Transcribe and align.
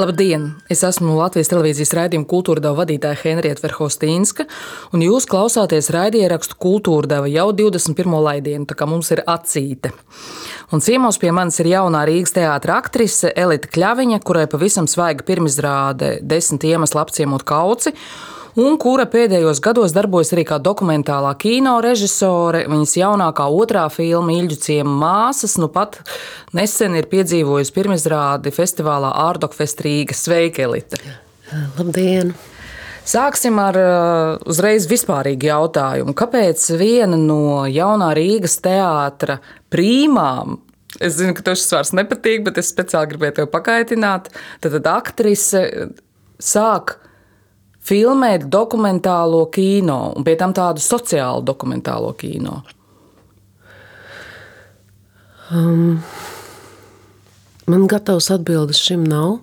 Labdien! 0.00 0.46
Es 0.72 0.80
esmu 0.86 1.12
Latvijas 1.18 1.50
televīzijas 1.50 1.90
raidījuma 1.92 2.24
kultūra 2.30 2.62
deva 2.64 2.78
vadītāja 2.78 3.18
Henrieta 3.20 3.60
Verhostīnska, 3.66 4.46
un 4.96 5.02
jūs 5.04 5.26
klausāties 5.28 5.90
raidierakstu 5.92 6.56
kultūra 6.56 7.10
deva 7.10 7.28
jau 7.28 7.50
21. 7.58 8.14
laidienu, 8.24 8.64
tā 8.64 8.78
kā 8.80 8.88
mums 8.88 9.12
ir 9.12 9.20
acīte. 9.28 9.90
Un 10.72 10.80
ciemos 10.80 11.20
pie 11.20 11.34
manis 11.36 11.60
ir 11.60 11.68
jaunā 11.74 12.06
Rīgas 12.08 12.32
teātra 12.32 12.78
aktrise 12.80 13.34
Elita 13.36 13.68
Kļaviņa, 13.74 14.22
kurai 14.24 14.46
pavisam 14.48 14.88
svaiga 14.88 15.26
pirmizrāde 15.28 16.14
desmit 16.24 16.64
iemeslu 16.70 17.04
apciemot 17.04 17.44
kauci, 17.44 17.92
un 18.58 18.78
kura 18.80 19.06
pēdējos 19.10 19.60
gados 19.62 19.94
darbojas 19.94 20.32
arī 20.34 20.44
kā 20.48 20.58
dokumentālā 20.62 21.32
kino 21.40 21.76
režisore. 21.84 22.64
Viņas 22.70 22.96
jaunākā 22.98 23.46
otrā 23.54 23.86
filma 23.92 24.34
Ilģu 24.38 24.60
ciema 24.64 24.94
māsas 25.02 25.58
nu 25.60 25.70
pat 25.72 26.00
nesen 26.56 26.96
ir 26.98 27.10
piedzīvojusi 27.10 27.74
pirmizrādi 27.76 28.54
festivālā 28.54 29.12
Ārdokfest 29.26 29.84
Rīga. 29.86 30.16
Sveika, 30.16 30.66
Elita! 30.66 31.00
Labdien! 31.78 32.34
Sāksim 33.10 33.56
ar 33.58 33.76
uh, 33.80 34.40
uzreiz 34.50 34.84
vispārīgu 34.86 35.48
jautājumu. 35.48 36.14
Kāpēc 36.14 36.66
viena 36.78 37.18
no 37.18 37.64
jaunā 37.66 38.12
Rīgas 38.14 38.60
teātra 38.62 39.40
prīmām 39.72 40.60
Es 40.98 41.14
zinu, 41.16 41.34
ka 41.36 41.44
tev 41.46 41.54
šis 41.56 41.70
vārds 41.72 41.92
nepatīk, 41.94 42.42
bet 42.48 42.58
es 42.60 42.72
speciāli 42.72 43.12
gribēju 43.12 43.36
tevi 43.36 43.50
pakaitināt. 43.52 44.26
Tad, 44.60 44.74
tad 44.74 44.88
aktrise 44.90 45.62
sāk 46.42 46.96
filmēt 47.86 48.46
dokumentālo 48.52 49.46
kino, 49.52 50.12
un 50.16 50.26
pie 50.26 50.36
tam 50.40 50.54
tādu 50.56 50.82
sociālu 50.84 51.44
dokumentālo 51.46 52.12
kino? 52.18 52.60
Um, 55.50 55.98
man 57.66 57.88
gatavs 57.90 58.30
atbildes 58.30 58.78
šim 58.78 59.04
nav. 59.08 59.40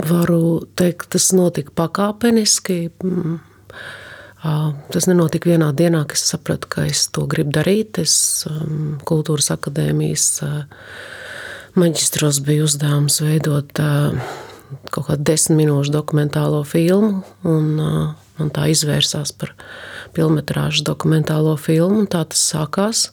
Varu 0.00 0.42
teikt, 0.80 1.10
tas 1.12 1.28
notika 1.36 1.74
pakāpeniski. 1.76 2.78
Mm, 3.04 3.36
tas 4.94 5.08
nenotika 5.10 5.50
vienā 5.50 5.74
dienā, 5.76 6.06
kad 6.08 6.16
es 6.16 6.30
sapratu, 6.32 6.70
ka 6.72 6.86
es 6.88 7.04
to 7.12 7.26
gribu 7.28 7.52
darīt. 7.58 8.00
Es 8.00 8.46
um, 8.48 8.94
Kultūras 9.04 9.52
akadēmijas 9.52 10.30
maģistros 11.76 12.40
biju 12.46 12.64
uzdevums 12.64 13.20
veidot 13.22 13.76
kaut 14.90 15.08
kādu 15.10 15.26
desmit 15.32 15.62
minūšu 15.62 15.92
dokumentālo 15.94 16.62
filmu. 16.68 17.22
Un, 17.48 17.80
un 17.80 18.52
tā 18.54 18.68
izvērsās 18.72 19.32
par 19.36 19.54
filmas 20.16 20.82
dokumentālo 20.86 21.56
filmu. 21.60 22.06
Tā 22.10 22.24
tas 22.30 22.44
sākās. 22.52 23.10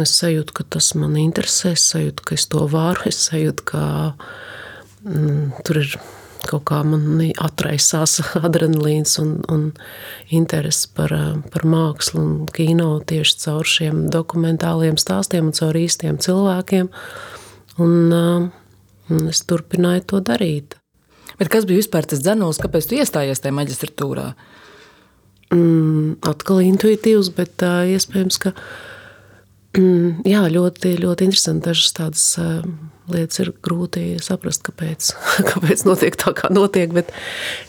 Es 0.00 0.16
sajūtu, 0.18 0.56
ka 0.56 0.64
tas 0.74 0.90
man 0.98 1.14
interesē, 1.20 1.74
es 1.76 1.84
sajūtu, 1.92 2.24
ka 2.26 2.34
es 2.34 2.48
to 2.50 2.64
varu, 2.66 3.04
es 3.06 3.20
sajūtu, 3.28 3.66
ka 3.68 3.82
mm, 5.06 5.62
tur 5.62 5.78
ir 5.84 5.92
kaut 6.48 6.64
kā 6.68 6.80
man 6.86 7.20
atraisās 7.40 8.18
adrenalīns 8.46 9.16
un, 9.22 9.36
un 9.52 9.68
interesi 10.34 10.90
par, 10.96 11.14
par 11.52 11.66
mākslu 11.68 12.20
un 12.20 12.34
kino 12.52 12.98
tieši 13.06 13.38
caur 13.44 13.70
šiem 13.70 14.04
dokumentāliem 14.12 14.98
stāstiem 15.00 15.50
un 15.50 15.56
caur 15.56 15.78
īstiem 15.78 16.18
cilvēkiem. 16.24 16.90
Un, 17.84 17.94
uh, 18.14 18.63
Un 19.12 19.28
es 19.28 19.42
turpināju 19.44 20.06
to 20.12 20.20
darīt. 20.24 20.78
Bet 21.38 21.50
kas 21.52 21.66
bija 21.68 21.82
vispār 21.82 22.06
tas 22.08 22.22
dzenols, 22.22 22.60
kāpēc 22.62 22.88
tu 22.88 22.98
iestājies 22.98 23.42
tajā 23.42 23.56
maģistratūrā? 23.56 24.30
Mm, 25.54 26.16
atkal 26.26 26.62
intuitīvs, 26.64 27.30
bet 27.36 27.62
uh, 27.66 27.82
iespējams, 27.90 28.38
ka 28.42 28.54
mm, 29.76 30.24
jā, 30.30 30.44
ļoti, 30.54 30.94
ļoti 31.02 31.28
interesanti. 31.28 31.66
Dažas 31.68 31.96
tādas 31.96 32.26
uh, 32.40 32.62
lietas 33.12 33.42
ir 33.42 33.52
grūti 33.64 34.06
saprast, 34.24 34.64
kāpēc, 34.66 35.10
kāpēc 35.50 35.84
notiek 35.88 36.18
tā, 36.20 36.32
kā 36.38 36.50
notiek. 36.54 36.94
Bet 36.96 37.12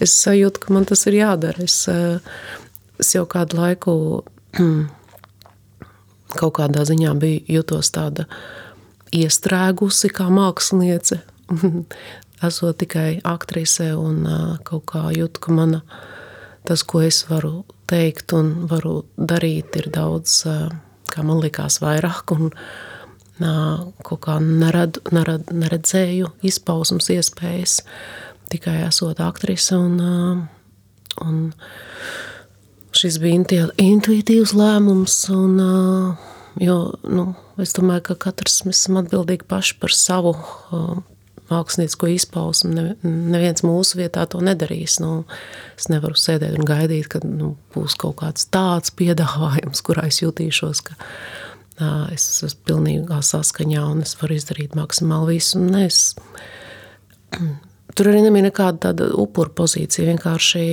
es 0.03 0.15
sajūtu, 0.21 0.61
ka 0.63 0.77
man 0.77 0.87
tas 0.89 1.03
ir 1.09 1.19
jādara. 1.19 1.65
Es, 1.65 1.81
uh, 1.91 2.21
es 3.01 3.11
jau 3.17 3.25
kādu 3.29 3.59
laiku 3.59 3.97
kaut 6.39 6.55
kādā 6.59 6.85
ziņā 6.87 7.17
biju 7.19 7.57
jutos 7.57 7.91
tāda 7.95 8.29
iestrēgusi 9.13 10.11
kā 10.13 10.29
māksliniece. 10.33 11.21
Esot 12.45 12.77
tikai 12.81 13.21
aktrise 13.25 13.93
un 13.97 14.25
kaut 14.67 14.85
kā 14.91 15.07
jūtu, 15.15 15.41
ka 15.41 15.53
mana, 15.55 15.81
tas, 16.67 16.83
ko 16.83 17.01
es 17.05 17.23
varu 17.29 17.63
teikt 17.89 18.33
un 18.35 18.67
varu 18.69 19.05
darīt, 19.15 19.77
ir 19.79 19.89
daudz, 19.93 20.41
kā 21.11 21.23
man 21.25 21.39
likās, 21.43 21.79
vairāk. 21.83 22.35
Un, 22.35 22.51
kaut 23.35 24.21
kā 24.23 24.37
nerad, 24.39 25.01
nerad, 25.11 25.49
neredzēju 25.51 26.31
izpausmas 26.47 27.09
iespējas 27.11 27.81
tikai 28.51 28.77
esot 28.85 29.19
aktrise. 29.23 29.75
Un, 29.75 30.45
un 31.23 31.41
šis 32.95 33.19
bija 33.23 33.67
intuitīvs 33.81 34.55
lēmums. 34.55 35.17
Un, 35.35 35.57
jo, 36.63 36.77
nu, 37.03 37.27
Es 37.61 37.71
domāju, 37.75 38.09
ka 38.09 38.15
katrs 38.27 38.63
mēs 38.67 38.81
esam 38.81 38.99
atbildīgi 38.99 39.47
paši 39.47 39.77
par 39.79 39.93
savu 39.95 40.33
uh, 40.35 40.97
māksliniecisko 41.51 42.09
izpausmu. 42.11 42.71
Ne, 42.75 42.83
neviens 43.05 43.63
mūsu 43.63 43.99
vietā 44.01 44.25
to 44.29 44.41
nedarīs. 44.43 44.97
Nu, 45.03 45.23
es 45.79 45.87
nevaru 45.91 46.19
sēdēt 46.19 46.57
un 46.59 46.67
gaidīt, 46.67 47.07
ka 47.13 47.21
nu, 47.23 47.53
būs 47.75 47.95
kaut 48.01 48.19
kāds 48.23 48.49
tāds 48.51 48.91
piedāvājums, 48.99 49.83
kurā 49.85 50.07
es 50.09 50.19
jutīšos, 50.23 50.83
ka 50.89 50.97
uh, 50.99 52.07
es 52.15 52.27
esmu 52.43 52.67
pilnīgā 52.67 53.21
saskaņā 53.23 53.85
un 53.93 54.03
es 54.03 54.17
varu 54.19 54.35
izdarīt 54.35 54.75
maksimāli 54.75 55.37
visu. 55.37 55.61
Ne, 55.63 55.85
es, 55.87 56.15
tur 57.95 58.11
arī 58.11 58.25
nebija 58.25 58.49
nekāda 58.49 58.89
tāda 58.89 59.13
upuru 59.15 59.55
pozīcija. 59.63 60.09
Vienkārši 60.11 60.65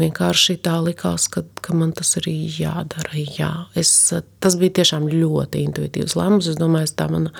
Vienkārši 0.00 0.56
tā 0.64 0.78
likās, 0.80 1.26
ka, 1.28 1.42
ka 1.60 1.74
man 1.76 1.90
tas 1.92 2.14
ir 2.16 2.28
jādara. 2.30 3.12
Jā. 3.36 3.50
Es, 3.76 3.90
tas 4.40 4.56
bija 4.60 4.78
tiešām 4.80 5.08
ļoti 5.12 5.66
intuitīvs 5.66 6.16
lēmums. 6.16 6.48
Es 6.48 6.56
domāju, 6.60 6.94
tā 6.96 7.10
mana 7.12 7.32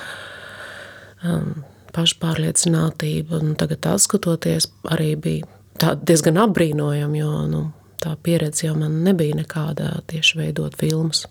um, 1.25 1.63
pašpārliecinātība, 1.97 3.41
un 3.41 3.55
tagad 3.61 3.89
skatoties, 4.05 4.69
arī 4.93 5.15
bija 5.17 5.95
diezgan 6.05 6.41
apbrīnojama, 6.45 7.21
jo 7.23 7.45
nu, 7.49 7.63
tā 8.05 8.17
pieredze 8.21 8.67
jau 8.67 8.77
man 8.77 9.01
nebija 9.07 9.39
nekāda 9.41 9.95
tieši 10.13 10.43
veidot 10.43 10.77
filmas. 10.81 11.25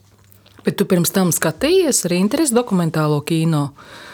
Bet 0.65 0.77
tu 0.77 0.85
pirms 0.89 1.13
tam 1.13 1.29
skatījies 1.33 2.05
arī 2.09 2.21
interesi 2.21 2.57
dokumentālo 2.57 3.21
kino? 3.25 3.67
Mm. 3.71 4.10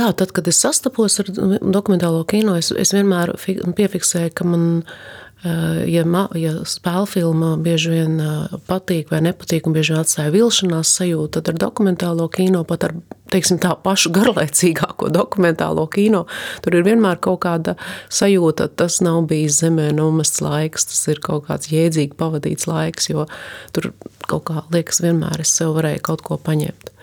Jā, 0.00 0.12
tad, 0.16 0.30
kad 0.32 0.46
es 0.48 0.60
sastapos 0.62 1.18
ar 1.20 1.28
dokumentālo 1.60 2.22
kino, 2.28 2.54
es, 2.56 2.70
es 2.72 2.94
vienmēr 2.94 3.34
piefiksēju, 3.76 4.30
ka 4.38 4.46
man, 4.48 4.62
eh, 5.44 5.82
ja, 5.92 6.04
ja 6.40 6.52
spēļu 6.64 7.08
filma 7.10 7.50
bieži 7.60 7.92
vien 7.92 8.14
eh, 8.24 8.54
patīk 8.70 9.12
vai 9.12 9.20
nepatīk, 9.26 9.68
un 9.68 9.76
bieži 9.76 9.92
vien 9.92 10.00
atstāja 10.00 10.32
vilšanās 10.32 10.94
sajūtu, 10.96 11.34
tad 11.36 11.52
ar 11.52 11.60
dokumentālo 11.66 12.30
kino, 12.32 12.62
pat 12.64 12.88
ar 12.88 12.96
teiksim, 13.34 13.60
tā 13.60 13.74
pašu 13.84 14.12
garlaicīgāko 14.16 15.10
dokumentālo 15.12 15.84
kino, 15.92 16.24
tur 16.64 16.80
ir 16.80 16.86
vienmēr 16.88 17.20
kaut 17.20 17.42
kāda 17.44 17.76
sajūta, 18.08 18.70
tas 18.80 19.02
nav 19.04 19.26
bijis 19.28 19.60
zemē 19.60 19.90
nomests 19.98 20.40
laiks, 20.44 20.88
tas 20.94 21.02
ir 21.12 21.20
kaut 21.26 21.50
kāds 21.50 21.74
jēdzīgi 21.74 22.16
pavadīts 22.16 22.70
laiks, 22.70 23.12
jo 23.12 23.28
tur 23.76 23.92
kaut 24.30 24.48
kā 24.48 24.64
liekas, 24.72 25.04
vienmēr 25.04 25.44
es 25.44 25.52
sev 25.60 25.76
varēju 25.76 26.06
kaut 26.08 26.24
ko 26.24 26.40
paņemt. 26.40 26.94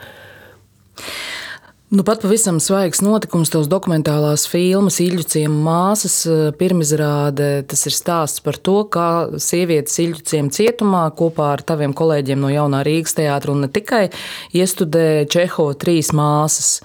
Nu, 1.88 2.04
pat 2.04 2.20
pavisam 2.20 2.58
svaigs 2.60 3.00
notikums, 3.00 3.48
tos 3.48 3.70
dokumentālās 3.72 4.44
filmas, 4.52 4.98
Ilģuciem 5.00 5.54
māsas 5.64 6.18
eh, 6.28 6.50
pirmizrāde. 6.60 7.62
Tas 7.64 7.88
ir 7.88 7.96
stāsts 7.96 8.44
par 8.44 8.58
to, 8.60 8.82
kā 8.92 9.06
sievietes 9.40 9.96
Ilģuciem 10.04 10.50
cietumā 10.52 11.06
kopā 11.16 11.54
ar 11.54 11.64
taviem 11.64 11.96
kolēģiem 11.96 12.44
no 12.44 12.52
Jaunā 12.52 12.82
Rīgas 12.84 13.16
teātra 13.16 13.56
un 13.56 13.64
ne 13.64 13.72
tikai 13.72 14.10
iestudē 14.52 15.24
Čeho 15.32 15.70
trīs 15.80 16.12
māsas. 16.12 16.82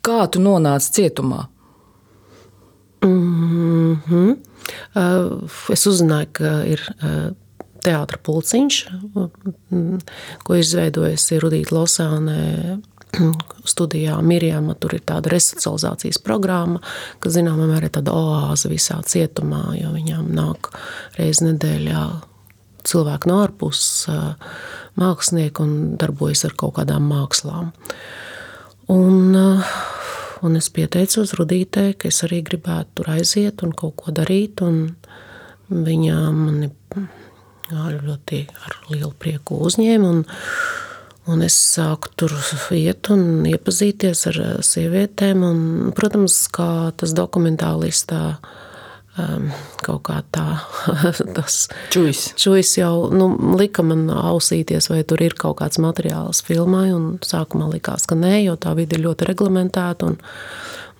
Kā 0.00 0.24
tu 0.32 0.40
nonāci 0.40 0.96
cietumā? 0.96 1.44
Mm 3.04 4.00
-hmm. 4.08 4.36
Es 5.76 5.86
uzzināju, 5.86 6.32
ka 6.32 6.64
ir 6.64 6.80
eh, 7.02 7.30
teātris 7.84 8.24
pulciņš, 8.24 8.84
ko 10.44 10.54
izveidojusi 10.54 11.40
Rudīta 11.44 11.76
Losāne 11.76 12.80
studijā 13.72 14.16
Mirjama. 14.22 14.76
Tur 14.80 14.96
ir 14.98 15.04
tāda 15.06 15.32
resocializācijas 15.32 16.20
programma, 16.24 16.80
kas 17.22 17.36
zināmā 17.36 17.68
mērā 17.70 17.90
ir 17.90 17.96
tāda 17.98 18.14
oāze 18.16 18.70
visā 18.72 18.98
cietumā, 19.06 19.64
jo 19.80 19.92
viņām 19.94 20.30
nāk 20.36 20.70
reizi 21.18 21.48
nedēļā 21.48 22.04
cilvēki 22.86 23.30
no 23.30 23.40
ārpuses, 23.42 24.06
mākslinieki 25.00 25.64
un 25.64 25.74
darbojas 26.00 26.46
ar 26.48 26.54
kaut 26.58 26.76
kādām 26.78 27.08
mākslām. 27.10 27.72
Un, 28.92 29.34
un 30.46 30.58
es 30.60 30.70
pieteicos 30.70 31.34
Rudītē, 31.38 31.88
ka 31.98 32.10
es 32.12 32.22
arī 32.26 32.44
gribētu 32.46 33.00
tur 33.00 33.10
aiziet 33.16 33.66
un 33.66 33.74
kaut 33.74 33.98
ko 33.98 34.14
darīt. 34.14 34.62
Viņa 35.66 36.18
mani 36.30 36.70
ļoti 37.74 38.42
ar 38.62 38.76
lielu 38.92 39.10
prieku 39.18 39.58
uzņēma. 39.66 40.10
Un, 40.14 40.22
Un 41.26 41.42
es 41.42 41.56
sāku 41.58 42.12
tur 42.14 42.32
iet 42.76 43.08
un 43.10 43.42
iepazīties 43.50 44.20
ar 44.30 44.38
sievietēm. 44.66 45.42
Un, 45.42 45.58
protams, 45.96 46.36
kā 46.54 46.92
tas 47.00 47.14
dokumentālistā 47.18 48.20
um, 49.18 49.48
kaut 49.82 50.04
kā 50.06 50.20
tā, 50.34 50.44
čujas. 51.94 52.22
čujas 52.38 52.72
jau 52.78 53.08
nu, 53.10 53.32
lika 53.58 53.82
man 53.86 54.06
ausīties, 54.12 54.90
vai 54.92 55.02
tur 55.08 55.26
ir 55.26 55.34
kaut 55.38 55.58
kāds 55.64 55.82
materiāls 55.82 56.44
filmai. 56.46 56.88
Un 56.94 57.16
sākumā 57.26 57.72
likās, 57.74 58.06
ka 58.06 58.18
nē, 58.18 58.38
jo 58.44 58.56
tā 58.60 58.76
vide 58.78 58.98
ir 58.98 59.06
ļoti 59.08 59.30
reglamentēta. 59.32 60.12
Un, 60.12 60.18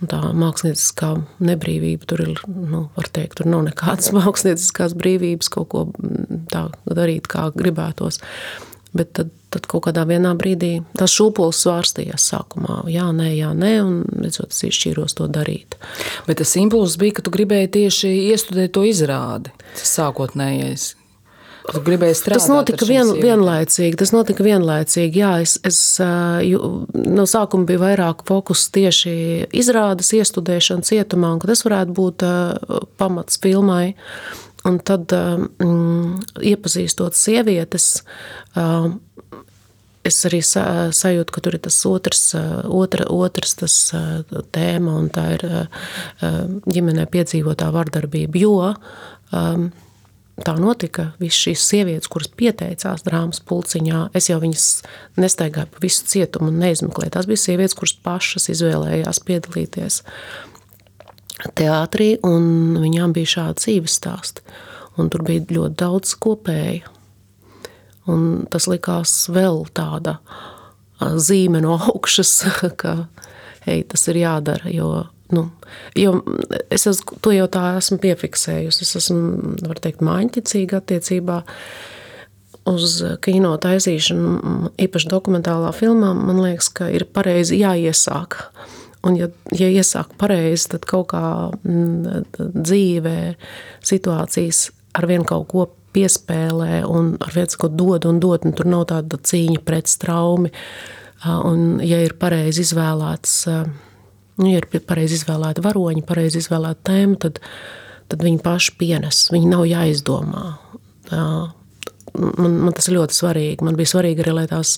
un 0.03 0.11
tā 0.11 0.21
mākslinieckā 0.43 1.15
nebrīvība 1.39 2.11
tur 2.11 2.27
ir, 2.27 2.47
nu, 2.51 2.89
var 2.99 3.15
teikt, 3.15 3.39
tur 3.39 3.55
nav 3.55 3.69
nekādas 3.71 4.11
mākslinieckās 4.19 4.99
brīvības 4.99 5.55
kaut 5.55 5.71
ko 5.71 5.91
tā 6.51 6.69
darīt, 6.91 7.31
kā 7.31 7.53
gribētos. 7.55 8.25
Bet 8.97 9.13
tad, 9.19 9.33
tad 9.53 9.67
kaut 9.71 9.87
kādā 9.87 10.05
brīdī 10.07 10.73
tas 10.97 11.13
šūpols 11.13 11.63
svārstījās 11.65 12.29
sākumā. 12.33 12.83
Jā, 12.93 13.09
nē, 13.13 13.31
jā, 13.37 13.53
nē, 13.57 13.73
un 13.85 13.97
redzot, 14.25 14.55
es 14.55 14.65
izšķīros 14.71 15.17
to 15.19 15.29
darīt. 15.29 15.79
Bet 16.29 16.41
tas 16.43 16.57
impulss 16.57 16.99
bija, 17.01 17.19
ka 17.19 17.27
tu 17.27 17.35
gribēji 17.35 17.73
tieši 17.81 18.13
iestudēt 18.33 18.77
to 18.77 18.87
izrādi. 18.89 19.53
Tas 19.77 19.99
sākotnējais. 19.99 20.95
Tu 21.67 21.83
gribēji 21.83 22.15
strādāt. 22.15 22.39
Tas 22.39 22.51
notika 22.51 22.87
vien, 22.87 23.11
vienlaicīgi. 23.19 23.99
Tas 23.99 24.13
notika 24.15 24.45
vienlaicīgi. 24.47 25.19
Jā, 25.19 25.33
es, 25.43 25.57
es 25.67 25.81
no 25.99 27.27
sākuma 27.27 27.67
bija 27.67 27.83
vairāk 27.83 28.23
fokus 28.29 28.69
tieši 28.75 29.15
izrādes 29.57 30.13
iestudēšana 30.15 30.87
cietumā, 30.87 31.35
un 31.35 31.43
ka 31.43 31.51
tas 31.51 31.65
varētu 31.67 31.97
būt 31.97 32.27
pamats 33.01 33.41
filmai. 33.43 33.97
Un 34.67 34.79
tad, 34.83 35.13
um, 35.15 36.17
iepazīstot 36.43 37.17
sievietes, 37.19 38.01
um, 38.59 38.99
es 40.07 40.19
arī 40.29 40.41
sajūtu, 40.43 41.35
ka 41.35 41.43
tur 41.43 41.57
ir 41.59 41.65
tas 41.67 41.79
otrs, 41.89 42.29
otra, 42.71 43.09
otrs 43.11 43.57
tas 43.63 43.79
tēma, 44.55 44.93
un 45.01 45.09
tā 45.11 45.25
ir 45.35 45.43
ģimenē 46.23 47.09
piedzīvotā 47.11 47.73
vardarbība. 47.75 48.39
Jo 48.39 48.55
um, 49.35 49.67
tā 50.45 50.57
notika. 50.61 51.11
Visas 51.21 51.41
šīs 51.47 51.65
sievietes, 51.71 52.11
kuras 52.13 52.29
pieteicās 52.37 53.05
drāmas 53.07 53.41
pulciņā, 53.47 54.07
es 54.17 54.29
jau 54.31 54.39
viņas 54.43 54.67
nestaigāju 55.21 55.73
pa 55.73 55.85
visu 55.85 56.05
cietumu 56.11 56.51
un 56.53 56.61
neizmeklēju. 56.65 57.15
Tās 57.15 57.29
bija 57.31 57.45
sievietes, 57.47 57.77
kuras 57.79 57.97
pašas 58.05 58.51
izvēlējās 58.53 59.23
piedalīties 59.27 60.03
teātrī, 61.57 62.17
un 62.25 62.77
viņām 62.81 63.15
bija 63.17 63.37
šādi 63.37 63.63
dzīves 63.63 63.99
stāsti. 64.01 64.45
Un 64.97 65.11
tur 65.13 65.25
bija 65.27 65.45
ļoti 65.53 65.77
daudz 65.77 66.15
kopēju. 66.25 66.93
Un 68.13 68.47
tas 68.51 68.69
likās 68.71 69.27
vēl 69.35 69.65
tāda 69.77 70.17
zīme 71.01 71.61
no 71.65 71.75
augšas, 71.77 72.33
ka 72.81 72.95
hei, 73.67 73.83
tas 73.89 74.07
ir 74.09 74.23
jādara. 74.23 74.71
Jo, 74.73 75.09
nu, 75.35 75.49
jo 75.99 76.21
es 76.73 76.87
esmu, 76.89 77.19
to 77.21 77.35
jau 77.35 77.51
tā 77.53 77.75
esmu 77.81 77.99
piefiksējusi. 78.05 78.87
Es 78.87 78.97
esmu, 79.03 79.59
var 79.67 79.83
teikt, 79.83 80.05
māņķicīga 80.07 80.81
attiecībā 80.81 81.43
uz 82.67 82.97
kino 83.23 83.53
taisīšanu, 83.63 84.73
īpaši 84.87 85.11
dokumentālā 85.13 85.75
filmā. 85.77 86.15
Man 86.17 86.41
liekas, 86.43 86.71
ka 86.73 86.89
ir 86.95 87.05
pareizi 87.11 87.61
jāiesāk 87.61 88.41
Un, 89.07 89.17
ja, 89.19 89.29
ja 89.55 89.69
iesāk 89.71 90.17
pareizi, 90.19 90.73
tad 90.75 90.87
kaut 90.89 91.11
kā 91.13 91.23
m, 91.63 92.25
dzīvē 92.37 93.19
situācijas 93.87 94.71
ar 94.97 95.07
vienu 95.11 95.29
kaut 95.29 95.49
ko 95.53 95.67
piespēlē 95.97 96.83
un 96.89 97.15
ar 97.23 97.33
viens 97.35 97.57
ko 97.59 97.71
dod 97.73 98.07
un 98.09 98.21
dod, 98.21 98.45
un 98.49 98.55
tur 98.57 98.69
nav 98.69 98.87
tāda 98.93 99.19
cīņa 99.21 99.63
pret 99.67 99.91
straumi. 99.91 100.53
Un, 101.27 101.81
ja 101.83 101.99
ir 102.05 102.15
pareizi 102.21 102.63
izvēlēts, 102.67 103.35
nu, 104.37 104.49
ja 104.51 104.61
ir 104.61 104.67
pareizi 104.87 105.17
izvēlēta 105.21 105.65
varoņi, 105.65 106.05
pareizi 106.07 106.43
izvēlēta 106.43 106.91
tēma, 106.91 107.17
tad, 107.25 107.41
tad 108.13 108.25
viņi 108.27 108.43
paši 108.45 108.75
pienes, 108.79 109.23
viņi 109.33 109.53
nav 109.55 109.65
jāizdomā. 109.71 110.45
Man, 112.17 112.61
man 112.65 112.77
tas 112.77 112.89
ir 112.89 112.99
ļoti 112.99 113.17
svarīgi. 113.17 113.65
Man 113.67 113.77
bija 113.77 113.91
svarīgi 113.97 114.25
arī, 114.25 114.37
lai 114.39 114.47
tās 114.51 114.77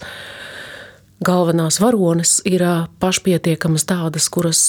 galvenās 1.25 1.81
varonas 1.83 2.39
ir 2.47 2.63
pašpietiekamas 3.03 3.87
tādas, 3.89 4.29
kuras, 4.33 4.61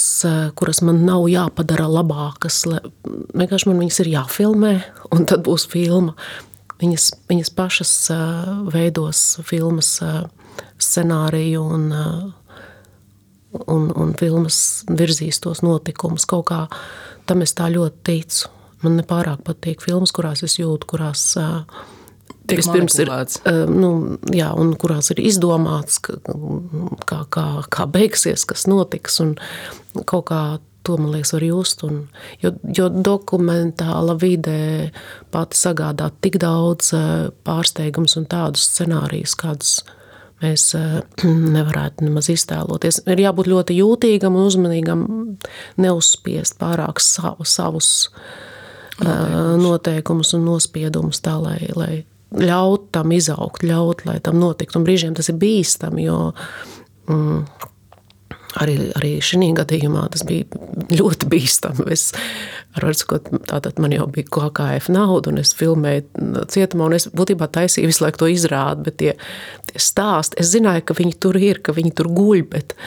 kuras 0.58 0.82
man 0.86 1.04
nav 1.06 1.28
jāpadara 1.30 1.88
labākas. 1.90 2.64
Vienkārši 3.06 3.70
man 3.70 3.82
viņas 3.84 4.02
ir 4.04 4.12
jāfilmē, 4.16 4.74
un 5.16 5.28
tad 5.30 5.46
būs 5.46 5.68
filma. 5.70 6.16
Viņas, 6.80 7.10
viņas 7.30 7.52
pašas 7.58 7.94
veidos 8.72 9.24
filmas 9.44 9.98
scenāriju 10.80 11.64
un, 11.76 11.90
un, 13.60 13.90
un 13.92 14.16
filmas 14.20 14.62
virzīs 14.88 15.42
tos 15.44 15.62
notikumus. 15.66 16.26
Kaut 16.30 16.48
kā 16.50 16.64
tam 17.28 17.44
es 17.46 17.54
tā 17.58 17.68
ļoti 17.74 18.04
ticu. 18.10 18.54
Man 18.80 18.96
nepārāk 18.96 19.44
patīk 19.44 19.84
filmas, 19.84 20.14
kurās 20.16 20.40
es 20.48 20.56
jūtu, 20.56 20.88
kurās 20.88 21.26
uh, 21.36 21.66
Vispirms 22.58 22.98
ir 23.04 23.12
nu, 23.70 23.92
jā, 24.34 24.50
un 24.58 24.74
kurās 24.80 25.12
ir 25.14 25.22
izdomāts, 25.22 26.00
kā, 26.02 27.20
kā, 27.30 27.46
kā 27.70 27.86
beigsies, 27.92 28.48
kas 28.50 28.66
notiks. 28.70 29.22
Kaut 30.10 30.26
kā 30.32 30.42
to 30.84 30.98
man 30.98 31.12
liekas, 31.12 31.34
var 31.34 31.44
just. 31.44 31.84
Un, 31.84 32.02
jo, 32.42 32.54
jo 32.76 32.90
dokumentāla 32.90 34.16
vidē 34.20 34.90
pati 35.34 35.60
sagādā 35.60 36.10
tik 36.24 36.40
daudz 36.42 36.94
pārsteigums 37.46 38.18
un 38.20 38.28
tādus 38.30 38.68
scenārijus, 38.72 39.36
kādus 39.40 39.80
mēs 40.44 40.72
nevarētu 41.58 42.08
nemaz 42.08 42.32
iztēloties. 42.34 43.04
Ir 43.10 43.26
jābūt 43.26 43.52
ļoti 43.52 43.80
jūtīgam 43.80 44.38
un 44.40 44.48
uzmanīgam, 44.50 45.08
neuzspiest 45.78 46.60
pārāk 46.62 47.04
savu, 47.04 47.48
savus 47.48 48.10
noteikumus. 48.10 49.60
noteikumus 49.64 50.34
un 50.36 50.48
nospiedumus 50.48 51.22
tā, 51.24 51.36
lai, 51.40 51.60
lai 51.76 51.92
ļaut 52.36 52.90
tam 52.94 53.14
izaugt, 53.16 53.66
ļaut, 53.66 54.06
lai 54.06 54.20
tam 54.24 54.40
notiktu. 54.42 54.80
Un 54.80 54.86
brīžiem 54.88 55.18
tas 55.18 55.32
ir 55.32 55.40
bīstami, 55.42 56.06
jo 56.06 56.20
mm, 57.10 57.42
arī, 58.62 58.78
arī 58.98 59.12
šī 59.24 59.52
gadījumā 59.58 60.06
tas 60.14 60.24
bija 60.28 60.48
ļoti 60.94 61.30
bīstami. 61.32 61.88
Es, 61.94 62.10
sakot, 62.76 63.30
tātad 63.50 63.82
man 63.82 63.94
jau 63.96 64.08
bija 64.14 64.30
KKF 64.30 64.90
nauda, 64.94 65.34
un 65.34 65.42
es 65.42 65.54
filmēju 65.58 66.46
cietumā, 66.54 66.90
un 66.90 66.98
es 67.00 67.10
būtībā 67.14 67.50
taisīju 67.54 67.92
visu 67.92 68.06
laiku 68.06 68.24
to 68.24 68.32
izrādi, 68.34 68.86
bet 68.88 69.00
tie, 69.02 69.14
tie 69.70 69.82
stāsti, 69.82 70.40
es 70.42 70.54
zināju, 70.54 70.86
ka 70.90 70.98
viņi 70.98 71.18
tur 71.22 71.40
ir, 71.42 71.64
ka 71.66 71.76
viņi 71.78 71.96
tur 71.98 72.12
guļ, 72.14 72.44
bet, 72.54 72.78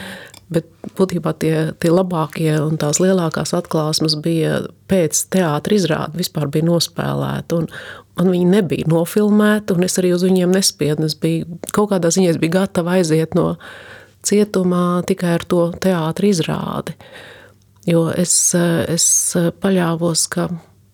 Bet 0.53 0.67
būtībā 0.97 1.33
tie, 1.41 1.55
tie 1.81 1.91
labākie 1.93 2.51
un 2.59 2.77
tās 2.81 2.99
lielākās 3.03 3.53
atklāsmes 3.57 4.15
bija 4.23 4.61
pēc 4.91 5.25
teātris 5.33 5.83
izrādes, 5.83 6.19
vispār 6.19 6.49
bija 6.53 6.67
nospēlēti. 6.67 7.59
Un, 7.59 7.67
un 8.21 8.31
viņi 8.35 8.49
nebija 8.51 8.89
nofilmēti, 8.91 9.75
un 9.75 9.87
es 9.87 9.97
arī 10.01 10.13
uz 10.15 10.25
viņiem 10.25 10.53
nespiedu. 10.53 11.07
Es 11.07 11.17
biju 11.19 11.59
kaut 11.75 11.91
kādā 11.93 12.13
ziņā 12.13 12.37
biju 12.41 12.57
gatava 12.59 12.97
aiziet 12.99 13.37
no 13.37 13.53
cietumā 14.23 15.03
tikai 15.07 15.35
ar 15.39 15.47
to 15.49 15.65
teātris 15.83 16.39
izrādi. 16.39 16.95
Jo 17.89 18.05
es, 18.15 18.35
es 18.55 19.05
paļāvos, 19.59 20.29
ka, 20.31 20.47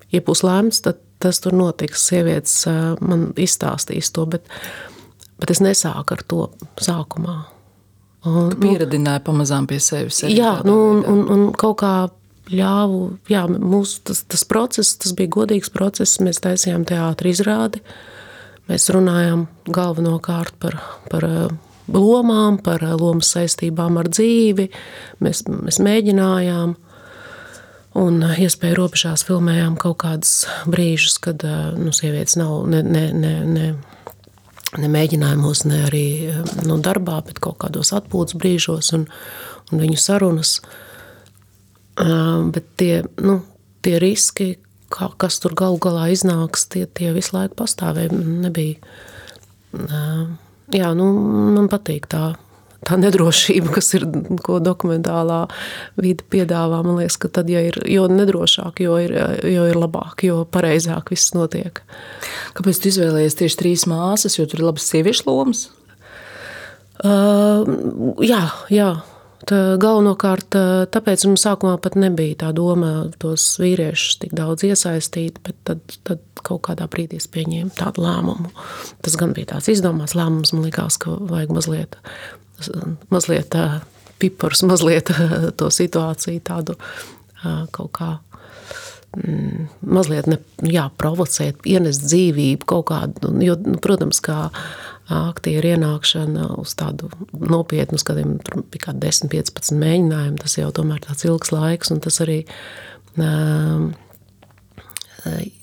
ja 0.09 0.23
būs 0.25 0.41
lēmts, 0.47 0.81
tad 0.87 1.03
tas 1.19 1.41
tur 1.43 1.53
notiks. 1.53 2.07
Sievietes 2.09 2.63
man 3.03 3.29
izstāstīs 3.39 4.11
to, 4.15 4.25
bet, 4.31 4.47
bet 5.39 5.53
es 5.53 5.61
nesāku 5.63 6.15
ar 6.15 6.25
to 6.31 6.45
sākumā. 6.81 7.41
Un, 8.27 8.49
nu, 8.49 8.55
pieradināji 8.59 9.23
pamazām 9.23 9.67
pie 9.69 9.77
sevis. 9.79 10.25
Jā, 10.27 10.57
nu, 10.67 10.75
un, 10.91 11.03
un, 11.07 11.21
un 11.31 11.43
kaut 11.55 11.77
kā 11.79 11.93
ļāvu, 12.51 13.01
jā, 13.29 13.45
mūsu 13.47 14.01
tas, 14.09 14.23
tas 14.29 14.43
process, 14.49 14.97
tas 14.99 15.13
bija 15.17 15.31
godīgs 15.37 15.71
process, 15.73 16.19
mēs 16.23 16.41
taisījām 16.43 16.85
teātri 16.89 17.33
izrādi, 17.33 17.81
mēs 18.69 18.89
runājām 18.93 19.45
galvenokārt 19.69 20.57
par, 20.61 20.79
par 21.11 21.27
eh, 21.29 21.55
lomām, 21.93 22.59
par 22.65 22.83
eh, 22.85 22.95
lomas 22.99 23.31
saistībām 23.35 23.99
ar 24.01 24.09
dzīvi, 24.11 24.69
mēs, 25.23 25.45
mēs 25.49 25.79
mēģinājām, 25.85 26.75
un 28.03 28.19
eh, 28.25 28.41
iespēju 28.47 28.81
robežās 28.81 29.23
filmējām 29.29 29.77
kaut 29.79 30.01
kādus 30.03 30.41
brīžus, 30.69 31.19
kad 31.23 31.45
nu, 31.77 31.93
sievietes 31.95 32.39
nav 32.41 32.65
ne, 32.71 32.83
ne, 32.83 33.05
ne, 33.13 33.35
ne 33.45 33.71
ne 34.77 34.89
mēģinājumos, 34.91 35.63
ne 35.69 35.83
arī 35.87 36.05
nu, 36.67 36.77
darbā, 36.83 37.19
bet 37.25 37.41
kaut 37.41 37.57
kādos 37.63 37.93
atpūtas 37.95 38.37
brīžos 38.39 38.93
un, 38.97 39.07
un 39.71 39.83
viņu 39.83 39.99
sarunas. 40.01 40.59
Bet 41.99 42.67
tie, 42.79 43.01
nu, 43.25 43.39
tie 43.85 43.97
riski, 44.01 44.53
kā, 44.93 45.09
kas 45.19 45.39
tur 45.41 45.55
galu 45.57 45.79
galā 45.81 46.09
iznāks, 46.13 46.67
tie, 46.71 46.85
tie 46.85 47.13
visu 47.15 47.35
laiku 47.35 47.57
pastāvēja. 47.59 48.13
Nebija. 48.45 48.77
Jā, 50.69 50.93
nu, 50.97 51.09
man 51.57 51.67
patīk 51.71 52.07
tā 52.11 52.33
tā 52.87 52.97
nedrošība, 52.99 53.73
kas 53.75 53.91
ir, 53.97 54.05
ko 54.45 54.59
dokumentālā 54.63 55.41
vide 55.99 56.25
piedāvā, 56.31 56.81
man 56.85 56.99
liekas, 57.01 57.19
ka 57.21 57.31
tad, 57.39 57.51
ja 57.51 57.61
ir, 57.67 57.79
jo 57.89 58.07
nedrošāk, 58.11 58.83
jo 58.85 58.97
ir, 59.01 59.15
jo 59.47 59.67
ir 59.69 59.79
labāk, 59.79 60.23
jo 60.27 60.43
pareizāk 60.49 61.11
viss 61.13 61.35
notiek. 61.35 61.83
Kāpēc 62.57 62.79
tu 62.79 62.91
izvēlējies 62.93 63.37
tieši 63.41 63.61
trīs 63.63 63.85
māsas, 63.89 64.39
jo 64.39 64.47
tur 64.49 64.63
ir 64.63 64.69
labas 64.71 64.87
sieviešu 64.91 65.27
lomas? 65.29 65.67
Uh, 66.99 67.63
jā, 68.25 68.43
jā. 68.73 68.91
Galvenokārt 69.49 70.53
tāpēc 70.93 71.23
mums 71.25 71.41
sākumā 71.45 71.77
pat 71.81 71.95
nebija 71.97 72.35
tā 72.43 72.49
doma 72.53 73.07
tos 73.23 73.55
vīriešus 73.57 74.19
tik 74.21 74.33
daudz 74.37 74.65
iesaistīt, 74.67 75.39
bet 75.45 75.55
tad, 75.65 75.79
tad 76.05 76.21
kaut 76.45 76.61
kādā 76.67 76.85
brīdī 76.91 77.17
es 77.17 77.25
pieņēmu 77.31 77.71
tādu 77.79 78.03
lēmumu. 78.03 78.51
Tas 79.01 79.15
gan 79.17 79.33
bija 79.33 79.55
tāds 79.55 79.71
izdomāts 79.71 80.13
lēmums, 80.19 80.53
man 80.53 80.67
likās, 80.67 80.99
ka 81.01 81.15
vajag 81.31 81.55
mazliet, 81.55 81.97
mazliet 83.13 83.55
pipars, 84.19 84.63
mazliet 84.71 85.11
to 85.59 85.71
situāciju 85.73 86.43
tādu 86.45 86.75
kaut 87.71 87.91
kā 87.95 88.09
mm, 89.15 89.69
mazliet 89.95 90.27
ne, 90.27 90.39
jā, 90.67 90.89
provocēt, 90.99 91.63
ienest 91.69 92.03
dzīvību 92.07 92.67
kaut 92.69 92.89
kādu. 92.91 93.33
Jo, 93.43 93.55
nu, 93.63 93.79
protams, 93.81 94.19
kā 94.23 94.49
aktieru 95.09 95.71
ienākšana 95.71 96.51
uz 96.61 96.75
tādu 96.77 97.09
nopietnu 97.33 97.97
skatiem, 98.01 98.37
tur 98.45 98.61
bija 98.69 98.89
kā 98.89 98.93
10, 98.93 99.31
15 99.31 99.79
mēģinājumi. 99.81 100.37
Tas 100.43 100.59
jau 100.59 100.69
tomēr 100.75 101.01
tāds 101.07 101.25
ilgs 101.25 101.53
laiks, 101.55 101.89
un 101.95 102.03
tas 102.03 102.19
arī 102.25 102.43
uh, 102.43 103.89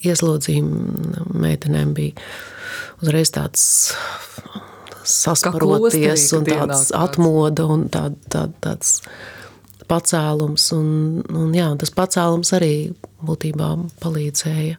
ieslodzījuma 0.04 1.28
meitenēm 1.46 1.94
bija 1.96 2.26
uzreiz 3.04 3.32
tāds 3.34 3.62
sasparoties 5.06 6.28
un 6.36 6.46
tāds 6.48 6.90
atmoda 6.96 7.66
un 7.70 7.86
tā, 7.92 8.08
tā, 8.32 8.46
tāds 8.64 9.00
pacēlums. 9.90 10.70
Un, 10.76 10.88
un 11.30 11.52
jā, 11.56 11.70
tas 11.80 11.92
pacēlums 11.94 12.54
arī 12.56 12.74
būtībā 13.26 13.74
palīdzēja 14.02 14.78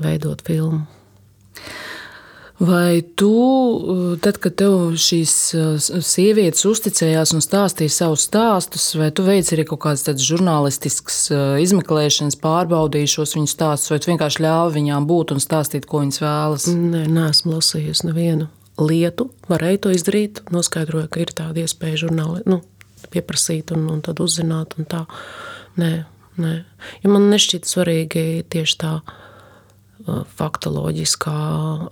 veidot 0.00 0.42
filmu. 0.46 0.86
Vai 2.60 3.00
tu, 3.16 3.30
tad, 4.20 4.36
kad 4.36 4.58
tev 4.60 4.90
šīs 5.00 5.32
sievietes 6.04 6.66
uzticējās 6.68 7.32
un 7.32 7.40
stāstīja 7.40 7.94
savus 7.94 8.26
stāstus, 8.28 8.90
vai 9.00 9.08
tu 9.16 9.24
veici 9.24 9.54
arī 9.56 9.64
kaut 9.70 9.80
kādas 9.86 10.04
tādas 10.04 10.28
žurnālistiskas 10.28 11.22
izmeklēšanas, 11.64 12.36
pārbaudīji 12.44 13.14
šos 13.16 13.32
viņu 13.38 13.48
stāstus, 13.54 13.94
vai 13.94 14.02
tu 14.04 14.12
vienkārši 14.12 14.44
ļāvi 14.44 14.76
viņām 14.76 15.08
būt 15.08 15.32
un 15.32 15.40
stāstīt, 15.40 15.88
ko 15.88 16.04
viņas 16.04 16.20
vēlas? 16.20 16.68
Nē, 16.68 17.06
neesmu 17.08 17.56
lasījusi 17.56 18.10
nevienu 18.10 18.52
lietu. 18.82 19.30
Varēju 19.50 19.84
to 19.84 19.94
izdarīt, 19.94 20.42
noskaidroju, 20.54 21.08
ka 21.12 21.22
ir 21.22 21.32
tāda 21.36 21.64
iespēja 21.64 22.06
žurnāli, 22.06 22.44
nu, 22.50 22.60
pieprasīt 23.12 23.72
un, 23.74 23.88
un 23.92 24.02
tad 24.04 24.20
uzzināt. 24.22 24.76
Un 24.78 24.88
tā. 24.90 25.04
Nē, 25.80 25.90
nē. 26.40 26.54
Jo 27.04 27.12
man 27.14 27.28
nešķiet 27.32 27.68
svarīgi 27.68 28.44
tieši 28.52 28.78
tā 28.80 28.94
faktoloģiskā 30.36 31.36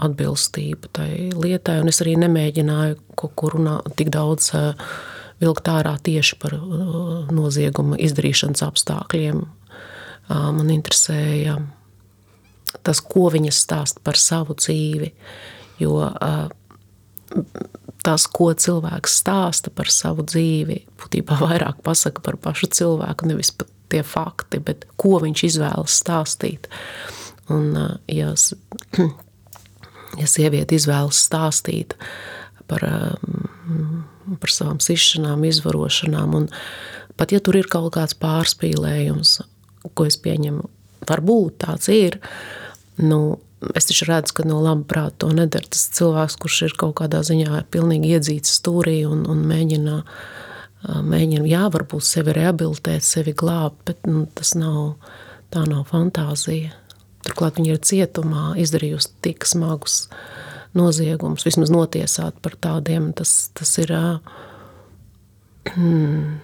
atbilstība 0.01 0.91
tai 0.97 1.11
lietai. 1.35 1.79
Un 1.83 1.93
es 1.93 2.01
arī 2.05 2.17
nemēģināju 2.21 2.99
kaut 3.19 3.35
kur 3.39 3.59
runāt 3.59 3.89
tik 3.99 4.13
daudz 4.15 4.51
vilkt 5.39 5.71
ārā 5.71 5.95
tieši 6.03 6.39
par 6.41 6.57
nozieguma 7.35 7.99
izdarīšanas 8.03 8.65
apstākļiem. 8.67 9.45
Man 10.29 10.73
interesēja 10.73 11.59
tas, 12.85 13.01
ko 13.01 13.29
viņas 13.33 13.61
stāst 13.65 14.03
par 14.05 14.19
savu 14.21 14.57
dzīvi. 14.59 15.13
Jo 15.79 16.01
tas, 18.05 18.27
ko 18.31 18.51
cilvēks 18.55 19.19
stāsta 19.21 19.73
par 19.75 19.91
savu 19.93 20.25
dzīvi, 20.27 20.83
būtībā 21.01 21.39
vairāk 21.43 21.83
pasaka 21.87 22.23
par 22.25 22.39
pašu 22.41 22.71
cilvēku, 22.79 23.29
nevis 23.29 23.53
pat 23.55 23.71
tie 23.93 24.03
fakti, 24.05 24.61
bet 24.61 24.85
ko 25.01 25.19
viņš 25.23 25.45
izvēlas 25.49 25.97
stāstīt. 26.03 26.69
Un, 27.53 27.73
ja, 28.13 28.35
ja 30.21 30.29
sieviete 30.29 30.77
izvēlas 30.77 31.23
stāstīt 31.29 31.97
par, 32.69 32.85
par 32.85 34.53
savām 34.53 34.81
sišanām, 34.85 35.47
izvarošanām, 35.49 36.37
un 36.37 36.49
pat 37.17 37.33
ja 37.33 37.41
tur 37.45 37.59
ir 37.61 37.71
kaut 37.71 37.95
kāds 37.97 38.17
pārspīlējums, 38.21 39.39
ko 39.97 40.09
es 40.09 40.19
pieņemu, 40.21 40.69
varbūt 41.09 41.63
tāds 41.65 41.89
ir, 41.93 42.21
nu, 43.01 43.39
es 43.75 43.89
taču 43.89 44.09
redzu, 44.09 44.35
ka 44.39 44.47
no 44.49 44.61
laba 44.63 44.85
prāta 44.89 45.25
to 45.25 45.31
nedara 45.35 45.67
tas 45.71 45.89
cilvēks, 45.97 46.39
kurš 46.43 46.59
ir 46.69 46.77
kaut 46.81 46.97
kādā 47.01 47.23
ziņā 47.27 47.65
pilnīgi 47.73 48.15
iedzīts 48.17 48.59
stūrī 48.61 49.01
un, 49.09 49.25
un 49.31 49.45
mēģina, 49.49 50.01
mēģina, 51.07 51.47
jā, 51.51 51.65
varbūt 51.75 52.07
sevi 52.07 52.37
rehabilitēt, 52.39 53.07
sevi 53.07 53.35
glābt, 53.37 53.81
bet 53.89 54.07
nu, 54.11 54.27
tas 54.39 54.55
nav, 54.59 54.99
tā 55.55 55.65
nav 55.69 55.89
fantāzija. 55.91 56.75
Turklāt 57.27 57.59
viņa 57.59 57.75
ir 57.75 57.81
cietumā 57.85 58.45
izdarījusi 58.63 59.17
tik 59.27 59.47
smagus 59.49 60.05
noziegumus, 60.79 61.45
vismaz 61.49 61.73
notiesāt 61.75 62.39
par 62.45 62.55
tādiem. 62.63 63.13
Tas, 63.17 63.51
tas 63.59 63.79
ir. 63.83 63.95
Hmm, 65.69 66.39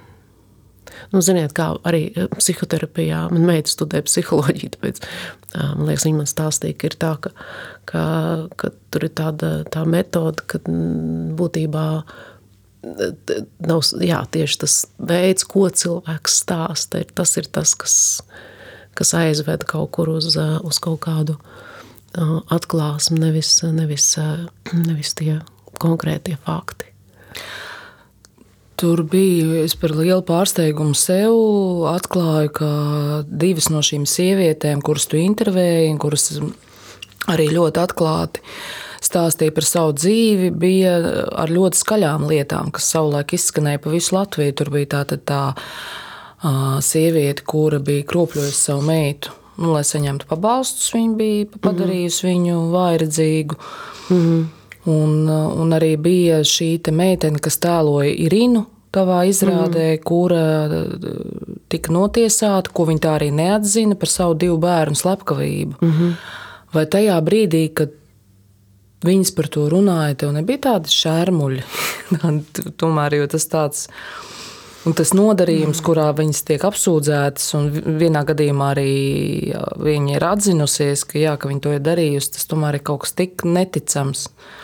Nu, 1.13 1.23
ziniet, 1.25 1.53
kā 1.57 1.73
arī 1.87 2.07
psihoterapijā, 2.37 3.25
man 3.35 3.49
meita 3.49 3.73
studē 3.73 4.03
psiholoģiju, 4.07 4.75
tāpēc 4.77 5.03
man 5.55 5.89
liekas, 5.89 6.07
viņa 6.09 6.21
man 6.21 6.31
stāstīja, 6.31 6.79
ka 6.79 6.91
ir 6.91 6.99
tā, 7.05 7.13
ka, 7.25 7.35
ka, 7.91 8.05
ka 8.61 8.73
tur 8.95 9.09
ir 9.09 9.15
tāda 9.19 9.53
tā 9.71 9.85
metode, 9.89 10.47
ka 10.49 10.63
būtībā 11.39 11.87
nav 13.65 13.87
jā, 14.05 14.25
tieši 14.37 14.59
tas 14.61 14.81
veids, 15.01 15.47
ko 15.49 15.69
cilvēks 15.73 16.41
stāsta, 16.45 17.01
ir 17.01 17.15
tas 17.17 17.37
ir 17.41 17.49
tas, 17.49 17.77
kas 17.81 17.95
kas 18.95 19.15
aizved 19.19 19.67
kaut 19.69 19.91
kur 19.95 20.11
uz, 20.17 20.37
uz 20.39 20.81
kaut 20.83 21.03
kādu 21.07 21.37
atklāsmu, 22.55 23.19
nevis, 23.19 23.57
nevis, 23.75 24.13
nevis 24.73 25.15
tie 25.19 25.41
konkrētie 25.83 26.37
fakti. 26.47 26.94
Tur 28.85 29.01
bija 29.09 29.63
es 29.65 29.73
par 29.81 29.95
lielu 29.97 30.21
pārsteigumu 30.29 30.93
sev. 30.93 31.33
Atklāju, 31.89 32.51
ka 32.53 32.67
divas 33.25 33.71
no 33.73 33.79
šīm 33.81 34.03
sievietēm, 34.05 34.83
kuras 34.85 35.07
tu 35.09 35.17
intervēji, 35.17 35.87
un 35.95 36.01
kuras 36.03 36.27
arī 37.33 37.47
ļoti 37.49 37.81
atklāti 37.81 38.43
stāstīja 39.01 39.55
par 39.57 39.65
savu 39.65 39.95
dzīvi, 39.97 40.51
bija 40.53 40.99
ar 41.33 41.53
ļoti 41.53 41.81
skaļām 41.81 42.27
lietām, 42.29 42.69
kas 42.77 42.91
savulaik 42.93 43.33
izskanēja 43.39 43.81
pa 43.87 43.95
visu 43.95 44.19
Latviju. 44.19 44.57
Tur 44.61 44.73
bija 44.77 44.91
tā, 44.99 45.01
tā, 45.15 45.19
tā 45.33 46.51
sieviete, 46.85 47.47
kura 47.49 47.81
bija 47.81 48.05
kropļojusi 48.13 48.61
savu 48.67 48.85
meitu, 48.91 49.33
nu, 49.65 49.73
lai 49.79 49.87
saņemtu 49.89 50.29
pabalstus. 50.29 50.93
Viņa 50.93 51.17
bija 51.23 51.49
padarījusi 51.57 52.27
mm 52.27 52.29
-hmm. 52.29 52.37
viņu 52.37 52.69
vairedzīgu. 52.77 53.59
Mm 54.11 54.21
-hmm. 54.21 54.45
un, 54.93 55.17
un 55.65 55.73
arī 55.81 55.97
bija 55.97 56.45
šī 56.45 56.93
meitene, 56.93 57.41
kas 57.41 57.57
tēloja 57.65 58.13
Irinu. 58.29 58.67
Tavā 58.95 59.25
izrādē, 59.27 59.89
mm. 59.97 60.03
kura 60.07 60.45
tika 61.73 61.93
notiesāta, 61.95 62.71
ko 62.75 62.87
viņa 62.91 63.03
tā 63.03 63.17
arī 63.19 63.31
neatzina 63.35 63.99
par 63.99 64.13
savu 64.13 64.37
divu 64.39 64.59
bērnu 64.63 64.99
slepkavību. 64.99 65.81
Mm 65.81 65.93
-hmm. 65.93 66.13
Vai 66.75 66.87
tajā 66.87 67.21
brīdī, 67.21 67.65
kad 67.75 67.91
viņas 69.05 69.35
par 69.37 69.49
to 69.49 69.69
runāja, 69.69 70.15
tev 70.15 70.33
nebija 70.33 70.59
tādi 70.59 70.89
šērmuļi? 70.89 71.63
Tomēr 72.81 73.29
tas 73.29 73.49
tāds 73.49 73.89
Un 74.85 74.93
tas 74.93 75.15
nodarījums, 75.17 75.81
mm. 75.81 75.85
kurā 75.85 76.11
viņas 76.13 76.43
tiek 76.45 76.65
apsūdzētas, 76.69 77.55
un 77.57 77.71
vienā 78.01 78.21
gadījumā 78.29 78.67
arī 78.75 79.55
viņa 79.81 80.17
ir 80.17 80.27
atzinusies, 80.29 81.05
ka, 81.05 81.19
jā, 81.19 81.39
ka 81.41 81.49
viņa 81.49 81.61
to 81.61 81.73
ir 81.73 81.81
darījusi, 81.81 82.33
tas 82.37 82.45
tomēr 82.51 82.75
ir 82.75 82.85
kaut 82.85 83.01
kas 83.01 83.13
tik 83.13 83.47
neticams. 83.49 84.27
Mm, 84.29 84.64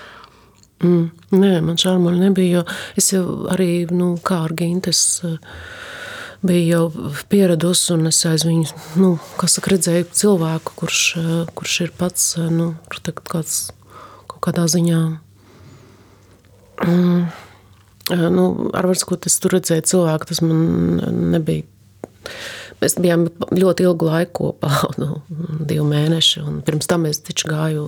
nē, 0.80 1.52
man 1.60 1.76
šādi 1.80 2.00
nebija. 2.16 2.64
Es 2.98 3.12
jau 3.12 3.46
arī, 3.52 3.86
nu, 3.92 4.14
kā 4.24 4.44
ar 4.46 4.54
Gintes, 4.56 5.20
biju 6.46 6.66
jau 6.70 7.10
pieradusi, 7.28 7.92
un 7.96 8.08
es 8.08 8.22
aiz 8.28 8.46
viņu, 8.48 8.78
nu, 9.00 9.10
saka, 9.44 9.74
redzēju 9.74 10.08
cilvēku, 10.16 10.76
kurš, 10.80 11.02
kurš 11.56 11.76
ir 11.84 11.92
pats, 11.98 12.32
nu, 12.52 12.72
kāds, 13.28 13.58
kaut 14.30 14.40
kādā 14.48 14.64
ziņā. 14.72 15.02
Mm, 16.86 17.26
nu, 18.32 18.46
ar 18.72 18.88
varbūt 18.88 19.28
es 19.28 19.36
tur 19.42 19.58
redzēju 19.58 19.84
cilvēku, 19.92 20.30
tas 20.32 20.40
man 20.40 21.20
nebija. 21.36 21.68
Mēs 22.80 22.96
bijām 22.96 23.26
ļoti 23.52 23.84
ilgu 23.84 24.08
laiku 24.08 24.32
kopā, 24.40 24.70
nu, 25.02 25.20
divu 25.68 25.84
mēnešu. 25.90 26.44
Pirms 26.66 26.88
tam 26.90 27.06
es 27.10 27.20
gāju 27.24 27.86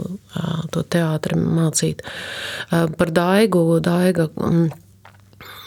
to 0.74 0.84
teātri 0.84 1.38
mācīt. 1.38 2.04
Par 2.70 3.14
Daigu, 3.14 3.64
Daiga 3.84 4.28
mm, 4.28 4.68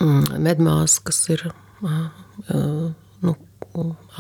mm, 0.04 0.38
medmās, 0.46 1.00
kas 1.04 1.24
ir 1.34 1.48
nu, 1.82 3.36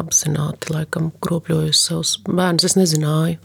apzināti 0.02 0.74
laikam 0.74 1.12
kropļojusi 1.24 1.82
savus 1.82 2.18
bērnus. 2.26 2.68
Es 2.72 2.78
nezināju. 2.80 3.40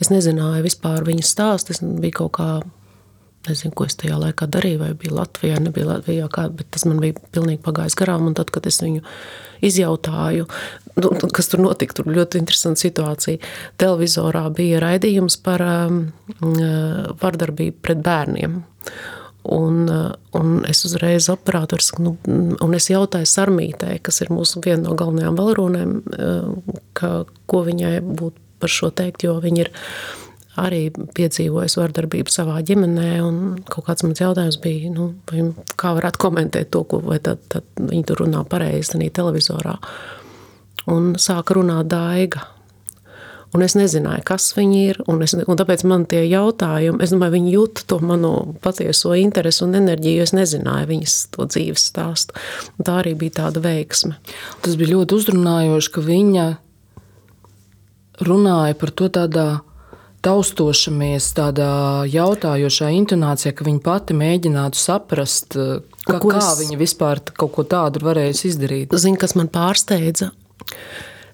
Es 0.00 0.08
nezināju 0.12 0.64
vispār 0.64 1.04
viņas 1.06 1.32
stāstu. 1.34 1.74
Es 1.74 1.82
biju 1.82 2.22
kaut 2.22 2.34
kā 2.38 2.50
Nezinu, 3.48 3.72
ko 3.72 3.86
es 3.88 3.96
tajā 3.96 4.18
laikā 4.20 4.44
darīju, 4.52 4.82
vai 4.82 4.90
bija 5.00 5.14
Latvijā, 5.16 5.60
nebija 5.64 5.86
Latvijā, 5.88 6.26
kā, 6.32 6.44
bet 6.52 6.68
tas 6.74 6.84
man 6.84 6.98
bija 7.00 7.16
pilnīgi 7.32 7.62
pagājis 7.64 7.96
garām. 7.96 8.26
Un 8.28 8.34
tad, 8.36 8.50
kad 8.52 8.66
es 8.68 8.82
viņu 8.84 9.00
izjautāju, 9.64 10.44
nu, 11.00 11.12
kas 11.32 11.48
tur 11.48 11.62
notika, 11.64 11.96
tur 11.96 12.10
ļoti 12.12 12.42
interesanta 12.42 12.84
situācija. 12.84 13.40
Televizorā 13.80 14.44
bija 14.56 14.82
raidījums 14.84 15.38
par 15.44 15.64
um, 15.64 16.02
uh, 16.42 17.08
vardarbību 17.22 17.80
pret 17.80 18.04
bērniem. 18.04 18.60
Un, 19.50 19.88
un 20.36 20.48
es 20.68 20.84
uzreiz 20.84 21.30
operators, 21.32 21.94
nu, 21.96 22.12
un 22.28 22.74
es 22.76 22.90
jautāju 22.92 23.24
Sarmītē, 23.24 23.94
kas 24.04 24.20
ir 24.20 24.28
mūsu 24.36 24.60
viena 24.60 24.84
no 24.84 24.96
galvenajām 25.00 25.38
valronēm, 25.38 25.94
ka, 26.92 27.12
ko 27.48 27.62
viņai 27.64 27.94
būtu 28.04 28.36
par 28.60 28.72
šo 28.72 28.90
teikt, 28.92 29.24
jo 29.24 29.38
viņa 29.40 29.64
ir 29.64 29.72
arī 30.58 30.88
piedzīvojusi 30.90 31.78
vardarbību 31.78 32.32
savā 32.32 32.58
ģimenē, 32.66 33.10
kaut 33.70 33.86
kāds 33.86 34.06
mans 34.06 34.22
jautājums 34.22 34.58
bija, 34.62 34.90
nu, 34.94 35.12
kā 35.78 35.94
varētu 35.98 36.22
komentēt 36.22 36.72
to, 36.74 36.82
ko, 36.90 37.02
vai 37.04 37.20
tad, 37.22 37.42
tad 37.52 37.66
viņi 37.78 38.06
tur 38.08 38.24
runā 38.24 38.42
pareizi, 38.50 38.96
tādā 38.96 39.10
televizorā. 39.20 39.76
Un 40.90 41.14
sāka 41.20 41.54
runāt 41.58 41.90
daiga, 41.92 42.42
Un 43.50 43.64
es 43.66 43.74
nezināju, 43.74 44.22
kas 44.26 44.52
viņi 44.54 44.80
ir. 44.92 44.98
Un 45.10 45.24
es, 45.26 45.34
un 45.34 45.58
tāpēc 45.58 45.82
man 45.90 46.04
tie 46.10 46.22
jautājumi, 46.30 47.02
es 47.02 47.10
domāju, 47.10 47.34
viņi 47.34 47.54
jūt 47.56 47.82
to 47.90 47.98
manu 48.06 48.32
patieso 48.62 49.16
interesi 49.18 49.64
un 49.66 49.74
enerģiju. 49.74 50.22
Es 50.22 50.34
nezināju 50.36 50.86
viņas 50.92 51.16
to 51.34 51.48
dzīves 51.50 51.88
stāstu. 51.90 52.36
Un 52.78 52.86
tā 52.86 53.00
arī 53.00 53.16
bija 53.18 53.40
tāda 53.40 53.62
veiksme. 53.64 54.14
Tas 54.62 54.78
bija 54.78 54.94
ļoti 54.94 55.18
uzrunājoši, 55.18 55.92
ka 55.96 56.06
viņa 56.06 56.46
runāja 58.28 58.78
par 58.78 58.94
to 58.94 59.10
tādā 59.18 59.48
taustošamies, 60.24 61.30
tādā 61.36 61.70
jautājošā 62.10 62.90
intonācijā, 62.98 63.54
ka 63.56 63.66
viņa 63.66 63.84
pati 63.84 64.16
mēģinātu 64.16 64.80
saprast, 64.80 65.56
ka, 66.04 66.18
kā 66.20 66.40
es... 66.40 66.50
viņa 66.60 66.80
vispār 66.80 67.22
kaut 67.32 67.54
ko 67.56 67.64
tādu 67.64 68.02
varējusi 68.04 68.50
izdarīt. 68.52 68.98
Zini, 69.00 69.20
kas 69.20 69.36
man 69.38 69.48
pārsteidza? 69.52 70.32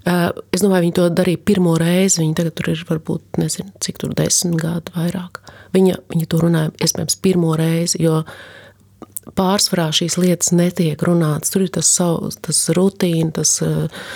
Eh, 0.07 0.29
es 0.55 0.63
domāju, 0.63 0.85
viņi 0.87 0.95
to 1.01 1.07
darīja 1.11 1.43
pirmo 1.51 1.75
reizi. 1.81 2.21
Viņi 2.23 2.37
tagad 2.39 2.63
ir 2.63 2.83
varbūt 2.87 3.41
nezinu, 3.43 3.73
cik 3.83 3.99
tur 4.03 4.13
desmit 4.15 4.61
gadi 4.63 4.95
vairāk. 4.95 5.41
Viņa, 5.75 5.99
viņa 6.13 6.29
to 6.31 6.43
runāja 6.45 6.71
iespējams 6.87 7.19
pirmo 7.25 7.57
reizi, 7.59 7.99
jo 8.05 8.21
pārsvarā 9.37 9.89
šīs 9.97 10.15
lietas 10.23 10.53
netiek 10.55 11.03
runātas. 11.03 11.51
Tur 11.51 11.67
ir 11.67 11.73
tas, 11.75 11.91
tas 12.47 12.61
rutīna, 12.79 13.33
tas 13.41 13.57
eh, 13.67 14.07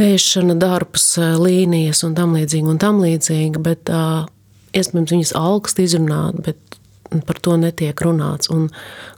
ēšana, 0.00 0.56
darbs, 0.58 1.14
līnijas 1.38 2.02
un 2.06 2.14
tam 2.18 2.34
līdzīgi. 2.36 2.68
Un 2.70 2.80
tam 2.82 3.00
līdzīgi 3.04 3.62
bet, 3.62 3.90
iespējams, 4.74 5.14
viņas 5.14 5.34
augst 5.38 5.80
izrunāt, 5.82 6.40
bet 6.46 6.58
par 7.26 7.38
to 7.42 7.56
netiek 7.60 7.98
runāts. 8.02 8.50
Un 8.50 8.68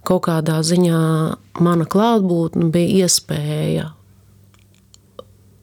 kaut 0.06 0.26
kādā 0.28 0.60
ziņā 0.66 1.00
mana 1.64 1.88
klātbūtne 1.88 2.70
bija 2.74 3.06
iespēja 3.06 3.90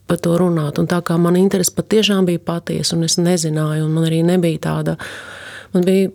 par 0.09 0.19
to 0.23 0.35
runāt. 0.39 0.81
Un 0.81 0.89
tā 0.89 0.99
kā 1.05 1.17
man 1.21 1.37
interese 1.39 1.73
patiešām 1.77 2.27
bija 2.29 2.41
patiesa, 2.43 2.97
un 2.97 3.05
es 3.07 3.19
nezināju, 3.21 3.85
un 3.85 3.95
man 3.95 4.09
arī 4.09 4.23
nebija 4.25 4.65
tāda. 4.69 4.97
Man 5.73 5.85
bija 5.87 6.11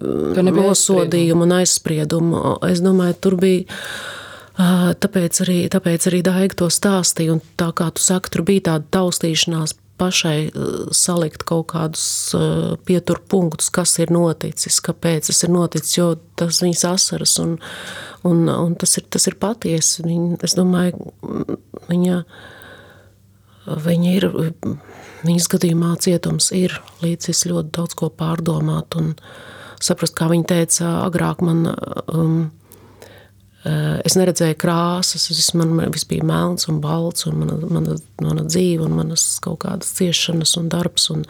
nosodījuma 0.47 1.47
un 1.47 1.57
aizsprieduma. 1.57 2.59
Es 2.69 2.83
domāju, 2.85 3.19
tur 3.23 3.39
bija. 3.41 3.81
Tāpēc 4.59 5.43
arī, 5.45 5.59
tāpēc 5.71 6.09
arī 6.11 6.23
Daiga 6.27 6.63
to 6.63 6.71
stāstīja. 6.73 7.37
Un 7.37 7.43
tā 7.61 7.71
kā 7.79 7.91
tu 7.95 8.03
saki, 8.03 8.33
tur 8.35 8.43
bija 8.49 8.73
tāda 8.73 8.91
taustīšanās 8.99 9.77
pašai 9.99 10.51
salikt 10.95 11.43
kaut 11.47 11.73
kādus 11.73 12.05
pieturpunktus, 12.87 13.71
kas 13.75 13.97
ir 14.03 14.13
noticis, 14.15 14.79
kāpēc 14.83 15.31
tas 15.31 15.43
ir 15.47 15.51
noticis, 15.51 15.97
jo 15.97 16.13
tas 16.39 16.61
viņas 16.63 16.85
asaras 16.91 17.35
un, 17.43 17.57
un, 18.27 18.45
un 18.51 18.77
tas, 18.79 18.95
ir, 19.01 19.09
tas 19.11 19.27
ir 19.31 19.39
patiesi. 19.43 20.05
Viņa, 20.07 20.39
es 20.47 20.55
domāju, 20.59 21.11
viņa 21.91 22.23
Viņa 23.69 24.13
ir, 24.17 24.27
viņas 25.27 25.49
gadījumā 25.53 25.93
cietums 26.01 26.51
ir 26.57 26.79
līdzis 27.03 27.45
ļoti 27.51 27.73
daudz 27.77 27.97
ko 27.99 28.09
pārdomāt 28.09 28.97
un 28.97 29.13
saprast, 29.83 30.17
kā 30.17 30.29
viņa 30.31 30.49
teica, 30.49 30.93
agrāk 31.05 31.43
man, 31.45 31.67
um, 32.09 32.39
eh, 32.41 32.68
es 34.07 34.17
neredzēju 34.19 34.59
krāsas, 34.61 35.29
es, 35.33 35.51
man 35.59 35.75
viss 35.95 36.09
bija 36.09 36.27
melns 36.27 36.69
un 36.71 36.81
balts 36.85 37.27
un 37.29 37.41
mana, 37.43 37.59
mana, 37.69 37.99
mana 38.25 38.47
dzīve 38.47 38.87
un 38.87 38.97
manas 39.01 39.27
kaut 39.45 39.63
kādas 39.67 39.93
ciešanas 39.99 40.57
un 40.61 40.71
darbs. 40.73 41.09
Un, 41.15 41.27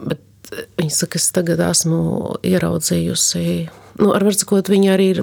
bet 0.00 0.54
viņa 0.80 0.96
saka, 1.02 1.20
es 1.20 1.30
tagad 1.36 1.62
esmu 1.70 2.00
ieraudzījusi 2.46 3.44
Nu, 4.00 4.14
ar 4.16 4.24
sakot, 4.32 4.70
viņa 4.70 4.92
arī 4.94 5.10
ir, 5.12 5.20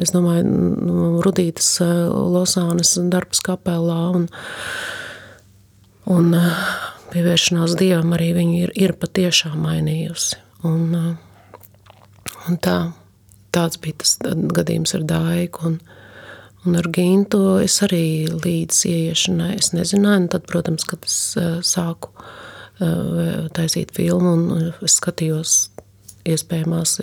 es 0.00 0.12
domāju, 0.14 0.44
nu, 0.46 1.08
Rudītas 1.24 1.68
eh, 1.84 1.90
Losānes 2.08 2.94
darbs 3.12 3.42
kapelā 3.44 3.98
un, 4.16 4.28
un 6.08 6.30
eh, 6.38 6.62
pievēršanās 7.12 7.74
Dievam 7.80 8.14
arī 8.16 8.30
viņa 8.38 8.56
ir, 8.62 8.72
ir 8.86 8.94
patiešām 9.02 9.58
mainījusi. 9.66 10.38
Un, 10.70 10.86
eh, 10.96 12.32
un 12.48 12.60
tā, 12.64 12.78
tāds 13.54 13.80
bija 13.82 14.00
tas 14.02 14.16
gadījums 14.56 14.94
ar 14.98 15.06
Daigu 15.08 15.66
un, 15.70 15.80
un 16.66 16.78
ar 16.80 16.88
Gintu 16.94 17.42
es 17.64 17.80
arī 17.86 18.28
līdz 18.30 18.84
ieiešanai 18.90 19.54
es 19.58 19.72
nezināju, 19.76 20.24
un 20.24 20.30
tad, 20.32 20.46
protams, 20.50 20.86
kad 20.88 21.04
es 21.08 21.18
sāku 21.66 22.12
taisīt 23.56 23.92
filmu 23.96 24.32
un 24.36 24.70
es 24.86 24.96
skatījos 24.96 25.56
iespējamās 26.28 26.96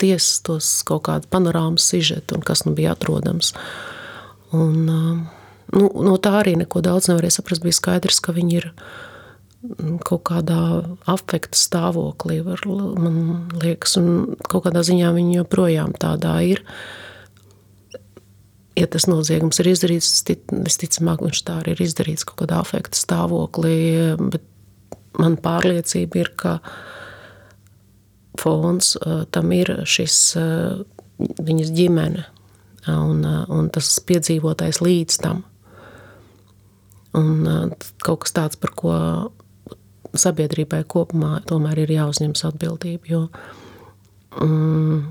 tiesas, 0.00 0.38
tos 0.46 0.68
kaut 0.86 1.04
kādu 1.08 1.28
panorāmas 1.32 1.86
sižetu 1.90 2.38
un 2.38 2.44
kas 2.46 2.64
nu 2.64 2.74
bija 2.76 2.94
atrodams. 2.94 3.52
Un, 4.54 4.86
nu, 5.74 5.88
no 6.06 6.14
tā 6.22 6.36
arī 6.40 6.54
neko 6.60 6.82
daudz 6.84 7.10
nevarēja 7.10 7.40
saprast. 7.40 7.64
Bija 7.64 7.76
skaidrs, 7.76 8.20
ka 8.22 8.34
viņi 8.36 8.56
ir 8.60 8.70
mm, 8.70 9.13
kaut 10.04 10.24
kādā 10.28 10.60
afekta 11.10 11.58
stāvoklī, 11.58 12.40
var, 12.44 12.60
man 12.68 13.48
liekas, 13.62 13.96
un 14.00 14.36
kaut 14.48 14.66
kādā 14.66 14.84
ziņā 14.84 15.12
viņi 15.16 15.38
joprojām 15.40 15.94
tādā 16.00 16.36
ir. 16.44 16.64
Ja 18.74 18.88
tas 18.90 19.06
noziegums 19.06 19.60
ir 19.62 19.70
izdarīts, 19.70 20.24
visticamāk, 20.50 21.22
viņš 21.22 21.44
tā 21.46 21.60
arī 21.60 21.76
ir 21.76 21.84
izdarīts 21.86 22.26
kaut 22.26 22.42
kādā 22.42 22.58
afekta 22.64 22.98
stāvoklī, 22.98 23.76
bet 24.18 24.42
man 25.20 25.38
pārliecība 25.38 26.24
ir, 26.24 26.34
ka 26.34 26.58
viņa 26.58 26.92
fons 28.40 28.94
tam 29.30 29.52
ir 29.54 29.70
šis 29.86 30.18
viņas 31.18 31.72
ģimene 31.74 32.24
un, 32.90 33.24
un 33.24 33.70
tas 33.72 33.90
piedzīvotais 34.06 34.82
līdz 34.84 35.18
tam. 35.22 35.44
Un 37.14 37.74
kaut 38.02 38.24
kas 38.24 38.34
tāds, 38.34 38.58
par 38.58 38.74
ko 38.74 38.94
sabiedrībai 40.20 40.82
kopumā 40.88 41.38
tomēr 41.48 41.84
ir 41.84 41.94
jāuzņemas 41.96 42.46
atbildība, 42.50 43.10
jo 43.10 43.22
mm, 44.40 45.02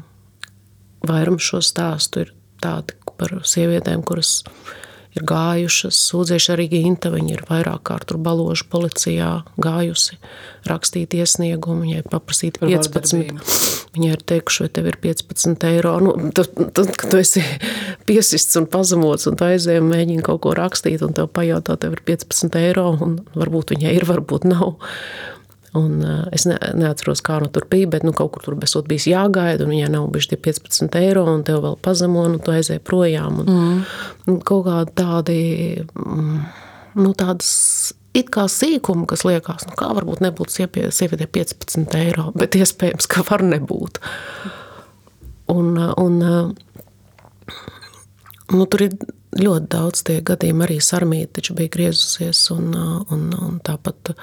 vairums 1.09 1.49
šo 1.51 1.61
stāstu 1.63 2.25
ir 2.25 2.33
tādi 2.63 2.97
par 3.19 3.37
sievietēm, 3.47 4.03
kuras 4.07 4.39
ir 4.43 4.83
ir 5.17 5.25
gājušas, 5.29 5.97
sūdzējuši 6.09 6.51
arī 6.55 6.67
Ginta, 6.71 7.11
viņa 7.13 7.35
ir 7.35 7.43
vairāk 7.49 7.83
kārt 7.89 8.09
tur 8.09 8.19
baložu 8.23 8.67
policijā 8.71 9.29
gājusi, 9.61 10.17
rakstīt 10.69 11.15
iesniegumu, 11.17 11.85
viņai 11.85 12.05
paprasīt 12.11 12.59
15, 12.61 13.33
viņai 13.97 14.11
ir 14.15 14.23
teikuši, 14.33 14.63
vai 14.65 14.71
tev 14.77 14.89
ir 14.91 14.99
15 15.03 15.67
eiro, 15.69 15.95
nu, 16.03 16.15
tad, 16.35 16.53
tad, 16.75 16.93
kad 16.97 17.13
tu 17.13 17.21
esi 17.21 17.43
piesists 18.09 18.57
un 18.59 18.69
pazemots, 18.71 19.27
un 19.29 19.37
tu 19.39 19.47
aizēji 19.47 19.83
un 19.83 19.91
mēģini 19.91 20.25
kaut 20.25 20.43
ko 20.45 20.55
rakstīt, 20.57 21.03
un 21.05 21.13
tev 21.17 21.29
pajautā, 21.35 21.77
tev 21.81 21.97
ir 21.97 22.03
15 22.13 22.59
eiro, 22.63 22.89
un 23.05 23.19
varbūt 23.37 23.75
viņai 23.75 23.93
ir, 23.99 24.07
varbūt 24.09 24.49
nav. 24.49 24.75
Un, 25.73 25.93
uh, 26.05 26.25
es 26.35 26.45
ne, 26.45 26.59
neatceros, 26.77 27.23
kā 27.25 27.39
nu 27.41 27.47
tur 27.49 27.65
bija, 27.69 27.89
bet 27.95 28.03
nu, 28.05 28.13
kaut 28.13 28.35
kur 28.35 28.43
tur 28.45 28.57
besot 28.61 28.85
bijis 28.89 29.07
jāgaida, 29.09 29.65
un 29.65 29.73
viņai 29.73 29.89
nav 29.95 30.05
bijuši 30.13 30.35
tie 30.35 30.39
15 30.51 30.99
eiro, 30.99 31.23
un 31.31 31.41
tev 31.47 31.63
vēl 31.63 31.79
pazemo, 31.81 32.27
un 32.29 32.37
tu 32.43 32.53
aizēji 32.53 32.83
projām. 32.85 33.41
Un, 33.41 33.49
mm. 33.49 33.79
un 34.29 34.37
kaut 34.45 34.67
kādi 34.67 34.93
tādi, 35.01 35.39
mm, 35.97 36.37
nu, 37.01 37.15
tādas 37.17 37.49
it 38.13 38.29
kā 38.33 38.45
sīkumi, 38.51 39.07
kas 39.09 39.25
liekas, 39.25 39.65
nu, 39.69 39.73
kā 39.79 39.89
varbūt 39.97 40.21
nebūtu 40.23 40.67
sievietē 40.93 41.27
15 41.39 41.97
eiro, 41.97 42.29
bet 42.37 42.57
iespējams, 42.59 43.09
ka 43.09 43.25
var 43.29 43.41
nebūt. 43.47 43.97
Un, 45.53 45.73
un, 45.99 46.21
nu, 48.53 48.65
tur 48.69 48.85
ir 48.85 48.95
ļoti 49.41 49.69
daudz 49.73 50.05
tie 50.07 50.21
gadījumi, 50.25 50.65
arī 50.67 50.79
sarmīti 50.83 51.39
taču 51.39 51.57
bija 51.57 51.73
griezusies, 51.73 52.45
un, 52.53 52.73
un, 53.09 53.29
un 53.33 53.59
tāpat 53.65 54.13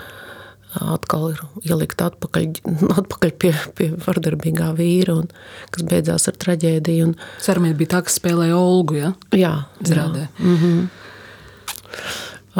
atkal 0.78 1.30
ir 1.32 1.40
ielikt 1.66 2.02
atpakaļ, 2.04 2.48
atpakaļ 3.00 3.32
pie, 3.42 3.52
pie 3.78 3.90
vardarbīgā 4.04 4.70
vīra, 4.78 5.16
un, 5.22 5.30
kas 5.74 5.86
beidzās 5.86 6.28
ar 6.30 6.36
traģēdiju. 6.44 7.08
Un, 7.10 7.14
Sarmīt 7.42 7.78
bija 7.80 7.96
tā, 7.96 8.02
kas 8.06 8.18
spēlēja 8.20 8.58
Olgu, 8.58 9.00
ja? 9.00 9.14
Jā. 9.36 9.54
Izrādē. 9.84 10.26
Jā. 10.26 10.44
Mm 10.44 10.58
-hmm. 10.60 10.84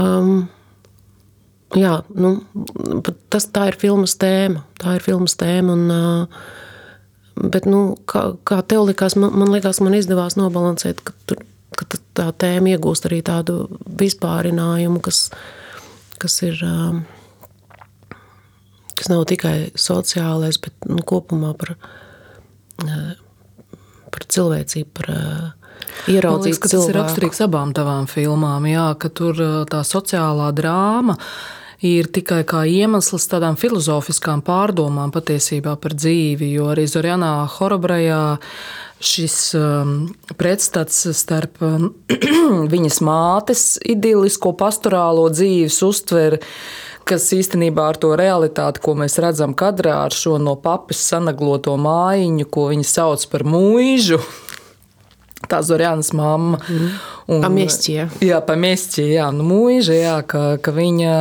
um, 0.02 0.48
jā, 1.78 2.00
nu, 2.14 2.34
tas, 3.28 3.46
tā 3.46 3.68
ir 3.70 3.78
filmas 3.78 4.16
tēma. 4.16 4.64
Tā 4.80 4.96
ir 4.98 5.06
filmas 5.06 5.36
tēma, 5.36 5.72
un, 5.72 5.90
uh, 5.90 7.48
bet, 7.50 7.66
nu, 7.66 7.96
kā, 8.06 8.36
kā 8.44 8.62
tev 8.66 8.88
likās, 8.90 9.16
man, 9.16 9.32
man 9.38 9.54
likās, 9.54 9.80
man 9.80 9.94
izdevās 9.94 10.36
nobalansēt, 10.36 11.00
ka, 11.04 11.12
tur, 11.26 11.44
ka 11.76 11.86
tā 12.14 12.32
tēma 12.32 12.74
iegūst 12.74 13.06
arī 13.06 13.22
tādu 13.22 13.68
vispārinājumu, 13.86 15.00
kas, 15.00 15.30
kas 16.18 16.42
ir... 16.42 16.58
Um, 16.64 17.06
kas 19.00 19.10
nav 19.12 19.24
tikai 19.30 19.56
sociālais, 19.78 20.60
bet 20.62 20.90
nu, 20.90 21.00
kopumā 21.06 21.54
par, 21.56 21.74
cilvēcību, 24.36 24.90
par 25.00 25.08
ieraudzīt 26.10 26.54
liekas, 26.56 26.72
cilvēku. 26.72 26.86
Tas 26.86 26.92
ir 26.92 27.00
raksturīgs 27.00 27.42
abām 27.46 27.72
tavām 27.76 28.10
filmām, 28.10 28.68
jā, 28.70 28.90
ka 29.00 29.12
tur 29.12 29.40
tā 29.70 29.82
sociālā 29.86 30.50
drāma 30.56 31.16
ir 31.86 32.10
tikai 32.12 32.42
kā 32.48 32.66
iemesls 32.68 33.24
tādām 33.30 33.56
filozofiskām 33.60 34.42
pārdomām 34.44 35.12
patiesībā 35.14 35.76
par 35.80 35.96
dzīvi, 35.96 36.52
jo 36.58 36.68
arī 36.72 36.84
Zorjanā 36.90 37.32
Horobrajā 37.56 38.22
šis 39.00 39.36
um, 39.56 39.94
pretstats 40.36 41.06
starp 41.16 41.62
um, 41.64 41.88
viņas 42.74 43.00
mātes 43.06 43.64
idilisko 43.80 44.52
pastorālo 44.60 45.24
dzīves 45.32 45.80
uztveri, 45.86 46.42
kas 47.08 47.30
īstenībā 47.36 47.88
ar 47.92 47.98
to 48.00 48.12
realitāti, 48.18 48.82
ko 48.84 48.94
mēs 48.98 49.18
redzam 49.22 49.54
kadrā, 49.58 49.96
ar 50.06 50.14
šo 50.14 50.36
no 50.42 50.56
papas 50.60 51.02
sanagloto 51.10 51.76
mājiņu, 51.80 52.46
ko 52.52 52.68
viņi 52.70 52.86
sauc 52.86 53.24
par 53.32 53.44
mūžu, 53.48 54.20
tā 55.50 55.62
Zorjānas 55.66 56.12
mamma. 56.16 56.60
Mm. 56.68 56.92
Un, 57.30 57.42
pamestie. 57.44 58.08
Jā, 58.26 58.40
pamestie, 58.42 59.04
jā, 59.14 59.28
nu 59.34 59.44
mūža, 59.46 59.94
jā, 59.94 60.14
ka, 60.26 60.44
ka 60.62 60.74
viņa, 60.74 61.16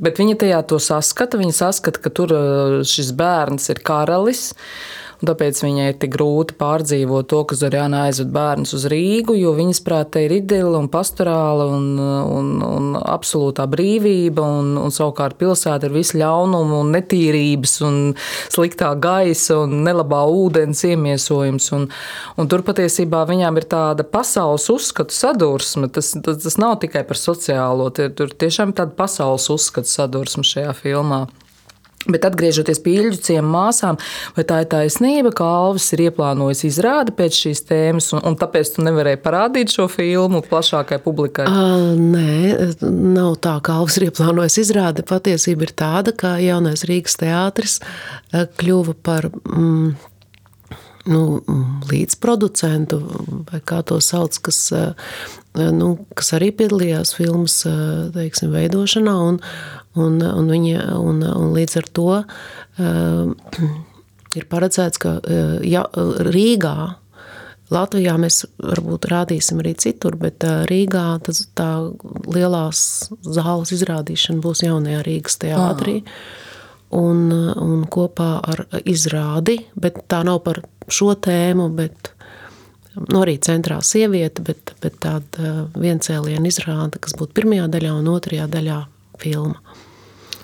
bet 0.00 0.22
viņa 0.22 0.38
tajā 0.40 0.60
to 0.70 0.80
saskata, 0.80 1.40
viņa 1.40 1.56
saskata, 1.58 2.00
ka 2.00 2.12
tur 2.14 2.36
šis 2.88 3.12
bērns 3.16 3.68
ir 3.74 3.82
karalis, 3.84 4.48
Un 4.52 5.05
tāpēc 5.24 5.62
viņai 5.64 5.86
ir 5.90 5.96
tik 6.00 6.12
grūti 6.12 6.56
pārdzīvot 6.60 7.28
to, 7.30 7.42
ka 7.48 7.56
Zorjāna 7.56 8.04
aizved 8.08 8.28
bērnus 8.34 8.74
uz 8.76 8.84
Rīgu, 8.92 9.36
jo 9.38 9.54
viņas 9.56 9.80
prātā 9.86 10.26
ir 10.26 10.34
idila 10.40 10.80
un 10.80 10.90
pastorāla 10.92 11.68
un, 11.72 11.86
un, 12.00 12.50
un 12.66 12.90
absolūtā 13.00 13.64
brīvība, 13.70 14.44
un, 14.44 14.74
un 14.80 14.92
savukārt 14.94 15.38
pilsēta 15.40 15.88
ir 15.88 15.96
visu 15.96 16.20
ļaunumu 16.20 16.82
un 16.82 16.92
netīrības 16.96 17.78
un 17.86 17.98
sliktā 18.52 18.92
gaisa 19.00 19.62
un 19.64 19.80
nelabā 19.86 20.22
ūdens 20.28 20.84
iemiesojums. 20.90 21.70
Un, 21.76 21.88
un 22.36 22.52
tur 22.52 22.66
patiesībā 22.66 23.24
viņām 23.30 23.62
ir 23.62 23.68
tāda 23.72 24.04
pasaules 24.04 24.68
uzskatu 24.72 25.16
sadursme. 25.16 25.88
Tas, 25.92 26.12
tas, 26.20 26.42
tas 26.44 26.60
nav 26.60 26.76
tikai 26.84 27.06
par 27.08 27.20
sociālo, 27.20 27.88
tur, 27.96 28.12
tur 28.16 28.36
tiešām 28.36 28.74
ir 28.74 28.80
tāda 28.82 28.96
pasaules 28.98 29.48
uzskatu 29.54 29.90
sadursme 29.90 30.44
šajā 30.46 30.76
filmā. 30.76 31.24
Bet 32.12 32.26
atgriežoties 32.28 32.80
pie 32.84 32.96
Ilģuciem 33.00 33.46
māsām, 33.50 33.98
vai 34.36 34.44
tā 34.48 34.60
ir 34.62 34.70
taisnība, 34.72 35.32
ka 35.36 35.46
Alvis 35.64 35.88
ir 35.96 36.06
ieplānojis 36.06 36.64
izrādi 36.68 37.14
pēc 37.16 37.40
šīs 37.44 37.64
tēmas, 37.68 38.10
un, 38.16 38.22
un 38.30 38.38
tāpēc 38.38 38.74
tu 38.76 38.86
nevarēji 38.86 39.22
parādīt 39.24 39.74
šo 39.74 39.88
filmu 39.90 40.42
plašākai 40.46 41.00
publikai? 41.04 41.48
Uh, 41.50 41.94
nē, 41.98 42.72
nav 42.90 43.38
tā, 43.44 43.56
ka 43.64 43.80
Alvis 43.80 43.98
ir 44.00 44.08
ieplānojis 44.10 44.60
izrādi. 44.62 45.06
Patiesība 45.06 45.66
ir 45.66 45.76
tāda, 45.76 46.14
ka 46.16 46.36
jaunais 46.42 46.86
Rīgas 46.88 47.18
teātris 47.22 47.80
kļuva 48.32 49.00
par... 49.06 49.30
Mm, 49.50 49.96
nu, 51.06 51.22
līdzproducentu, 51.90 52.98
vai 53.50 53.60
kā 53.66 53.80
to 53.86 53.98
sauc, 54.02 54.38
kas, 54.48 54.60
nu, 55.54 55.90
kas 56.18 56.32
arī 56.36 56.52
piedalījās 56.56 57.14
filmas 57.16 57.60
teiksim, 58.16 58.54
veidošanā. 58.54 59.14
Un, 59.30 59.40
Un, 59.96 60.20
un, 60.20 60.48
viņa, 60.52 60.84
un, 61.00 61.22
un 61.24 61.52
līdz 61.56 61.78
ar 61.80 61.86
to 61.96 62.06
uh, 62.20 63.66
ir 64.36 64.48
paredzēts, 64.50 65.00
ka 65.00 65.16
uh, 65.18 65.58
ja, 65.64 65.86
Rīgā, 66.28 66.76
Latvijā 67.72 68.14
mēs 68.20 68.44
varbūt 68.62 69.08
rādīsim 69.10 69.62
arī 69.62 69.72
citur, 69.80 70.18
bet 70.20 70.44
uh, 70.46 70.66
Rīgā 70.68 71.06
tas, 71.26 71.46
tā 71.56 71.70
lielās 72.28 72.82
zāles 73.24 73.72
izrādīšana 73.74 74.44
būs 74.44 74.66
jaunajā 74.66 75.00
Rīgas 75.06 75.40
teātrī. 75.42 76.02
Un, 76.96 77.32
un 77.34 77.80
kopā 77.90 78.36
ar 78.46 78.60
izrādi, 78.86 79.56
bet 79.74 80.04
tā 80.06 80.20
nav 80.24 80.44
par 80.44 80.60
šo 80.86 81.16
tēmu, 81.18 81.66
bet 81.74 82.12
nu, 83.00 83.24
arī 83.24 83.34
centrā 83.42 83.80
sieviete, 83.84 84.44
bet, 84.46 84.70
bet 84.84 85.00
tāda 85.02 85.66
viencēliena 85.74 86.46
izrāde, 86.46 87.00
kas 87.02 87.16
būtu 87.18 87.34
pirmajā 87.40 87.66
daļā 87.74 87.96
un 87.98 88.12
otrajā 88.14 88.46
daļā 88.52 88.78
filma. 89.20 89.65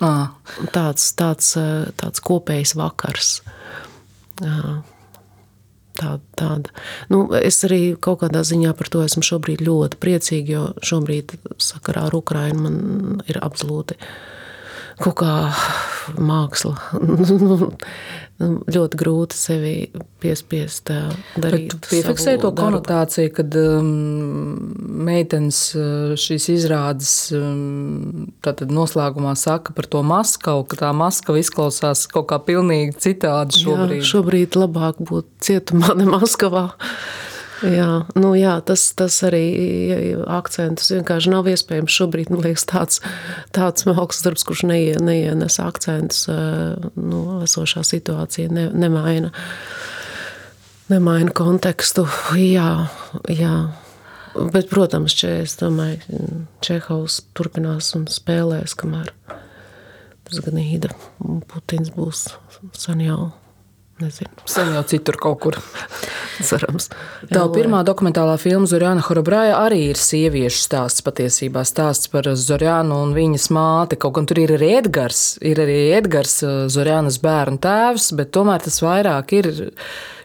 À. 0.02 0.34
Tāds, 0.74 1.12
tāds, 1.14 1.52
tāds 2.00 2.22
kopējs 2.24 2.74
vakars. 2.78 3.36
Tāda, 5.92 6.18
tāda. 6.40 6.72
Nu, 7.12 7.26
es 7.36 7.60
arī 7.68 7.94
kaut 8.00 8.22
kādā 8.24 8.42
ziņā 8.48 8.72
par 8.78 8.88
to 8.90 9.02
esmu 9.04 9.22
šobrīd 9.26 9.62
ļoti 9.62 10.00
priecīga, 10.02 10.54
jo 10.56 10.62
šobrīd 10.82 11.36
sakarā 11.62 12.08
ar 12.08 12.16
Ukrainu 12.16 12.64
man 12.64 12.78
ir 13.28 13.38
absolūti 13.44 13.98
kaut 15.02 15.18
kā 15.20 15.34
māksla. 16.18 16.76
Nu, 18.42 18.56
ļoti 18.66 18.98
grūti 18.98 19.36
sevi 19.38 19.72
piespiest 20.22 20.88
darīt. 20.90 21.76
Bet 21.76 21.88
piefiksēji 21.92 22.40
to 22.42 22.50
konotāciju, 22.58 23.30
kad 23.36 23.54
um, 23.60 23.90
meitenes 25.06 25.60
šīs 26.18 26.48
izrādes 26.56 27.12
um, 27.36 28.32
noslēgumā 28.42 29.36
saka 29.38 29.76
par 29.76 29.86
to 29.92 30.02
Maskavu, 30.06 30.64
ka 30.66 30.80
tā 30.80 30.90
Maskava 30.96 31.38
izklausās 31.38 32.08
kaut 32.10 32.32
kā 32.32 32.40
pilnīgi 32.42 32.96
citādi 33.04 33.62
šobrīd. 33.62 34.00
Jā, 34.00 34.08
šobrīd 34.10 34.58
labāk 34.58 35.04
būt 35.12 35.28
cietumā 35.46 35.94
ne 36.00 36.08
Maskavā. 36.10 36.70
Jā, 37.62 37.88
nu 38.18 38.32
jā, 38.34 38.56
tas, 38.66 38.84
tas 38.98 39.16
arī 39.26 39.44
akcentus 40.30 40.90
vienkārši 40.94 41.32
nav 41.32 41.50
iespējams 41.52 41.94
šobrīd. 41.94 42.32
Man 42.32 42.42
liekas, 42.46 42.64
tāds, 42.70 43.02
tāds 43.54 43.86
mākslas 43.86 44.24
darbs, 44.26 44.46
kurš 44.48 44.64
neie, 44.70 44.96
neienes 45.02 45.60
akcentus, 45.62 46.26
nu, 46.96 47.22
esošā 47.46 47.84
situācija 47.86 48.50
ne, 48.52 48.66
nemaina, 48.74 49.30
nemaina 50.90 51.34
kontekstu. 51.36 52.08
Jā, 52.38 52.88
jā. 53.30 53.56
Bet, 54.32 54.70
protams, 54.72 55.14
če, 55.18 55.34
es 55.44 55.58
domāju, 55.60 56.20
Čehovs 56.64 57.20
turpinās 57.36 57.92
un 57.98 58.08
spēlēs, 58.10 58.74
kamēr 58.80 59.12
tas 60.32 60.40
gan 60.40 60.56
īda 60.56 60.88
Putins 61.50 61.92
būs 61.92 62.30
san 62.78 63.02
jau 63.04 63.28
Nezinu. 64.02 64.30
Sen 64.50 64.72
jau 64.74 64.82
citur 64.88 65.16
kaut 65.20 65.38
kur. 65.44 65.56
Cerams. 66.48 66.88
Tā 67.30 67.42
pirmā 67.54 67.82
dokumentālā 67.86 68.34
filma 68.40 68.66
Zorjana 68.66 69.04
Horobraja 69.06 69.60
arī 69.62 69.82
ir 69.92 70.00
sieviešu 70.00 70.64
stāsts 70.64 71.04
patiesībā. 71.06 71.62
Stāsts 71.68 72.10
par 72.10 72.26
Zorjanu 72.38 72.98
un 73.04 73.12
viņas 73.14 73.46
māti. 73.54 73.98
Kaut 74.02 74.16
gan 74.18 74.26
tur 74.26 74.40
ir 74.42 74.54
arī 74.56 74.72
Edgars, 74.80 75.36
ir 75.44 75.60
arī 75.62 75.78
Edgars 75.98 76.40
Zorjanas 76.72 77.20
bērnu 77.22 77.62
tēvs, 77.62 78.10
bet 78.18 78.32
tomēr 78.34 78.64
tas 78.64 78.80
vairāk 78.82 79.36
ir 79.38 79.52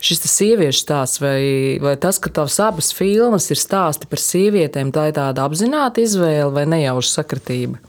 šis 0.01 0.25
sieviešu 0.31 0.81
stāsts. 0.81 1.21
Vai, 1.21 1.41
vai 1.83 1.97
tas, 2.01 2.21
ka 2.23 2.33
tavas 2.33 2.57
abas 2.63 2.89
filmas 2.97 3.51
ir 3.53 3.61
stāsti 3.61 4.09
par 4.09 4.23
sievietēm, 4.23 4.93
tā 4.95 5.09
ir 5.11 5.19
tāda 5.19 5.45
apzināta 5.45 6.01
izvēle 6.01 6.49
vai 6.55 6.65
nejauša 6.73 7.19
sakritība? 7.19 7.81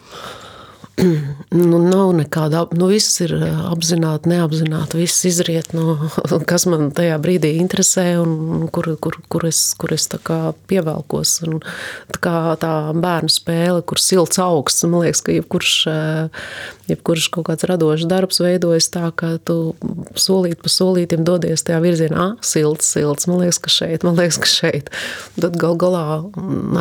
Nu, 0.99 1.79
nav 1.83 2.13
nekāda, 2.17 2.65
nu, 2.77 2.89
viss 2.91 3.21
ir 3.25 3.35
eh, 3.37 3.61
apzināti, 3.71 4.31
neapzināti, 4.33 4.99
viss 5.03 5.27
izriet 5.29 5.73
no, 5.77 5.97
kas 6.51 6.67
man 6.71 6.91
tajā 6.97 7.19
brīdī 7.23 7.55
interesē 7.63 8.07
un 8.23 8.67
kur, 8.75 8.91
kur, 9.03 9.21
kur 9.31 9.47
es, 9.49 9.63
kur 9.79 9.95
es 9.95 10.09
tā 10.11 10.21
kā 10.23 10.39
pievelkos. 10.71 11.39
Un 11.49 11.61
tā 12.15 12.23
kā 12.25 12.35
tā 12.63 12.73
bērnu 12.97 13.33
spēle, 13.33 13.85
kur 13.87 14.03
silts 14.03 14.41
augsts, 14.43 14.87
man 14.89 15.07
liekas, 15.07 15.25
ka 15.27 15.39
jebkurš, 15.39 15.77
eh, 15.93 16.45
jebkurš 16.88 17.29
kaut 17.35 17.48
kāds 17.51 17.66
radošs 17.68 18.09
darbs 18.09 18.40
veidojas 18.42 18.88
tā, 18.92 19.09
ka 19.12 19.35
tu 19.44 19.77
solīt 20.18 20.62
pa 20.64 20.72
solītim 20.72 21.24
dodies 21.29 21.66
tajā 21.66 21.81
virzienā, 21.85 22.29
ah, 22.33 22.37
silts, 22.44 22.88
silts, 22.94 23.29
man 23.31 23.44
liekas, 23.44 23.61
ka 23.64 23.72
šeit, 23.72 24.07
man 24.07 24.18
liekas, 24.18 24.40
ka 24.42 24.51
šeit. 24.51 24.92
Tad 25.38 25.59
gal 25.61 25.77
galā 25.81 26.05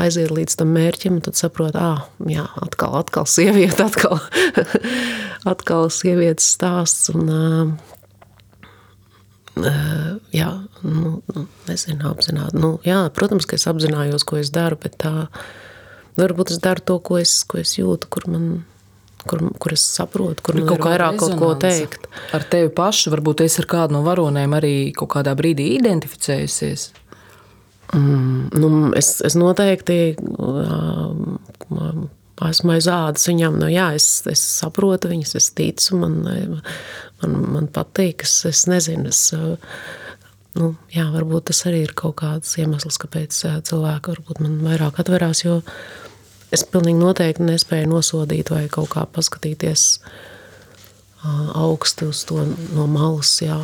aiziet 0.01 0.31
līdz 0.33 0.59
tam 0.61 0.73
mērķim, 0.77 1.19
un 1.19 1.25
tad 1.27 1.39
saprot, 1.39 1.75
ah, 1.75 2.07
jā, 2.27 2.47
atkal, 2.63 2.95
atkal 3.01 3.27
sieviete, 3.29 3.83
atkal 3.89 4.21
atkal, 5.47 5.87
sievietes 5.93 6.47
stāsts. 6.55 7.11
Un, 7.13 7.77
jā, 10.35 10.49
nu, 10.83 11.17
nu, 11.33 11.45
nezinu, 11.69 12.03
apzināti. 12.11 12.59
Nu, 12.61 12.75
jā, 12.87 13.03
protams, 13.15 13.47
ka 13.49 13.57
es 13.57 13.67
apzinājos, 13.69 14.25
ko 14.27 14.41
es 14.41 14.51
daru, 14.53 14.79
bet 14.81 14.99
tā 15.03 15.13
varbūt 16.17 16.55
es 16.55 16.61
daru 16.63 16.83
to, 16.85 16.99
ko 17.03 17.19
es, 17.21 17.39
ko 17.47 17.61
es 17.61 17.77
jūtu, 17.77 18.09
kur 18.13 18.27
man 18.31 18.49
kur, 19.29 19.43
kur 19.61 19.75
es 19.75 19.83
saprotu, 19.95 20.43
kur 20.45 20.59
man 20.59 20.71
ir 20.73 20.83
vairāk 20.83 21.19
kaut 21.21 21.35
ko 21.39 21.51
teikt. 21.61 22.07
Ar 22.35 22.45
tevi 22.47 22.71
pašu, 22.73 23.11
varbūt 23.13 23.43
es 23.45 23.59
ar 23.61 23.67
kādu 23.69 23.97
no 23.97 24.03
varonēm 24.07 24.55
arī 24.57 24.75
kaut 24.97 25.13
kādā 25.15 25.35
brīdī 25.37 25.73
identificējusies. 25.77 26.89
Mm, 27.95 28.49
nu, 28.59 28.69
es, 28.99 29.13
es 29.23 29.37
noteikti 29.39 30.17
esmu 32.45 32.73
aiz 32.75 32.89
ādas 32.91 33.29
viņam. 33.29 33.59
Nu, 33.61 33.69
jā, 33.71 33.91
es, 33.97 34.09
es 34.29 34.43
saprotu 34.59 35.11
viņas, 35.11 35.35
es 35.39 35.49
ticu, 35.57 36.01
man, 36.01 36.19
man, 37.21 37.37
man 37.55 37.71
patīk. 37.73 38.27
Es, 38.27 38.41
es 38.49 38.65
nezinu, 38.69 39.13
es, 39.13 39.21
nu, 40.57 40.73
jā, 40.93 41.07
varbūt 41.13 41.49
tas 41.51 41.63
arī 41.69 41.85
ir 41.87 41.95
kaut 41.97 42.19
kāds 42.21 42.57
iemesls, 42.59 42.99
kāpēc 43.01 43.39
cilvēki 43.69 44.13
varbūt 44.15 44.43
man 44.43 44.59
vairāk 44.65 44.99
atverās. 45.03 45.45
Jo 45.47 45.61
es 46.53 46.63
pilnīgi 46.67 46.99
noteikti 47.01 47.45
nespēju 47.47 47.91
nosodīt 47.91 48.51
vai 48.53 48.65
kaut 48.71 48.91
kā 48.95 49.05
paskatīties 49.11 49.87
augstu 51.57 52.11
uz 52.13 52.23
to 52.27 52.43
no 52.75 52.87
malas. 52.87 53.33
Jā. 53.41 53.57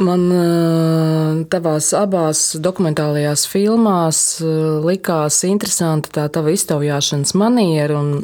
Man 0.00 0.26
tavās 1.52 1.90
abās 1.96 2.42
dokumentālajās 2.56 3.44
filmās 3.52 4.20
likās 4.84 5.42
interesanti 5.44 6.12
tā 6.16 6.24
tava 6.32 6.54
iztaujāšanas 6.56 7.34
maniera 7.36 7.98
un 8.00 8.14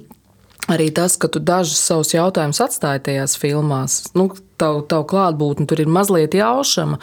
arī 0.73 0.89
tas, 0.95 1.19
ka 1.21 1.29
tu 1.29 1.41
dažus 1.41 1.83
savus 1.85 2.15
jautājumus 2.15 2.63
atstāji 2.65 3.05
tajās 3.11 3.37
filmās. 3.39 3.99
Nu, 4.17 4.31
tavu, 4.59 4.83
tavu 4.89 5.07
klātbūtni 5.13 5.69
tur 5.69 5.83
ir 5.85 5.93
mazliet 5.93 6.35
jaušama. 6.35 6.99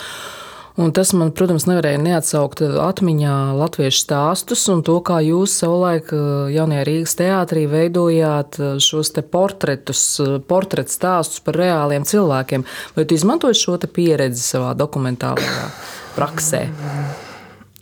Un 0.74 0.90
tas 0.90 1.12
man, 1.14 1.30
protams, 1.38 1.68
nevarēja 1.70 2.00
neatsaukt 2.02 2.64
atmiņā 2.66 3.34
latviešu 3.60 4.00
stāstus 4.08 4.64
un 4.74 4.82
to, 4.86 4.96
kā 5.06 5.20
jūs 5.22 5.54
savulaik 5.62 6.10
jaunajā 6.54 6.86
Rīgas 6.90 7.14
teātrī 7.20 7.68
veidojāt 7.70 8.58
šos 8.82 9.14
te 9.14 9.22
portretus, 9.22 10.02
portretu 10.50 10.96
stāstus 10.96 11.44
par 11.46 11.60
reāliem 11.62 12.08
cilvēkiem. 12.10 12.66
Vai 12.98 13.06
tu 13.06 13.20
izmantoji 13.20 13.60
šo 13.62 13.78
pieredzi 13.86 14.42
savā 14.42 14.74
dokumentālajā 14.80 15.70
praksē? 16.18 16.66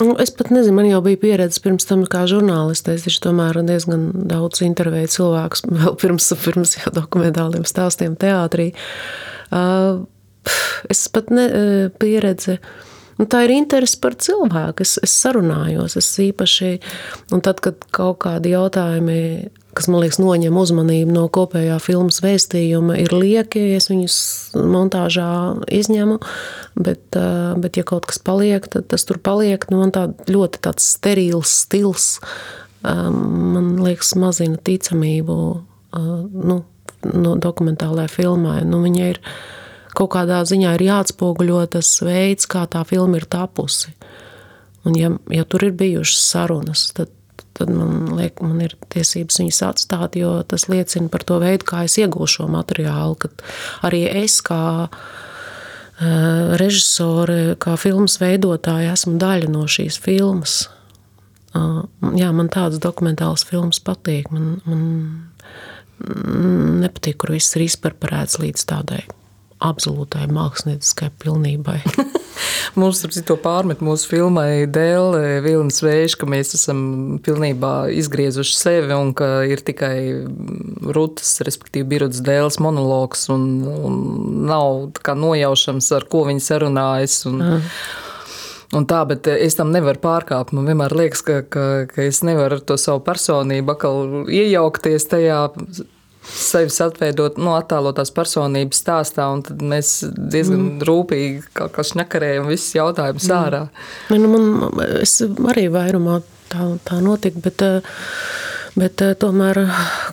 Nu, 0.02 0.16
es 0.20 0.32
pat 0.34 0.50
nezinu, 0.50 0.76
man 0.76 0.88
jau 0.90 1.00
bija 1.06 1.20
pieredze 1.22 1.62
pirms 1.62 1.86
tam 1.86 2.04
kā 2.10 2.24
žurnāliste. 2.28 2.96
Es 2.98 3.20
tomēr 3.22 3.60
diezgan 3.68 4.10
daudz 4.28 4.64
intervēju 4.66 5.12
cilvēkus 5.16 5.68
vēl 5.80 5.96
pirms, 6.02 6.32
pirms 6.44 6.76
dokumentāliem 6.96 7.68
stāstiem 7.70 8.18
teātrī. 8.20 8.72
Es 10.92 11.06
pat 11.14 11.30
ne 11.34 11.48
pieredzi. 12.02 12.58
Nu, 13.20 13.28
tā 13.30 13.44
ir 13.46 13.54
interese 13.54 14.00
par 14.02 14.16
cilvēku. 14.18 14.82
Es, 14.82 14.96
es 15.06 15.14
sarunājos, 15.14 15.98
es 16.00 16.08
īpaši, 16.24 16.72
un 17.36 17.44
tad, 17.46 17.62
kad 17.62 17.84
kaut 17.94 18.24
kādi 18.24 18.56
jautājumi 18.56 19.20
kas 19.78 19.88
man 19.92 20.04
liekas, 20.04 20.20
noņem 20.22 20.58
uzmanību 20.60 21.14
no 21.16 21.26
kopējā 21.32 21.78
filmas 21.84 22.20
vēstījuma, 22.24 22.98
ir 23.02 23.14
lieki, 23.16 23.62
es 23.78 23.88
viņus 23.92 24.18
montāžā 24.56 25.30
izņemu. 25.72 26.18
Bet, 26.82 27.18
bet 27.62 27.80
ja 27.80 27.86
kaut 27.88 28.08
kas 28.10 28.20
paliek, 28.24 28.68
tad 28.72 28.90
tas 28.92 29.06
tur 29.08 29.22
paliek. 29.24 29.64
Nu, 29.72 29.82
man 29.84 29.94
tā 29.96 30.08
ļoti 30.32 30.64
tāds 30.68 30.88
sterils 30.96 31.56
stils, 31.66 32.10
man 32.84 33.74
liekas, 33.84 34.14
mazina 34.20 34.60
ticamību 34.60 35.38
nu, 35.96 36.62
no 37.12 37.34
dokumentālajai 37.48 38.12
filmai. 38.12 38.60
Nu, 38.68 38.84
viņa 38.84 39.10
ir 39.14 39.22
kaut 39.98 40.14
kādā 40.16 40.42
ziņā 40.48 40.76
ir 40.78 40.86
jāatspoguļo 40.88 41.64
tas 41.78 41.94
veids, 42.06 42.50
kā 42.50 42.66
tā 42.72 42.84
filma 42.88 43.22
ir 43.22 43.28
tapusi. 43.30 43.94
Un 44.88 44.98
ja, 44.98 45.12
ja 45.30 45.46
tur 45.46 45.68
ir 45.68 45.76
bijušas 45.78 46.24
sarunas, 46.32 46.90
tad 46.98 47.12
tad 47.54 47.70
man, 47.76 48.12
liek, 48.18 48.40
man 48.44 48.62
ir 48.64 48.76
tiesības 48.94 49.42
viņas 49.42 49.62
atstāt, 49.68 50.16
jo 50.20 50.34
tas 50.48 50.68
liecina 50.72 51.12
par 51.12 51.26
to 51.28 51.40
veidu, 51.42 51.68
kā 51.68 51.84
es 51.88 51.98
iegūšu 52.02 52.42
šo 52.42 52.48
materiālu. 52.52 53.18
Kad 53.22 53.44
arī 53.86 54.04
es 54.24 54.40
kā 54.46 54.62
uh, 54.88 55.00
režisore, 56.62 57.56
kā 57.62 57.78
filmas 57.82 58.18
veidotāja, 58.22 58.96
esmu 58.96 59.18
daļa 59.22 59.52
no 59.54 59.68
šīs 59.70 60.00
filmas. 60.02 60.62
Uh, 61.52 61.84
jā, 62.18 62.32
man 62.36 62.50
tādas 62.52 62.82
dokumentālas 62.82 63.46
filmas 63.48 63.82
patīk. 63.84 64.32
Man, 64.34 64.62
man 64.66 64.84
nepatīk, 66.82 67.20
kur 67.22 67.36
viss 67.36 67.58
ir 67.58 67.68
izpreparēts 67.68 68.40
līdz 68.42 68.70
tādai 68.72 69.04
absolūtai 69.62 70.28
mākslinieciskai 70.34 71.12
pilnībai. 71.22 71.80
Mums 72.80 73.04
ar 73.06 73.14
to 73.28 73.36
pārmet 73.42 73.82
mūsu 73.84 74.10
filmai 74.14 74.66
Dēlē 74.72 75.42
Vilnas 75.46 75.82
Vējš, 75.84 76.16
ka 76.20 76.30
mēs 76.30 76.56
esam 76.58 76.84
pilnībā 77.26 77.92
izgriezuši 78.00 78.56
sevi 78.58 78.96
un 78.96 79.14
ka 79.18 79.44
ir 79.48 79.64
tikai 79.68 79.96
rutas, 80.96 81.34
respektīvi 81.46 81.90
birotas 81.96 82.24
Dēles 82.26 82.62
monologs 82.64 83.28
un, 83.34 83.50
un 83.68 84.00
nav 84.50 85.02
nojaušams, 85.26 85.92
ar 85.98 86.08
ko 86.12 86.26
viņi 86.30 86.48
sarunājas. 86.48 87.20
Un, 87.30 87.44
mm. 87.46 87.68
Un 88.72 88.86
tā, 88.88 89.02
bet 89.04 89.28
es 89.28 89.58
tam 89.60 89.74
nevaru 89.76 90.00
pārkāpt. 90.00 90.54
Man 90.56 90.70
vienmēr 90.70 90.94
liekas, 90.96 91.26
ka, 91.28 91.42
ka, 91.44 91.66
ka 91.92 92.06
es 92.08 92.22
nevaru 92.24 92.62
ar 92.62 92.62
to 92.64 92.78
savu 92.80 93.02
personību 93.04 93.76
iejaukties 94.32 95.10
tajā 95.12 95.42
sevis 96.22 96.78
atveidot, 96.84 97.40
nu, 97.42 97.54
attēlotās 97.58 98.14
personības 98.14 98.82
stāstā, 98.84 99.28
un 99.34 99.44
tad 99.46 99.64
mēs 99.66 100.02
diezgan 100.16 100.60
mm. 100.60 100.86
rūpīgi 100.88 101.42
kaut 101.58 101.74
kā 101.76 101.86
šņakarējam 101.88 102.50
visus 102.52 102.76
jautājumus 102.78 103.28
mm. 103.28 103.38
ārā. 103.40 103.64
Nu, 104.14 104.30
man, 104.32 104.84
es 105.02 105.18
arī 105.26 105.68
vairumā 105.74 106.22
tā, 106.52 106.68
tā 106.88 107.00
notika, 107.04 107.42
bet, 107.44 107.66
bet 108.78 109.04
tomēr 109.24 109.64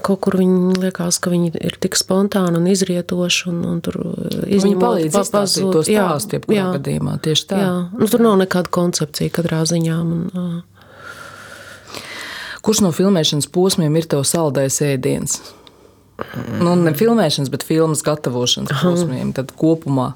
kaut 0.06 0.22
kur 0.24 0.38
viņi 0.40 0.78
liekas, 0.86 1.20
ka 1.22 1.32
viņi 1.34 1.52
ir 1.60 1.76
tik 1.82 1.98
spontāni 2.00 2.60
un 2.60 2.70
izrietoši, 2.72 3.44
un, 3.52 3.60
un 3.74 3.84
tur 3.84 4.00
izņemot, 4.00 4.64
viņi 4.64 4.80
palīdz 4.82 5.20
izstāstīt 5.20 5.68
to 5.76 5.84
stāstu, 5.90 6.38
jebkurā 6.38 6.72
gadījumā, 6.78 7.18
tieši 7.28 7.46
tā. 7.52 7.60
Jā, 7.62 7.76
nu, 7.92 8.08
tur 8.10 8.24
nav 8.24 8.40
nekāda 8.46 8.72
koncepcija 8.80 9.36
katrā 9.38 9.62
ziņā. 9.68 10.00
Man, 10.08 10.64
Kurš 12.58 12.82
no 12.84 12.90
filmēšanas 12.92 13.46
posmiem 13.54 13.94
ir 13.96 14.08
tev 14.10 14.24
saldais 14.28 14.80
ēdiens? 14.84 15.38
Nu, 16.58 16.72
ne 16.74 16.94
filmēšanas, 16.98 17.50
bet 17.52 17.66
filmas 17.66 18.02
gatavošanas 18.06 18.80
posmiem, 18.82 19.30
tad 19.36 19.52
kopumā. 19.58 20.12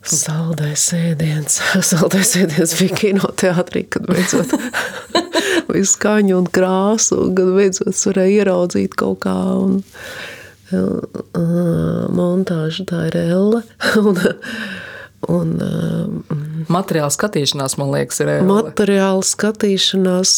Saldais 0.00 0.86
ēdiens. 0.96 1.60
Saldais 1.90 2.32
ēdiens 2.40 2.72
bija 2.80 2.96
kinoteātrī, 3.02 3.84
kad 3.92 4.08
beidzot 4.08 4.54
visu 5.74 5.92
skaņu 5.92 6.38
un 6.40 6.48
krāsu, 6.50 7.20
un 7.26 7.34
kad 7.36 7.52
beidzot 7.56 7.92
varēja 8.08 8.40
ieraudzīt 8.40 8.96
kaut 8.98 9.20
kā. 9.26 9.36
Un, 9.60 9.82
uh, 10.72 12.08
montāža 12.16 12.88
tā 12.88 13.04
ir 13.10 13.20
elle. 13.26 13.62
Un, 15.28 15.50
uh, 15.60 16.36
materiāla 16.72 17.12
skatīšanās, 17.12 17.74
man 17.80 17.90
liekas, 17.92 18.22
ir 18.22 18.30
ēle. 18.32 18.46
Materiāla 18.48 19.24
skatīšanās 19.26 20.32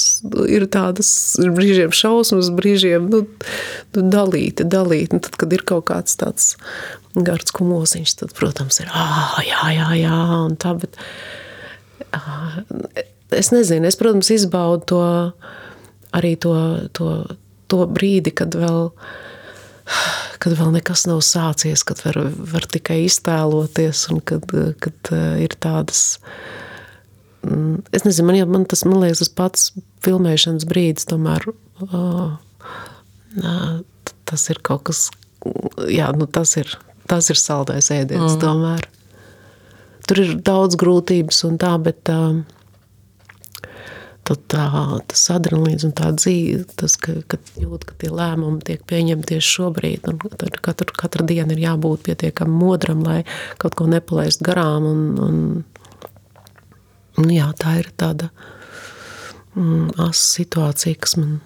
ir 0.50 0.66
tādas 0.74 1.12
ir 1.42 1.52
brīžiem 1.54 1.94
šausmas, 1.94 2.50
brīžiem 2.56 3.06
nu, 3.12 3.22
nu, 3.94 4.04
dalīti, 4.14 4.66
dalīti. 4.66 5.14
Un 5.16 5.22
tad, 5.22 5.38
kad 5.38 5.54
ir 5.54 5.62
kaut 5.68 5.86
kāds 5.92 6.18
tāds 6.18 6.56
gards 7.14 7.54
kumosiņš, 7.54 8.16
tad, 8.22 8.34
protams, 8.34 8.80
ir 8.82 8.90
ah, 8.90 9.38
jā, 9.46 9.62
jā, 9.76 9.88
jā, 10.00 10.20
un 10.48 10.56
tā, 10.60 10.74
bet 10.80 10.98
ah, 12.16 12.58
es 13.30 13.52
nezinu, 13.54 13.86
es, 13.86 13.98
protams, 14.00 14.32
izbaudu 14.34 14.88
to 14.94 15.02
arī 16.16 16.34
to, 16.40 16.54
to, 16.96 17.12
to 17.70 17.84
brīdi, 17.88 18.34
kad 18.36 18.56
vēl 18.56 18.90
kad 20.42 20.54
vēl 20.58 20.72
nekas 20.74 21.06
nav 21.08 21.22
sācies, 21.26 21.84
kad 21.86 22.02
var, 22.06 22.18
var 22.54 22.66
tikai 22.70 23.02
iztēloties 23.06 24.06
un 24.12 24.20
kad, 24.26 24.46
kad 24.82 25.12
eh, 25.14 25.44
ir 25.46 25.56
tādas. 25.62 26.18
Mm, 27.42 27.82
es 27.94 28.06
nezinu, 28.06 28.28
man, 28.30 28.40
man 28.56 28.68
tas 28.70 28.84
man 28.86 29.02
liekas, 29.02 29.24
tas 29.24 29.34
pats 29.34 29.70
filmēšanas 30.06 30.66
brīdis, 30.70 31.08
tomēr 31.10 31.48
uh, 31.50 32.38
tas 34.28 34.48
ir 34.52 34.62
kaut 34.62 34.86
kas, 34.90 35.04
jā, 35.90 36.08
nu 36.16 36.28
tas 36.30 36.54
ir, 36.60 36.70
tas 37.10 37.30
ir 37.32 37.40
saldais 37.40 37.90
ēdiens 37.94 38.36
mm. 38.36 38.42
tomēr. 38.42 38.88
Tur 40.06 40.18
ir 40.22 40.32
daudz 40.42 40.78
grūtības 40.78 41.44
un 41.46 41.58
tā, 41.62 41.74
bet 41.82 42.10
uh, 42.10 42.42
tad 44.28 44.42
tā, 44.52 44.66
tas 45.10 45.22
adrenalīns 45.34 45.84
un 45.86 45.94
tā 45.98 46.12
dzīve, 46.14 46.64
tas, 46.78 46.94
ka, 47.00 47.16
ka 47.26 47.38
jūt, 47.58 47.86
ka 47.88 47.96
tie 47.98 48.10
lēmumi 48.14 48.62
tiek 48.66 48.84
pieņemti 48.88 49.32
tieši 49.32 49.54
šobrīd, 49.56 50.08
un 50.10 50.20
tad 50.38 50.58
katru, 50.62 50.94
katru 50.98 51.26
dienu 51.26 51.56
ir 51.56 51.64
jābūt 51.64 52.06
pietiekami 52.06 52.54
modram, 52.62 53.02
lai 53.06 53.22
kaut 53.62 53.76
ko 53.78 53.88
nepalaist 53.90 54.44
garām, 54.46 54.86
un, 54.86 55.02
un, 55.26 55.40
un 57.18 57.32
jā, 57.34 57.50
tā 57.58 57.78
ir 57.80 57.90
tāda 57.98 58.30
mm, 59.58 59.96
asa 59.98 60.22
situācija, 60.22 61.02
kas 61.02 61.18
man, 61.18 61.40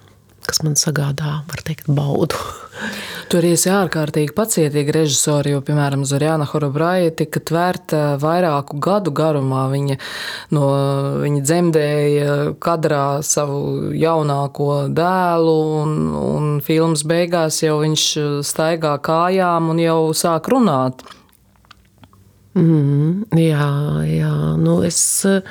kas 0.46 0.62
man 0.64 0.76
sagādā, 0.78 1.40
var 1.48 1.62
teikt, 1.66 1.88
baudu. 1.92 2.38
Tur 3.30 3.44
ir 3.46 3.58
ārkārtīgi 3.58 4.34
pacietīgi 4.36 4.94
režisori, 4.94 5.54
jo, 5.54 5.62
piemēram, 5.66 6.04
Zorjana 6.06 6.46
Horobraja 6.48 7.12
tika 7.18 7.40
tvērta 7.42 8.02
vairāku 8.22 8.78
gadu 8.82 9.12
garumā. 9.16 9.66
Viņa, 9.72 9.98
no, 10.54 10.66
viņa 11.24 11.42
dzemdēja 11.46 12.36
kadrā 12.62 13.04
savu 13.26 13.92
jaunāko 13.96 14.86
dēlu, 14.94 15.56
un, 15.82 15.96
un 16.20 16.52
filmas 16.64 17.02
beigās 17.08 17.62
jau 17.64 17.80
viņš 17.82 18.08
staigā 18.46 18.96
kājām 19.04 19.72
un 19.74 19.82
jau 19.82 20.00
sāk 20.16 20.52
runāt. 20.52 21.02
Mm, 22.56 23.26
jā, 23.36 23.72
jā, 24.08 24.36
nu 24.62 24.78
es. 24.86 25.00
Uh, 25.28 25.42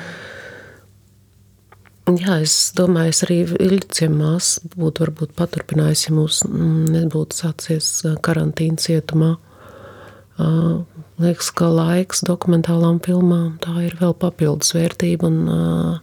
Jā, 2.06 2.36
es 2.38 2.70
domāju, 2.78 3.10
es 3.10 3.20
arī 3.26 3.36
Ilģiemās 3.66 4.50
būtu 4.76 5.02
varbūt 5.02 5.32
paturpinājis, 5.34 6.04
ja 6.06 6.12
mums 6.14 6.36
mm, 6.46 6.84
nebūtu 6.94 7.34
sācies 7.34 7.88
karantīna 8.22 8.78
cietumā. 8.78 9.32
Liekas, 11.18 11.48
ka 11.56 11.66
laiks 11.72 12.22
dokumentālām 12.28 13.00
filmām 13.02 13.56
tā 13.64 13.74
ir 13.88 13.96
vēl 13.98 14.14
papildus 14.22 14.70
vērtība. 14.76 15.32
Un, 15.32 15.98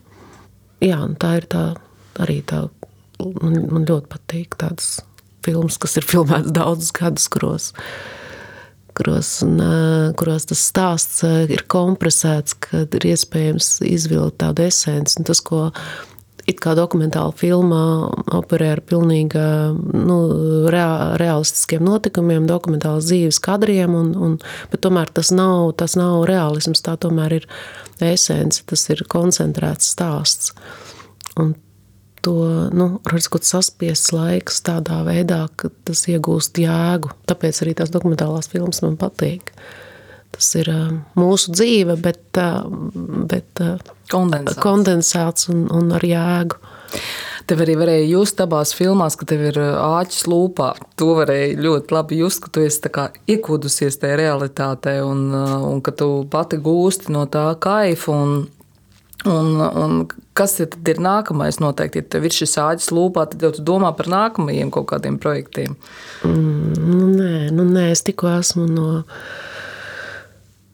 jā, 0.84 1.00
tā 1.24 1.32
ir 1.39 1.48
tā 1.54 1.63
arī 2.20 2.42
tā, 2.52 2.66
man, 3.39 3.62
man 3.72 3.88
ļoti 3.88 4.12
patīk 4.12 4.60
tādas 4.60 4.98
filmas, 5.46 5.80
kas 5.80 5.96
ir 6.02 6.10
filmētas 6.10 6.52
daudzus 6.52 6.92
gadus, 7.00 7.30
kuros 7.32 7.72
kuros, 8.97 9.36
un, 9.45 9.60
kuros 10.19 10.47
tas 10.49 10.63
stāsts 10.69 11.21
ir 11.23 11.65
kompresēts, 11.71 12.58
kad 12.67 12.95
ir 12.97 13.12
iespējams 13.13 13.75
izvilkt 13.88 14.41
tādu 14.43 14.67
esenci. 14.67 15.23
Tas, 15.27 15.41
ko 15.43 15.69
it 16.49 16.60
kā 16.63 16.73
dokumentāla 16.75 17.32
filmā 17.39 17.84
operē 18.36 18.73
ar 18.75 18.82
pilnīgi 18.88 19.43
nu, 19.93 20.17
rea, 20.73 21.15
realistiskiem 21.19 21.84
notikumiem, 21.88 22.47
dokumentālas 22.49 23.08
dzīves 23.08 23.39
kadriem, 23.43 23.95
un, 23.95 24.13
un, 24.15 24.38
bet 24.71 24.84
tomēr 24.84 25.12
tas 25.15 25.32
nav, 25.36 25.71
tas 25.79 25.97
nav 25.99 26.25
realisms, 26.29 26.84
tā 26.84 26.97
tomēr 26.99 27.39
ir 27.39 27.49
esence, 28.03 28.63
tas 28.67 28.88
ir 28.91 29.06
koncentrēts 29.12 29.93
stāsts. 29.95 30.53
Un 31.39 31.56
to 32.23 32.36
nu, 32.73 32.89
kaut 33.03 33.47
saspiests 33.47 34.13
laiks 34.15 34.62
tādā 34.65 35.01
veidā, 35.07 35.45
ka 35.59 35.71
tas 35.88 36.05
iegūst 36.12 36.59
jēgu. 36.63 37.12
Tāpēc 37.29 37.63
arī 37.63 37.75
tās 37.79 37.91
dokumentālās 37.93 38.49
filmas 38.51 38.81
man 38.86 38.97
patīk. 38.99 39.53
Tas 40.33 40.47
ir 40.57 40.71
mūsu 41.19 41.53
dzīve, 41.53 41.97
bet, 42.01 42.39
bet 43.29 43.62
kondensāts, 44.09 44.62
kondensāts 44.63 45.51
un, 45.53 45.67
un 45.69 45.93
ar 45.93 46.05
jēgu. 46.07 46.57
Tev 47.49 47.59
arī 47.65 47.75
varēja 47.75 48.07
just 48.07 48.39
abās 48.39 48.71
filmās, 48.73 49.17
ka 49.19 49.27
tev 49.27 49.43
ir 49.49 49.59
āķis 49.59 50.23
lūpā. 50.31 50.71
To 51.01 51.12
varēja 51.19 51.59
ļoti 51.59 51.93
labi 51.93 52.19
just, 52.21 52.39
ka 52.45 52.53
tu 52.55 52.63
esi 52.63 52.81
iekūdusies 53.36 53.99
tajā 53.99 54.17
realitātē 54.21 55.01
un, 55.03 55.27
un 55.36 55.81
ka 55.83 55.91
tu 55.99 56.09
pati 56.31 56.62
gūsti 56.63 57.12
no 57.13 57.25
tā 57.27 57.49
kaifu. 57.62 58.15
Un, 58.15 58.36
un, 59.29 59.49
un 59.59 59.95
kas 60.38 60.57
ir, 60.63 60.73
ir 60.89 60.99
nākamais? 61.03 61.59
Noteikti, 61.63 62.01
ja 62.01 62.09
tev 62.15 62.27
ir 62.27 62.36
šis 62.36 62.57
āķis 62.62 62.91
lūpā, 62.95 63.25
tad 63.31 63.45
jau 63.45 63.53
tu 63.55 63.65
domā 63.65 63.93
par 63.97 64.09
nākamajiem 64.12 64.71
kaut 64.73 64.89
kādiem 64.91 65.19
projektiem. 65.21 65.77
Mm, 66.27 66.77
nu, 66.83 67.09
nē, 67.15 67.33
nu, 67.55 67.67
nē, 67.69 67.89
es 67.93 68.05
tikko 68.05 68.31
esmu 68.38 68.67
no 68.69 68.88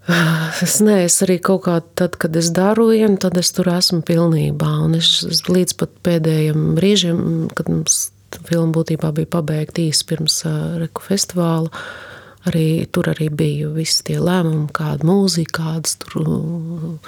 Es 0.65 0.79
neesmu 0.81 1.05
es 1.05 1.17
arī 1.25 1.37
kaut 1.43 1.65
kā, 1.67 1.79
tad, 1.99 2.17
kad 2.21 2.35
es 2.39 2.49
daru 2.55 2.89
vienu, 2.91 3.17
tad 3.21 3.37
es 3.39 3.51
tur 3.55 3.69
esmu 3.71 4.01
pilnībā. 4.07 4.71
Un 4.85 4.97
es, 4.97 5.19
es 5.27 5.43
līdz 5.49 5.75
pat 5.79 5.93
pēdējiem 6.05 6.71
brīžiem, 6.77 7.19
kad 7.57 7.69
mums 7.71 8.07
filma 8.49 8.73
būtībā 8.75 9.11
bija 9.17 9.29
pabeigta 9.37 9.83
īsi 9.83 10.05
pirms 10.09 10.41
Reku 10.81 11.05
festivāla, 11.05 11.69
arī 12.47 12.85
tur 12.91 13.09
arī 13.11 13.29
bija 13.33 13.69
visi 13.73 14.03
tie 14.07 14.19
lēmumi, 14.21 14.69
kāda 14.75 15.07
mūzika, 15.07 15.59
kādas 15.59 15.97
tur 16.03 16.99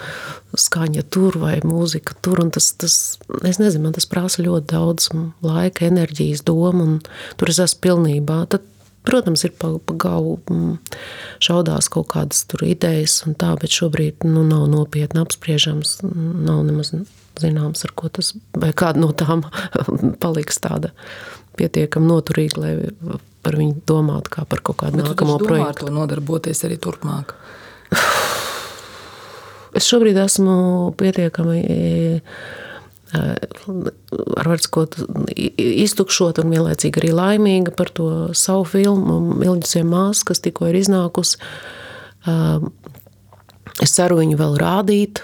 skaņa 0.60 1.06
tur 1.14 1.38
vai 1.42 1.58
mūzika 1.66 2.18
tur. 2.24 2.44
Un 2.44 2.52
tas, 2.56 2.72
tas, 2.82 2.98
es 3.48 3.62
nezinu, 3.62 3.86
man 3.88 3.96
tas 3.98 4.10
prasa 4.10 4.44
ļoti 4.44 4.74
daudz 4.74 5.08
laika, 5.46 5.88
enerģijas, 5.88 6.44
domu, 6.48 6.84
un 6.88 7.00
tur 7.40 7.54
es 7.54 7.62
esmu 7.64 7.86
pilnībā. 7.88 8.44
Tad 8.52 8.68
Protams, 9.02 9.42
ir 9.48 9.54
pa, 9.58 9.72
pa 9.82 10.12
mm, 10.22 10.76
šaudās 11.42 11.88
kaut 11.90 12.12
kādas 12.14 12.44
idejas, 12.62 13.16
tā, 13.42 13.56
bet 13.58 13.74
šobrīd 13.74 14.28
nu, 14.30 14.44
nav 14.46 14.68
nopietni 14.70 15.24
apspriežams. 15.24 15.96
Nav 16.06 16.62
nemaz 16.68 16.94
zināms, 17.42 17.82
ar 17.88 17.96
ko 17.98 18.12
tas 18.14 18.36
vai 18.54 18.70
kāda 18.78 19.02
no 19.02 19.10
tām 19.18 19.42
paliks 20.24 20.62
tāda 20.62 20.94
pietiekami 21.58 22.12
noturīga, 22.12 22.62
lai 22.62 22.74
par 23.42 23.58
viņu 23.60 23.82
domātu 23.90 24.34
kā 24.38 24.46
par 24.50 24.62
kaut 24.64 24.82
kādu 24.84 25.00
bet 25.00 25.12
nākamo 25.12 25.38
projektu. 25.42 25.68
Ar 25.68 25.92
to 25.92 25.94
nodarboties 25.96 26.64
arī 26.68 26.78
turpmāk. 26.82 27.36
Es 29.78 29.88
šobrīd 29.88 30.18
esmu 30.20 30.54
pietiekami 31.00 31.62
ar 33.12 34.50
skot, 34.64 34.96
iztukšot 35.60 36.40
un 36.44 36.54
vienlaicīgi 36.54 37.02
arī 37.02 37.12
laimīga 37.16 37.74
par 37.76 37.92
to 37.92 38.08
savu 38.38 38.64
filmu 38.68 39.20
Milģisiem 39.42 39.90
mās, 39.92 40.24
kas 40.28 40.44
tikko 40.44 40.70
ir 40.72 40.80
iznākusi. 40.80 41.40
Es 43.82 43.96
ceru 43.98 44.20
viņu 44.22 44.40
vēl 44.40 44.58
rādīt, 44.62 45.24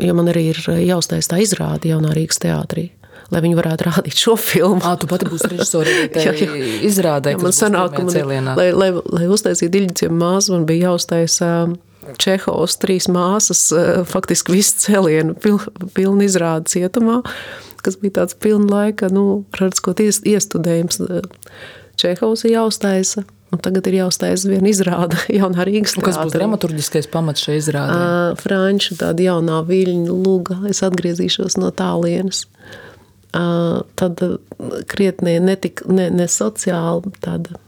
jo 0.00 0.16
man 0.16 0.32
arī 0.32 0.48
ir 0.54 0.62
jāuztais 0.86 1.28
tā 1.28 1.40
izrāde 1.44 1.92
jaunā 1.92 2.14
Rīgas 2.16 2.40
teātrī. 2.42 2.90
Lai 3.34 3.40
viņi 3.42 3.56
varētu 3.58 3.88
rādīt 3.88 4.20
šo 4.20 4.36
filmu. 4.38 4.78
À, 4.86 4.94
tu 5.00 5.08
pati 5.10 5.26
būsi 5.26 5.50
režisore 5.50 5.94
arī 6.30 6.46
izrādē. 6.86 7.34
Jā, 7.34 7.42
man 7.42 7.54
sanāk, 7.56 7.98
man, 7.98 8.52
lai, 8.54 8.70
lai, 8.70 8.92
lai 8.94 9.26
uztaisītu 9.34 9.82
Ilģiciem 9.82 10.14
māsu, 10.14 10.54
man 10.54 10.66
bija 10.68 10.92
jāuztaisa 10.92 11.50
Čehovs 12.22 12.76
trīs 12.78 13.08
māsas, 13.10 13.64
faktiski 14.06 14.54
visu 14.54 14.76
cēlienu 14.84 15.34
pil, 15.42 15.58
pilnu 15.96 16.22
izrādi 16.26 16.76
cietumā, 16.76 17.18
kas 17.82 17.98
bija 17.98 18.20
tāds 18.20 18.36
pilna 18.38 18.68
laika, 18.70 19.10
nu, 19.10 19.42
redzot, 19.58 20.02
iestudējums. 20.04 21.02
Čehovs 21.98 22.46
ir 22.46 22.54
jāuztaisa, 22.54 23.24
un 23.50 23.62
tagad 23.64 23.88
ir 23.90 23.98
jāuztaisa 24.04 24.52
viena 24.52 24.70
izrāde 24.70 25.18
jaunā 25.40 25.66
Rīgas 25.66 25.96
teātrī. 25.96 26.12
Kas 26.12 26.22
būs 26.22 26.38
dramaturgiskais 26.38 27.10
pamats 27.10 27.42
šai 27.42 27.58
izrādē? 27.58 27.98
Uh, 27.98 28.38
Franču 28.38 28.98
tāda 29.00 29.32
jaunā 29.32 29.62
viļņu 29.66 30.18
luga, 30.22 30.60
es 30.70 30.84
atgriezīšos 30.86 31.58
no 31.58 31.72
tālienes. 31.74 32.44
Uh, 32.46 32.85
tad 34.00 34.22
krietni 34.88 35.38
netik, 35.44 35.82
ne, 35.90 36.08
ne 36.10 36.26
sociāli 36.30 37.12
tāda 37.20 37.58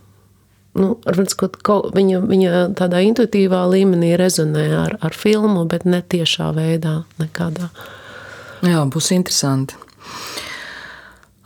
nu, 0.79 0.95
viņa, 1.05 2.21
viņa 2.29 2.53
tādā 2.79 3.03
intuitīvā 3.09 3.65
līmenī 3.73 4.15
rezonē 4.21 4.67
ar, 4.79 4.97
ar 5.05 5.17
filmu, 5.17 5.65
bet 5.71 5.87
ne 5.89 6.01
tiešā 6.03 6.51
veidā. 6.57 7.03
Nekādā. 7.21 7.71
Jā, 8.67 8.83
būs 8.91 9.13
interesanti. 9.15 9.79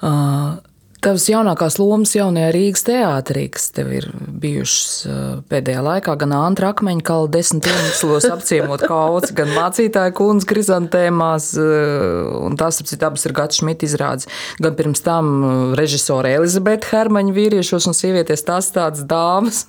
Uh, 0.03 0.59
Tavas 1.03 1.25
jaunākās 1.27 1.81
lomas 1.81 2.13
jaunajā 2.15 2.53
Rīgas 2.55 2.85
teātrī, 2.87 3.49
kas 3.51 3.73
tev 3.75 3.89
ir 3.91 4.05
bijušas 4.15 5.41
pēdējā 5.51 5.81
laikā, 5.83 6.13
gan 6.21 6.35
Antra 6.37 6.69
Akmeņa 6.71 7.03
kala 7.09 7.31
desmit 7.35 7.67
iemeslos 7.67 8.29
apciemot 8.31 8.85
kauci, 8.87 9.33
gan 9.41 9.51
mācītāja 9.51 10.13
kundze 10.15 10.47
krizantēmās, 10.53 11.49
un 11.59 12.55
tās, 12.61 12.79
ap 12.79 12.91
citu, 12.93 13.03
abas 13.09 13.27
ir 13.27 13.35
Gats 13.35 13.59
Šmita 13.59 13.89
izrādes, 13.89 14.31
gan 14.63 14.79
pirms 14.79 15.03
tam 15.03 15.75
režisore 15.81 16.37
Elizabete 16.37 16.93
Hermaņa 16.93 17.35
vīriešos 17.35 17.91
un 17.91 17.99
sievieties 17.99 18.47
tās 18.47 18.71
tādas 18.71 19.03
dāmas. 19.03 19.65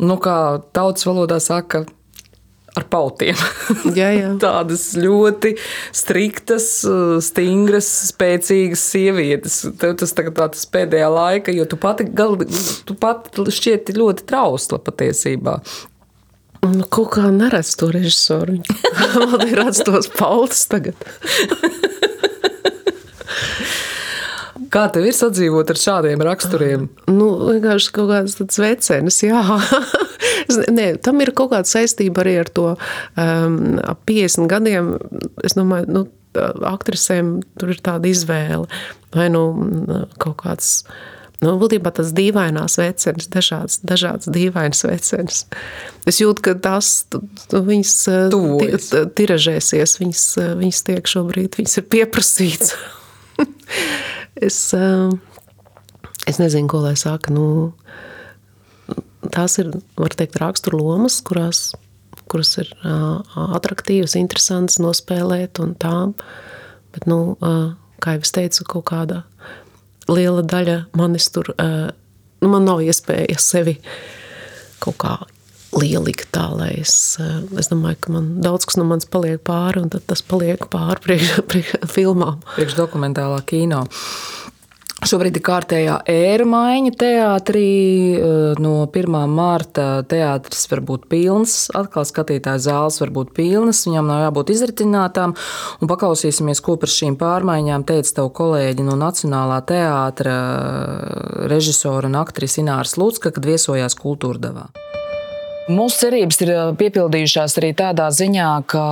Nu, 0.00 0.16
kā 0.24 0.38
tautas 0.72 1.04
valodā 1.04 1.36
saka, 1.42 1.84
ar 2.76 2.86
pautiem. 2.90 3.38
Jā, 3.98 4.10
jā. 4.14 4.32
Tādas 4.42 4.90
ļoti 4.98 5.54
striktas, 5.96 6.68
stingras, 7.24 7.88
spēcīgas 8.12 8.82
sievietes. 8.92 9.60
Tev 9.80 9.96
tas 10.00 10.14
tagad 10.16 10.36
tāds 10.38 10.66
pēdējā 10.72 11.08
laika, 11.12 11.54
jo 11.54 11.66
tu 11.68 11.78
pati, 11.80 12.08
gal, 12.08 12.36
tu 12.88 12.98
pati 12.98 13.46
šķiet 13.58 13.94
ļoti 13.96 14.26
trausla 14.28 14.80
patiesībā. 14.82 15.58
Nu, 16.66 16.84
kaut 16.90 17.12
kā 17.14 17.28
neredz 17.30 17.76
to 17.78 17.90
režisoru. 17.94 18.58
Man 19.14 19.46
ir 19.46 19.60
redz 19.60 19.84
tos 19.86 20.10
paltus 20.10 20.66
tagad. 20.70 20.98
Kā 24.68 24.84
tev 24.92 25.06
ir 25.08 25.14
sadzīvot 25.16 25.70
ar 25.72 25.78
šādiem 25.80 26.20
raksturiem? 26.26 26.88
Nu, 27.08 27.28
vienkārši 27.46 27.92
kaut 27.94 28.10
kāds 28.10 28.36
tāds 28.36 28.60
vecenis, 28.60 29.22
jā. 29.24 29.40
Nē, 30.48 30.86
tam 31.04 31.20
ir 31.20 31.34
kaut 31.36 31.52
kāda 31.52 31.68
saistība 31.68 32.22
arī 32.24 32.38
ar 32.40 32.48
to 32.48 32.70
um, 32.72 33.58
ap 33.84 34.00
50 34.08 34.48
gadiem. 34.48 34.94
Es 35.44 35.58
domāju, 35.58 35.90
nu, 35.92 36.04
aktrisēm 36.68 37.38
tur 37.58 37.72
ir 37.74 37.84
tāda 37.84 38.10
izvēle. 38.10 38.66
Vai 39.14 39.28
nu 39.32 39.44
kaut 40.20 40.42
kāds. 40.44 40.82
Nu, 41.38 41.52
būtībā 41.60 41.92
tas 41.94 42.10
dīvainās 42.16 42.80
vecenis, 42.80 43.28
dažādas, 43.30 43.78
dažādas 43.86 44.26
dīvainas 44.34 44.82
vecenis. 44.88 45.44
Es 46.08 46.18
jūtu, 46.18 46.42
ka 46.48 46.56
tās 46.58 47.06
viņas 47.52 47.94
Tuvojas. 48.34 48.88
tiražēsies, 49.14 49.94
viņas, 50.00 50.24
viņas 50.58 50.82
tiek 50.88 51.10
šobrīd, 51.12 51.60
viņas 51.60 51.78
ir 51.78 51.86
pieprasīts. 51.94 52.74
es, 54.48 54.58
es 56.26 56.42
nezinu, 56.42 56.66
ko 56.74 56.82
lai 56.88 56.96
saka. 56.98 57.30
Nu, 57.30 57.46
tās 59.34 59.58
ir, 59.62 59.72
var 59.98 60.14
teikt, 60.18 60.38
rakstura 60.42 60.78
lomas, 60.80 61.20
kurās, 61.26 61.72
kuras 62.28 62.54
ir 62.60 62.70
attraktīvas, 62.84 64.16
interesantas 64.20 64.80
nospēlēt 64.82 65.60
un 65.64 65.74
tām. 65.80 66.14
Bet, 66.94 67.08
nu, 67.10 67.36
kā 68.02 68.16
jau 68.16 68.26
es 68.26 68.34
teicu, 68.34 68.66
kaut 68.76 68.88
kāda 68.92 69.22
liela 70.08 70.44
daļa 70.46 70.78
manis 70.96 71.28
tur, 71.32 71.50
nu, 71.58 72.48
man 72.48 72.68
nav 72.68 72.84
iespēja 72.84 73.40
sevi 73.42 73.78
kaut 74.82 74.96
kā 75.02 75.16
lielikt 75.76 76.30
tā, 76.32 76.46
lai 76.56 76.70
es, 76.80 77.18
es 77.60 77.68
domāju, 77.68 77.98
ka 78.00 78.12
man 78.14 78.28
daudz 78.44 78.64
kas 78.68 78.78
no 78.80 78.86
manis 78.88 79.08
paliek 79.10 79.42
pāri, 79.44 79.82
un 79.84 79.92
tad 79.92 80.06
tas 80.08 80.22
paliek 80.24 80.64
pāri 80.72 81.02
priekš, 81.04 81.32
priekš 81.50 81.90
filmām. 81.92 82.40
Priekš 82.54 82.78
dokumentālā 82.78 83.42
kino. 83.48 83.84
Šobrīd 85.06 85.36
ir 85.38 85.42
kārtējā 85.46 85.92
ēra 86.10 86.42
maiņa 86.48 86.90
teātrī. 86.98 87.66
Eh, 88.18 88.56
no 88.58 88.72
1. 88.90 89.14
mārta 89.30 90.02
teātris 90.10 90.66
var 90.72 90.82
būt 90.88 91.06
pilns, 91.12 91.68
atkal 91.78 92.02
skatītāja 92.08 92.58
zāles 92.64 92.98
var 93.04 93.12
būt 93.14 93.30
pilnas, 93.36 93.84
viņām 93.86 94.10
nav 94.10 94.24
jābūt 94.24 94.50
izritinātām. 94.56 95.36
Un 95.78 95.92
paklausīsimies, 95.92 96.58
ko 96.66 96.74
par 96.82 96.90
šīm 96.90 97.14
pārmaiņām 97.20 97.86
teica 97.86 98.16
tavu 98.18 98.34
kolēģi 98.40 98.88
no 98.90 98.98
Nacionālā 98.98 99.62
teātra 99.70 100.36
režisora 101.46 102.10
un 102.10 102.18
aktrise 102.18 102.64
Ināras 102.64 102.98
Lutska, 102.98 103.30
kad 103.30 103.46
viesojās 103.46 103.94
kultūrdavā. 104.02 104.66
Mūsu 105.68 105.98
cerības 106.00 106.38
ir 106.40 106.50
piepildījušās 106.80 107.58
arī 107.60 107.74
tādā 107.76 108.06
ziņā, 108.14 108.48
ka 108.72 108.84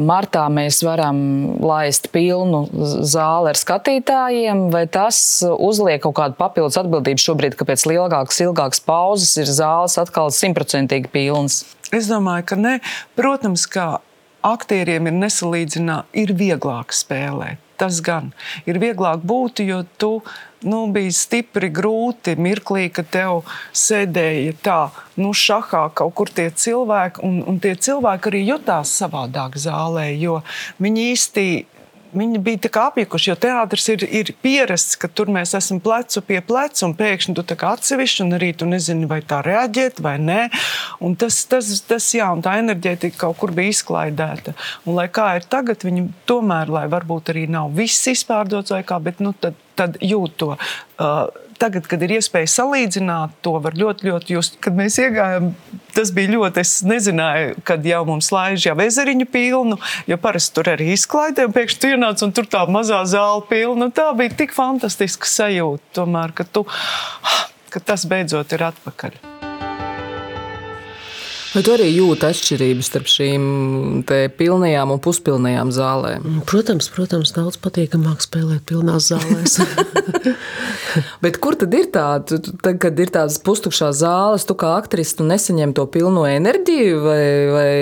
martā 0.00 0.46
mēs 0.48 0.78
varam 0.86 1.18
laist 1.60 2.08
pilnu 2.14 2.62
zāli 3.04 3.50
ar 3.50 3.58
skatītājiem, 3.60 4.62
vai 4.72 4.86
tas 4.88 5.18
uzliek 5.52 6.00
kaut 6.00 6.16
kādu 6.16 6.38
papildus 6.38 6.78
atbildību 6.80 7.20
šobrīd, 7.20 7.58
ka 7.60 7.66
pēc 7.68 7.84
lielākas, 7.90 8.40
ilgākas 8.40 8.80
pauzes 8.86 9.34
ir 9.42 9.52
zāles 9.52 9.98
atkal 10.00 10.32
simtprocentīgi 10.32 11.12
pilnas? 11.12 11.60
Es 11.92 12.08
domāju, 12.08 12.46
ka 12.48 12.56
ne. 12.56 12.78
Protams, 13.18 13.66
ka 13.68 14.00
aktieriem 14.48 15.12
ir 15.12 15.18
nesalīdzināmāk, 15.26 16.08
ir 16.16 16.32
vieglāk 16.40 16.96
spēlēt. 16.96 17.60
Tas 17.76 18.00
gan 18.04 18.32
ir 18.64 18.80
vieglāk 18.80 19.20
būt, 19.28 19.60
jo 19.66 19.82
tu 20.00 20.14
nu, 20.68 20.84
bija 20.94 21.12
stipri 21.16 21.70
grūti 21.72 22.36
mirklī, 22.40 22.88
kad 22.94 23.10
tev 23.12 23.42
sēdēja 23.76 24.54
tā, 24.64 24.78
nu, 25.20 25.32
šahā 25.36 25.88
kaut 25.98 26.14
kur 26.18 26.32
tie 26.32 26.48
cilvēki, 26.50 27.22
un, 27.26 27.42
un 27.48 27.60
tie 27.62 27.74
cilvēki 27.76 28.32
arī 28.32 28.46
jutās 28.46 28.94
savādāk 29.02 29.58
zālē, 29.60 30.10
jo 30.20 30.40
viņi 30.82 31.10
īsti 31.12 31.46
Viņi 32.12 32.42
bija 32.44 32.68
apjukuši, 32.76 33.30
jo 33.30 33.34
teātris 33.40 33.86
ir, 33.88 34.02
ir 34.04 34.30
pierasts, 34.44 34.98
ka 35.00 35.08
tur 35.08 35.30
mēs 35.32 35.54
esam 35.56 35.78
plecu 35.80 36.20
pie 36.28 36.42
pleca, 36.44 36.84
un 36.84 36.92
pēkšņi 36.98 37.34
tu 37.38 37.56
atsevišķi, 37.70 38.20
un 38.26 38.36
arī 38.36 38.50
tu 38.52 38.68
nezini, 38.68 39.08
vai 39.08 39.22
tā 39.24 39.38
reaģēt 39.46 40.02
vai 40.04 40.18
nē. 40.20 40.42
Un 41.00 41.16
tas, 41.16 41.40
tas, 41.48 41.70
tas, 41.88 42.10
jā, 42.12 42.28
un 42.36 42.44
tā 42.44 42.58
enerģētika 42.60 43.16
kaut 43.24 43.40
kur 43.40 43.54
bija 43.56 43.72
izklaidēta. 43.72 44.52
Un, 44.84 44.98
lai 44.98 45.08
kā 45.08 45.30
ir 45.38 45.48
tagad, 45.48 45.86
viņi 45.88 46.04
tomēr, 46.28 46.68
lai 46.68 46.84
varbūt 46.92 47.32
arī 47.32 47.46
nav 47.48 47.72
viss 47.80 48.04
izpārdots 48.12 48.76
vai 48.76 48.82
kā, 48.84 49.00
bet 49.00 49.24
nu, 49.24 49.32
tad, 49.32 49.56
tad 49.82 50.00
jūt 50.02 50.38
to. 50.40 50.54
Uh, 50.96 51.26
tagad, 51.62 51.86
kad 51.90 52.02
ir 52.02 52.16
iespēja 52.16 52.50
salīdzināt, 52.50 53.36
to 53.44 53.54
var 53.62 53.76
ļoti, 53.78 54.08
ļoti 54.10 54.36
just. 54.36 54.58
Kad 54.62 54.76
mēs 54.78 54.98
iegājām, 55.02 55.52
tas 55.96 56.12
bija 56.14 56.34
ļoti, 56.34 56.62
es 56.64 56.74
nezināju, 56.86 57.56
kad 57.68 57.86
jau 57.86 58.02
mums 58.08 58.32
laiž 58.34 58.68
jau 58.70 58.76
ezeriņu 58.86 59.28
pilnu, 59.32 59.78
jo 60.10 60.20
parasti 60.22 60.56
tur 60.58 60.72
arī 60.74 60.92
izklaidē, 60.96 61.46
un 61.48 61.56
pēkšņi 61.56 61.82
tu 61.82 61.92
ienāc 61.94 62.24
un 62.26 62.34
tur 62.36 62.48
tā 62.50 62.64
mazā 62.70 63.02
zāle 63.08 63.44
pilna. 63.50 63.92
Tā 63.94 64.10
bija 64.18 64.34
tik 64.42 64.56
fantastiska 64.56 65.28
sajūta, 65.28 65.92
tomēr, 66.02 66.34
ka, 66.36 66.48
tu, 66.48 66.66
ka 67.72 67.84
tas 67.92 68.08
beidzot 68.10 68.56
ir 68.56 68.70
atpakaļ. 68.72 69.31
Vai 71.52 71.60
tu 71.60 71.74
arī 71.74 71.90
jūti 71.92 72.24
atšķirības 72.24 72.88
starp 72.88 73.10
šīm 73.12 73.42
pilnajām 74.38 74.94
un 74.94 75.00
puspilnajām 75.04 75.72
zālēm? 75.76 76.40
Protams, 76.48 76.88
protams 76.94 77.34
daudz 77.36 77.58
patīkamāk 77.60 78.24
spēlēt 78.24 78.64
pilnās 78.68 79.10
zālēs. 79.10 79.58
Bet 81.24 81.36
kur 81.44 81.58
tad 81.60 81.76
ir 81.76 81.90
tāda, 81.92 82.40
tad, 82.40 82.80
kad 82.80 83.04
ir 83.04 83.12
tādas 83.12 83.36
pustukšās 83.44 84.00
zāles, 84.00 84.48
tu 84.48 84.56
kā 84.56 84.72
aktris 84.78 85.12
tu 85.18 85.28
nesaņem 85.28 85.76
to 85.76 85.84
pilno 85.92 86.24
enerģiju, 86.30 87.04
vai, 87.04 87.22
vai 87.52 87.72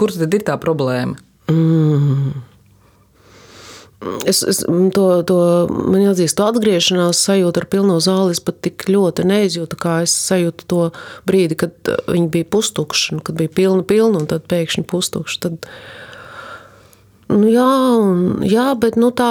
kur 0.00 0.16
tad 0.16 0.32
ir 0.32 0.48
tā 0.48 0.56
problēma? 0.60 1.20
Mm. 1.52 2.55
Es, 4.26 4.42
es 4.42 4.58
to, 4.92 5.04
to 5.24 5.36
man 5.72 6.02
jāatzīst, 6.02 6.36
to 6.36 6.44
atgriešanās 6.50 7.20
sajūtu 7.26 7.62
ar 7.62 7.66
pilno 7.72 7.96
zāli 8.04 8.34
es 8.34 8.42
pat 8.44 8.58
tik 8.64 8.84
ļoti 8.92 9.24
neizjūtu, 9.24 9.78
kā 9.80 10.02
es 10.04 10.12
sajūtu 10.28 10.66
to 10.68 10.80
brīdi, 11.28 11.56
kad 11.62 11.72
uh, 11.88 12.02
viņi 12.12 12.28
bija 12.34 12.48
pustukši, 12.52 13.22
kad 13.24 13.38
bija 13.40 13.54
pilna, 13.56 13.86
pilna 13.88 14.20
un 14.20 14.28
tad 14.28 14.44
pēkšņi 14.52 14.84
pustukši. 14.90 15.40
Tad, 15.46 15.70
nu, 17.32 17.48
jā, 17.48 17.70
un, 18.02 18.44
jā, 18.44 18.68
bet 18.82 19.00
nu, 19.00 19.10
tā, 19.16 19.30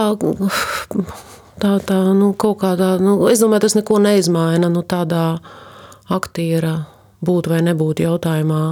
tā, 1.61 1.77
tā 1.85 2.01
nu, 2.17 2.33
kaut 2.33 2.57
kādā, 2.65 2.95
nu, 2.97 3.19
es 3.29 3.45
domāju, 3.45 3.67
tas 3.67 3.77
neko 3.77 4.01
neizmaina 4.01 4.71
nu, 4.73 4.81
tādā 4.81 5.27
aktiera 6.09 6.79
būt 7.25 7.53
vai 7.53 7.61
nebūt 7.65 8.01
jautājumā. 8.01 8.65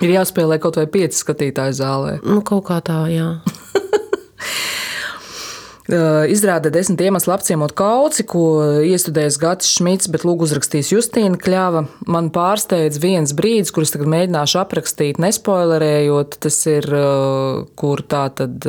Ir 0.00 0.16
jāspēlē 0.16 0.56
kaut 0.60 0.80
vai 0.80 0.88
pieci 0.88 1.20
skatītāju 1.20 1.76
zālē. 1.76 2.20
Nu, 2.24 2.40
kaut 2.40 2.70
kā 2.72 2.80
tā, 2.84 3.04
jā. 3.12 3.34
Izrāda 6.30 6.70
desmit 6.72 7.00
iemeslu 7.02 7.32
apciemot 7.34 7.72
kauci, 7.78 8.24
ko 8.28 8.44
iestudējis 8.86 9.38
Gatis 9.40 9.72
Šmits, 9.76 10.10
bet 10.12 10.26
lūgu 10.26 10.46
uzrakstījis 10.46 10.92
Justīna 10.94 11.40
Kļava. 11.40 11.84
Man 12.10 12.30
pārsteidz 12.34 13.00
viens 13.02 13.34
brīdis, 13.36 13.72
kurus 13.74 13.94
tagad 13.94 14.10
mēģināšu 14.12 14.60
aprakstīt, 14.62 15.20
nespoilerējot. 15.22 16.38
Tas 16.44 16.60
ir, 16.70 16.86
kur 17.80 18.04
tā 18.06 18.28
tad 18.38 18.66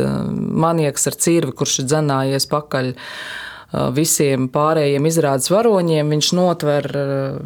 manieks 0.65 1.07
ar 1.11 1.17
cirvi, 1.21 1.55
kurš 1.61 1.81
ir 1.83 1.89
dzenājies 1.91 2.49
pakaļ 2.51 2.93
visiem 3.95 4.49
pārējiem 4.51 5.05
izrādes 5.07 5.47
varoņiem. 5.53 6.09
Viņš 6.15 6.33
notver 6.35 6.89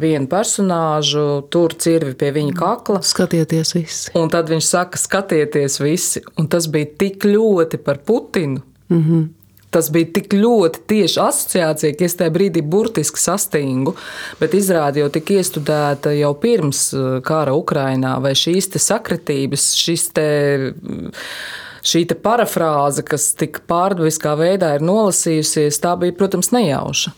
vienu 0.02 0.26
personāžu, 0.30 1.44
tur 1.54 1.76
cirvi 1.78 2.16
pie 2.18 2.32
viņa 2.34 2.56
kakla. 2.58 3.02
Skatieties 3.06 3.76
visi. 3.76 4.12
Un 4.18 4.32
tad 4.32 4.50
viņš 4.50 4.68
saka, 4.72 4.98
skatieties 4.98 5.78
visi. 5.84 6.24
Un 6.40 6.50
tas 6.50 6.66
bija 6.66 6.90
tik 7.04 7.28
ļoti 7.28 7.82
par 7.82 8.02
Putinu. 8.06 8.64
Mm 8.90 9.02
-hmm 9.02 9.26
tas 9.76 9.90
bija 9.92 10.08
tik 10.16 10.32
ļoti 10.36 10.82
tieši 10.88 11.20
asociācija, 11.20 11.96
ka 11.98 12.08
es 12.08 12.16
tajā 12.16 12.32
brīdī 12.32 12.62
burtiski 12.64 13.20
sastingu. 13.20 13.92
Bet 14.40 14.56
izrādi 14.56 15.02
jau 15.02 15.10
tika 15.12 15.36
iestudēta 15.36 16.14
jau 16.16 16.32
pirms 16.40 16.88
uh, 16.96 17.06
kara 17.26 17.54
Ukrainā, 17.58 18.16
vai 18.24 18.32
šīs 18.38 18.72
sakritības, 18.80 19.70
šis 19.76 20.10
te. 20.16 20.28
Šī 21.86 22.00
parafrāze, 22.18 23.04
kas 23.06 23.28
tik 23.38 23.60
pārdabiskā 23.70 24.32
veidā 24.34 24.72
ir 24.74 24.82
nolasījusies, 24.82 25.76
tā 25.78 25.92
bija, 26.00 26.16
protams, 26.18 26.50
nejauša. 26.50 27.12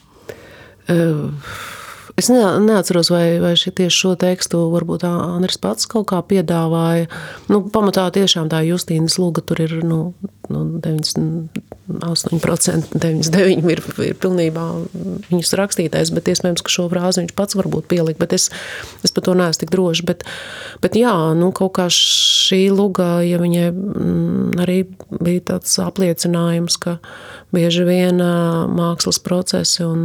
Uh. 0.93 1.78
Es 2.19 2.27
neatceros, 2.27 3.13
vai, 3.15 3.39
vai 3.39 3.53
tieši 3.55 3.95
šo 3.95 4.17
tekstu 4.19 4.59
varbūt 4.73 5.05
Andris 5.07 5.55
pats 5.63 5.87
kaut 5.87 6.09
kā 6.11 6.19
piedāvāja. 6.27 7.07
Nu, 7.47 7.61
pamatā 7.71 8.09
tiešām 8.17 8.49
tā 8.51 8.59
Justīnas 8.67 9.21
lūga 9.23 9.45
tur 9.47 9.63
ir 9.63 9.77
nu, 9.87 10.19
nu 10.51 10.63
98%, 10.83 12.91
99% 12.99 13.71
ir, 13.71 13.83
ir 14.09 14.19
pilnībā 14.19 14.65
viņas 15.29 15.55
rakstītais, 15.63 16.11
bet 16.17 16.33
iespējams, 16.35 16.65
ka 16.67 16.75
šo 16.75 16.89
frāzi 16.91 17.23
viņš 17.23 17.37
pats 17.39 17.55
varbūt 17.61 17.87
pielika, 17.95 18.19
bet 18.25 18.35
es, 18.35 18.51
es 19.07 19.15
par 19.15 19.23
to 19.29 19.39
neesmu 19.39 19.63
tik 19.63 19.71
droši. 19.79 20.03
Bet, 20.11 20.27
bet 20.83 20.99
jā, 20.99 21.15
nu, 21.39 21.55
kaut 21.55 21.79
kā 21.79 21.87
šī 21.87 22.65
luga, 22.75 23.23
ja 23.23 23.39
viņai 23.39 23.71
mm, 23.71 24.59
arī 24.67 24.91
bija 25.23 25.55
tāds 25.55 25.71
apliecinājums, 25.87 26.83
ka 26.83 26.99
bieži 27.55 27.87
vien 27.87 28.19
mākslas 28.75 29.23
procesi 29.23 29.87
un 29.87 30.03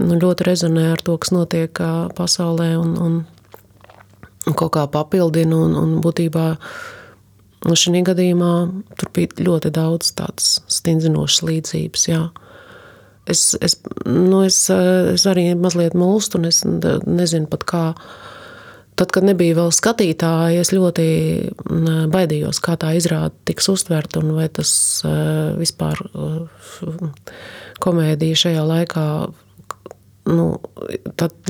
nu, 0.00 0.18
ļoti 0.18 0.46
rezonē 0.46 0.90
ar 0.94 1.02
to, 1.04 1.16
kas 1.20 1.32
notiek 1.34 1.80
pasaulē 2.18 2.74
un, 2.80 2.94
un, 2.98 3.16
kaut 4.52 4.74
kā 4.76 4.86
papildina. 4.90 5.56
Un, 5.66 5.76
un 5.78 5.96
būtībā 6.04 6.46
nu, 7.68 7.76
šī 7.78 8.04
gadījumā 8.06 8.52
tur 9.00 9.12
bija 9.16 9.48
ļoti 9.48 9.72
daudz 9.74 10.14
tādas 10.18 10.58
stingzinošas 10.72 11.44
līdzības. 11.48 12.08
Jā. 12.10 12.26
Es, 13.30 13.54
es, 13.64 13.78
nu, 14.04 14.42
es, 14.44 14.66
es 14.68 15.24
arī 15.30 15.48
mazliet 15.56 15.96
mulstu, 15.96 16.40
un 16.40 16.50
es 16.50 16.62
nezinu 16.66 17.48
pat 17.52 17.68
kā. 17.68 17.84
Tad, 18.94 19.10
kad 19.10 19.24
nebija 19.26 19.56
vēl 19.58 19.72
skatītāji, 19.74 20.60
es 20.62 20.68
ļoti 20.70 21.04
baidījos, 22.12 22.60
kā 22.62 22.76
tā 22.78 22.92
izrāde 22.94 23.34
tiks 23.48 23.66
uztverta 23.72 24.20
un 24.20 24.36
vai 24.36 24.44
tas 24.54 24.70
vispār 25.58 25.98
komēdija 27.82 28.38
šajā 28.44 28.62
laikā 28.68 29.06
nu, 30.30 30.44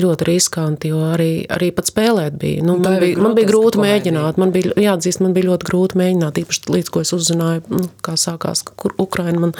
ļoti 0.01 0.27
riskanti, 0.27 0.91
jo 0.91 1.01
arī, 1.13 1.45
arī 1.51 1.71
pat 1.75 1.89
spēlēt 1.89 2.39
bija. 2.39 2.63
Nu, 2.65 2.77
man, 2.83 2.97
bija 3.01 3.19
man 3.21 3.35
bija 3.37 3.49
grūti 3.49 3.81
mēģināt, 3.81 4.39
man 4.41 4.51
bija 4.55 4.75
jāatzīst, 4.79 5.21
man 5.23 5.35
bija 5.35 5.51
ļoti 5.51 5.69
grūti 5.69 5.99
mēģināt, 6.01 6.41
īpaši 6.43 6.73
līdz 6.75 6.91
ko 6.91 7.03
es 7.05 7.13
uzzināju, 7.15 7.63
nu, 7.71 7.85
kā 8.05 8.17
sākās, 8.19 8.65
kur 8.75 8.95
Ukraina 9.01 9.47
man. 9.47 9.55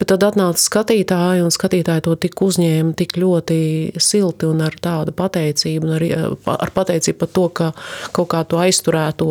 Bet 0.00 0.08
tad 0.08 0.24
atnāca 0.24 0.58
skatītāji, 0.58 1.42
un 1.44 1.52
skatītāji 1.52 2.04
to 2.06 2.14
tik 2.18 2.40
uzņēma 2.42 2.94
tik 2.98 3.12
ļoti 3.20 3.58
silti 4.02 4.48
un 4.48 4.62
ar 4.64 4.74
tādu 4.82 5.12
pateicību, 5.14 5.86
un 5.86 5.96
arī 5.98 6.08
ar 6.16 6.72
pateicību 6.74 7.20
par 7.20 7.30
to, 7.36 7.44
ka 7.60 7.68
kaut 8.16 8.30
kā 8.32 8.40
to 8.48 8.62
aizturēto 8.62 9.28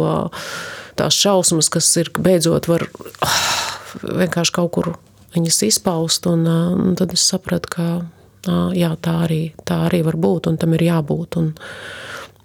tās 1.00 1.18
šausmas, 1.18 1.72
kas 1.74 1.89
ir 2.00 2.12
beidzot 2.20 2.70
var 2.70 2.86
vienkārši 4.04 4.56
kaut 4.56 4.72
kur 4.78 4.94
viņas 5.36 5.62
izpaust, 5.72 6.28
un, 6.30 6.46
un 6.48 6.98
tad 7.00 7.16
es 7.16 7.26
sapratu, 7.34 7.72
ka 7.72 7.88
jā, 8.48 8.92
tā 9.02 9.16
arī, 9.26 9.42
tā 9.68 9.84
arī 9.89 10.02
var 10.08 10.18
būt, 10.22 10.50
un 10.52 10.58
tam 10.62 10.74
ir 10.78 10.86
jābūt. 10.88 11.38
Un, 11.42 11.52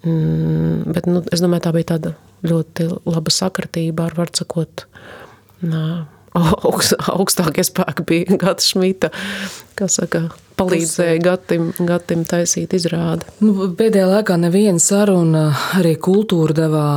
mm, 0.04 0.92
bet, 0.92 1.08
nu, 1.10 1.22
es 1.32 1.44
domāju, 1.44 1.66
tā 1.66 1.72
bija 1.76 1.92
tāda 1.94 2.14
ļoti 2.46 2.90
laba 3.08 3.32
sakritība 3.32 4.10
ar, 4.10 4.16
var 4.18 4.32
sakot, 4.36 4.86
augst, 6.68 6.96
augstākie 7.08 7.64
spēki 7.64 8.04
bija 8.06 8.36
Gata 8.40 8.64
Šmita, 8.64 9.10
kas 9.78 9.96
saka, 10.00 10.26
palīdzēja 10.60 11.20
Gatim, 11.24 11.70
Gatim 11.88 12.24
taisīt 12.28 12.76
izrādi. 12.76 13.28
Nu, 13.44 13.70
pēdējā 13.76 14.08
laikā 14.10 14.38
neviena 14.40 14.82
saruna 14.82 15.48
arī 15.78 15.96
kultūra 15.96 16.56
devā 16.56 16.88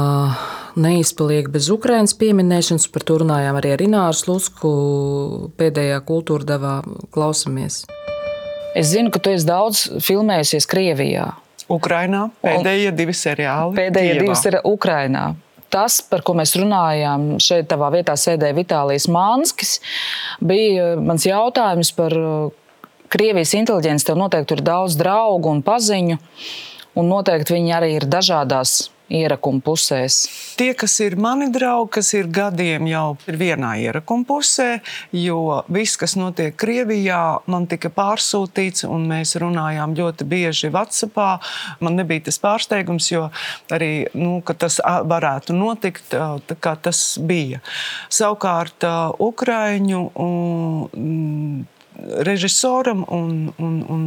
neizpaliek 0.79 1.49
bez 1.51 1.69
Ukrainas 1.73 2.15
pieminēšanas. 2.19 2.87
Par 2.93 3.05
to 3.07 3.19
runājām 3.23 3.59
arī 3.59 3.73
ar 3.75 3.83
Ināru 3.83 4.33
Lusku 4.33 4.71
pēdējā 5.59 5.99
kultūra 6.07 6.47
devā 6.55 6.75
klausamies. 7.15 7.83
Es 8.77 8.91
zinu, 8.93 9.11
ka 9.13 9.21
tu 9.23 9.33
esi 9.33 9.47
daudz 9.47 9.85
filmējusies 10.05 10.67
Krievijā. 10.69 11.31
Ukrainā 11.69 12.29
pēdējie 12.41 12.91
divi 12.97 13.13
seriāli. 13.13 13.75
Pēdējie 13.77 14.15
Kievā. 14.15 14.25
divi 14.25 14.37
seriāli 14.37 14.73
Ukrainā. 14.73 15.25
Tas, 15.69 15.99
par 16.01 16.23
ko 16.25 16.33
mēs 16.33 16.55
runājām, 16.57 17.35
šeit 17.45 17.67
tavā 17.69 17.91
vietā 17.93 18.15
sēdēja 18.17 18.57
Vitālijas 18.57 19.05
Mānskis, 19.13 19.75
bija 20.41 20.95
mans 20.97 21.27
jautājums 21.29 21.91
par 21.93 22.15
Krievijas 23.09 23.53
inteliģenci. 23.57 24.07
Tev 24.09 24.17
noteikti 24.17 24.57
ir 24.57 24.63
daudz 24.65 24.97
draugu 24.97 25.53
un 25.53 25.61
paziņu, 25.65 26.17
un 26.97 27.11
noteikti 27.13 27.53
viņi 27.53 27.75
arī 27.77 27.91
ir 27.99 28.09
dažādās 28.09 28.89
ierakuma 29.09 29.61
pusēs? 29.65 30.21
Tie, 30.59 30.71
kas 30.77 30.97
ir 31.03 31.15
mani 31.19 31.49
draugi, 31.53 31.91
kas 31.99 32.11
ir 32.17 32.29
gadiem 32.33 32.87
jau 32.89 33.17
ir 33.29 33.39
vienā 33.39 33.73
ierakuma 33.83 34.27
pusē, 34.27 34.79
jo 35.15 35.61
viss, 35.71 35.97
kas 35.99 36.15
notiek 36.19 36.55
Krievijā, 36.59 37.21
man 37.49 37.67
tika 37.71 37.91
pārsūtīts, 37.93 38.85
un 38.89 39.07
mēs 39.09 39.35
runājām 39.41 39.95
ļoti 39.97 40.27
bieži 40.29 40.71
WhatsAppā. 40.73 41.29
Man 41.83 41.97
nebija 41.99 42.27
tas 42.29 42.39
pārsteigums, 42.43 43.09
jo 43.11 43.27
arī 43.73 44.07
nu, 44.17 44.39
tas 44.59 44.79
varētu 44.83 45.57
notikt, 45.57 46.15
tas 46.59 47.03
bija. 47.21 47.63
Savukārt, 48.13 48.87
Ukraiņu. 49.29 50.05
Un, 50.19 51.67
režisoram 52.25 53.03
un, 53.07 53.51
un, 53.57 53.75
un 53.89 54.03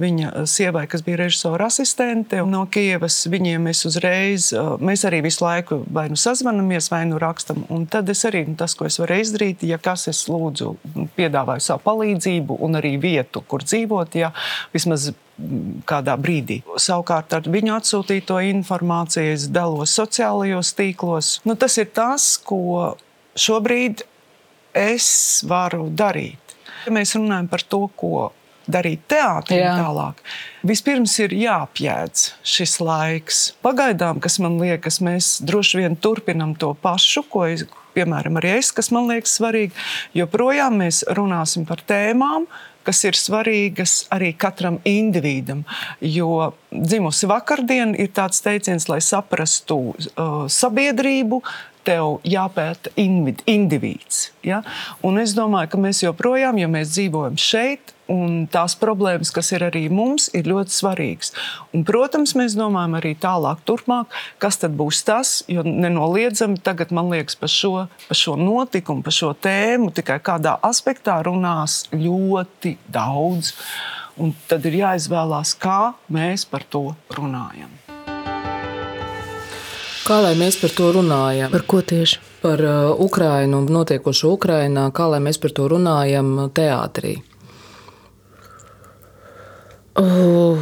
viņa 0.00 0.44
sievai, 0.50 0.84
kas 0.90 1.04
bija 1.06 1.22
režisora 1.24 1.68
asistente 1.70 2.40
no 2.48 2.64
Kievas. 2.70 3.22
Viņiem 3.30 3.68
mēs 3.68 3.84
uzreiz, 3.88 4.50
mēs 4.84 5.04
arī 5.08 5.22
visu 5.24 5.44
laiku 5.44 5.82
vai 5.94 6.06
nu 6.12 6.18
sazvanamies, 6.20 6.90
vai 6.92 7.04
nu 7.10 7.18
rakstam. 7.22 7.64
Un 7.72 7.86
tad 7.90 8.10
es 8.12 8.24
arī, 8.28 8.44
nu, 8.48 8.56
tas, 8.60 8.76
ko 8.78 8.88
es 8.88 8.98
varu 9.00 9.20
izdarīt, 9.22 9.64
ja 9.68 9.78
kas 9.82 10.08
es 10.12 10.24
lūdzu, 10.30 10.74
piedāvāju 11.18 11.64
savu 11.64 11.84
palīdzību 11.88 12.58
un 12.64 12.80
arī 12.80 12.96
vietu, 13.00 13.44
kur 13.48 13.64
dzīvot, 13.66 14.18
ja 14.20 14.32
vismaz 14.74 15.12
kādā 15.88 16.14
brīdī. 16.20 16.60
Savukārt 16.78 17.34
ar 17.34 17.48
viņu 17.50 17.74
atsūtīto 17.74 18.38
informāciju 18.52 19.34
es 19.34 19.48
dalos 19.50 19.94
sociālajos 19.98 20.74
tīklos. 20.78 21.38
Nu, 21.48 21.56
tas 21.58 21.78
ir 21.82 21.90
tas, 21.94 22.34
ko 22.38 22.94
šobrīd 23.34 24.04
es 24.74 25.08
varu 25.46 25.88
darīt. 25.90 26.43
Ja 26.86 26.94
mēs 26.94 27.14
runājam 27.16 27.50
par 27.50 27.64
to, 27.68 27.86
ko 27.96 28.30
darīt 28.70 29.04
teātrī 29.10 29.60
tālāk. 29.64 30.20
Vispirms 30.66 31.14
ir 31.24 31.34
jāapjēdz 31.36 32.26
šis 32.54 32.78
laiks. 32.80 33.40
Pagaidām, 33.64 34.20
kas 34.24 34.38
man 34.42 34.58
liekas, 34.60 35.00
mēs 35.04 35.38
droši 35.44 35.82
vien 35.82 35.96
turpinam 36.00 36.54
to 36.56 36.72
pašu, 36.84 37.24
ko 37.28 37.44
es, 37.50 37.66
piemēram, 37.96 38.40
arī 38.40 38.56
es, 38.60 38.72
kas 38.74 38.90
man 38.94 39.10
liekas 39.10 39.36
svarīgi. 39.38 39.74
Joprojām 40.16 40.80
mēs 40.80 41.04
runāsim 41.16 41.66
par 41.68 41.84
tēmām, 41.86 42.48
kas 42.84 43.00
ir 43.08 43.16
svarīgas 43.16 44.04
arī 44.12 44.34
katram 44.36 44.78
individam. 44.88 45.64
Jo 46.00 46.52
dzimusi 46.72 47.28
vakardien 47.30 47.94
ir 47.96 48.10
tāds 48.16 48.42
teiciens, 48.44 48.88
lai 48.92 49.00
saprastu 49.04 49.78
uh, 49.92 50.44
sabiedrību, 50.52 51.40
tev 51.86 52.18
jāpēta 52.26 52.92
indivīds. 52.98 54.28
Ja? 54.44 54.62
Un 55.04 55.20
es 55.22 55.34
domāju, 55.36 55.74
ka 55.74 55.80
mēs 55.80 56.02
joprojām, 56.04 56.58
ja 56.60 56.70
mēs 56.70 56.94
dzīvojam 56.96 57.36
šeit, 57.40 57.94
un 58.10 58.44
tās 58.52 58.74
problēmas, 58.76 59.32
kas 59.34 59.50
ir 59.56 59.64
arī 59.64 59.86
mums, 59.92 60.28
ir 60.36 60.48
ļoti 60.50 60.74
svarīgas. 60.74 61.32
Un, 61.74 61.84
protams, 61.88 62.34
mēs 62.38 62.56
domājam 62.58 62.98
arī 62.98 63.14
tālāk, 63.20 63.62
turpmāk, 63.68 64.12
kas 64.42 64.60
tad 64.60 64.76
būs 64.76 65.02
tas, 65.06 65.36
jo 65.48 65.64
nenoliedzami 65.64 66.60
tagad, 66.64 66.92
man 66.94 67.12
liekas, 67.12 67.38
par 67.40 67.52
šo, 67.52 67.72
par 68.08 68.20
šo 68.20 68.36
notikumu, 68.40 69.04
par 69.04 69.16
šo 69.16 69.32
tēmu 69.46 69.92
tikai 69.96 70.20
kādā 70.24 70.58
aspektā 70.64 71.20
runās 71.24 71.84
ļoti 71.94 72.76
daudz. 72.92 73.54
Un 74.20 74.30
tad 74.46 74.66
ir 74.68 74.78
jāizvēlās, 74.84 75.56
kā 75.58 75.94
mēs 76.12 76.46
par 76.46 76.62
to 76.70 76.92
runājam. 77.16 77.83
Kā 80.04 80.18
lai 80.20 80.34
mēs 80.36 80.58
par 80.60 80.72
to 80.76 80.90
runājam? 80.92 81.48
Par 81.48 81.62
ko 81.64 81.78
tieši? 81.80 82.18
Par 82.42 82.60
uh, 82.60 82.90
Ukrajinu 83.00 83.62
un 83.62 83.70
notiekošo 83.72 84.34
Ukrajinā, 84.36 84.90
kā 84.92 85.06
lai 85.08 85.20
mēs 85.24 85.38
par 85.40 85.54
to 85.56 85.64
runājam 85.72 86.34
teātrī? 86.52 87.14
Uh. 89.96 90.60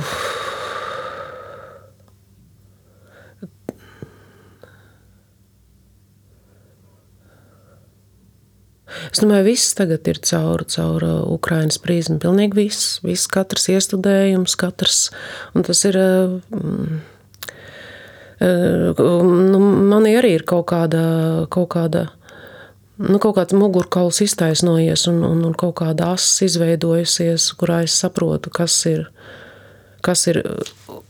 Es 9.10 9.18
domāju, 9.18 9.50
viss 9.50 9.74
tagad 9.74 10.06
ir 10.06 10.22
caur, 10.22 10.62
caur 10.70 11.02
uh, 11.02 11.20
Ukraiņas 11.34 11.82
prizmu. 11.82 12.22
Pilnīgi 12.22 12.62
viss, 12.62 13.00
viss 13.02 13.26
katrs 13.26 13.66
iestudējums, 13.74 14.54
katrs. 14.54 15.08
Un 15.58 15.66
tas 15.66 15.82
ir. 15.90 15.98
Mm, 16.54 17.02
nu, 18.42 19.60
man 19.92 20.08
arī 20.08 20.36
ir 20.38 20.44
kaut 20.48 20.66
kāda, 20.72 21.02
kaut 21.52 21.70
kāda 21.74 22.06
nu, 23.02 23.18
kaut 23.22 23.36
kāds 23.38 23.54
mugurkauls 23.56 24.22
iztaisnojies 24.24 25.06
un, 25.10 25.22
un, 25.26 25.42
un 25.48 25.54
kaut 25.58 25.76
kāda 25.82 26.12
asa 26.16 26.46
izveidojusies, 26.48 27.50
kurā 27.60 27.82
es 27.86 27.96
saprotu, 28.02 28.52
kas 28.54 28.76
ir, 28.90 29.06
kas 30.04 30.26
ir 30.32 30.42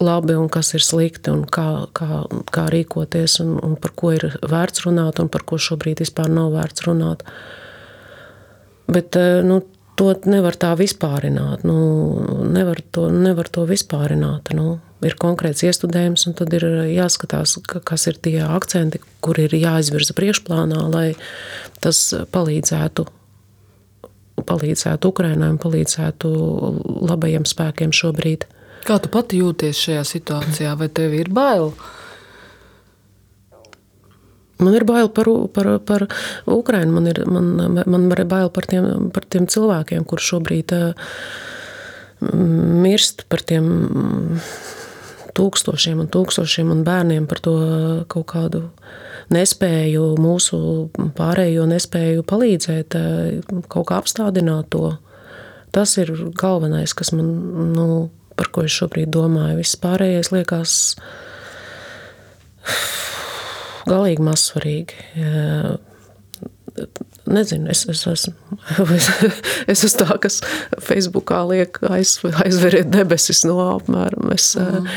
labi 0.02 0.36
un 0.38 0.48
kas 0.52 0.74
ir 0.76 0.84
slikti 0.84 1.32
un 1.32 1.44
kā, 1.46 1.86
kā, 1.96 2.24
kā 2.52 2.66
rīkoties 2.72 3.40
un, 3.44 3.56
un 3.62 3.76
par 3.80 3.94
ko 3.98 4.14
ir 4.16 4.28
vērts 4.42 4.86
runāt 4.86 5.22
un 5.22 5.30
par 5.32 5.46
ko 5.48 5.60
šobrīd 5.60 6.02
vispār 6.04 6.30
nav 6.32 6.52
vērts 6.56 6.86
runāt. 6.88 7.26
Bet 8.92 9.16
nu, 9.46 9.62
to 9.96 10.12
nevar 10.28 10.56
tā 10.58 10.72
vispārināt. 10.76 11.62
Nu, 11.68 11.76
nevar, 12.50 12.80
to, 12.92 13.06
nevar 13.14 13.48
to 13.52 13.64
vispārināt. 13.68 14.50
Nu 14.56 14.80
ir 15.06 15.16
konkrēts 15.20 15.64
iestudējums, 15.66 16.26
un 16.28 16.36
tad 16.38 16.52
ir 16.56 16.66
jāskatās, 16.92 17.56
kas 17.66 18.06
ir 18.10 18.18
tie 18.22 18.38
akcenti, 18.44 19.00
kur 19.24 19.38
ir 19.40 19.54
jāizvirza 19.56 20.16
priekšplānā, 20.18 20.84
lai 20.92 21.08
tas 21.82 22.04
palīdzētu. 22.34 23.08
Palīdzētu 24.42 25.10
Ukraiņai 25.12 25.52
un 25.52 25.58
palīdzētu 25.62 26.28
labajiem 27.10 27.44
spēkiem 27.46 27.92
šobrīd. 27.94 28.48
Kā 28.82 28.96
tu 28.98 29.10
pati 29.12 29.38
jūties 29.38 29.78
šajā 29.78 30.06
situācijā? 30.08 30.72
Vai 30.80 30.88
tev 30.90 31.14
ir 31.14 31.30
bail? 31.30 31.70
Man 34.62 34.74
ir 34.78 34.86
bail 34.86 35.10
par, 35.14 35.30
par, 35.54 35.68
par 35.86 36.06
Ukraiņu, 36.50 36.94
man 36.94 37.06
ir, 37.10 37.22
man, 37.26 37.78
man 37.86 38.10
ir 38.14 38.24
bail 38.30 38.50
par 38.54 38.66
tiem, 38.70 39.08
par 39.14 39.26
tiem 39.26 39.46
cilvēkiem, 39.50 40.06
kuriem 40.06 40.26
šobrīd 40.28 40.74
uh, 40.76 41.14
mirst, 42.22 43.26
par 43.30 43.42
tiem 43.46 43.66
tūkstošiem 45.36 46.02
un 46.04 46.10
tūkstošiem 46.12 46.70
un 46.72 46.82
bērniem 46.86 47.26
par 47.30 47.40
to 47.44 47.54
kaut 48.12 48.26
kādu 48.32 48.66
nespēju, 49.32 50.12
mūsu 50.20 50.58
pārējo 51.16 51.66
nespēju 51.70 52.24
palīdzēt, 52.28 52.96
kaut 53.72 53.88
kā 53.88 54.00
apstādināt 54.00 54.70
to. 54.74 54.96
Tas 55.72 55.94
ir 56.00 56.12
galvenais, 56.36 56.92
kas 56.92 57.14
man, 57.16 57.30
nu, 57.72 57.86
par 58.36 58.50
ko 58.52 58.66
es 58.66 58.74
šobrīd 58.76 59.12
domāju. 59.14 59.60
Viss 59.62 59.78
pārējais 59.80 60.32
liekas 60.34 60.74
galīgi 63.92 64.28
mazsvarīgi 64.28 65.88
Nezinu, 67.26 67.68
es, 67.70 67.84
es 67.88 68.02
esmu 68.08 68.56
es, 68.96 69.08
es 69.70 69.84
esmu 69.86 70.00
tā, 70.00 70.16
kas 70.24 70.40
Facebookā 70.82 71.42
liek 71.50 71.78
aiz, 71.86 72.16
aizveriet 72.42 72.90
debesis 72.90 73.44
no 73.46 73.58
apmēram. 73.76 74.32
Es, 74.34 74.52
mm. 74.58 74.88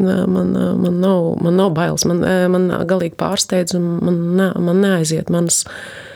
man, 0.00 0.54
man, 0.80 0.98
nav, 1.02 1.28
man 1.44 1.58
nav 1.60 1.74
bailes, 1.76 2.06
man, 2.08 2.24
man 2.54 2.70
galīgi 2.88 3.18
pārsteidz 3.20 3.76
un 3.76 3.90
man, 4.00 4.20
ne, 4.38 4.48
man 4.64 4.80
neaiziet. 4.84 5.32
Mans, 5.34 5.64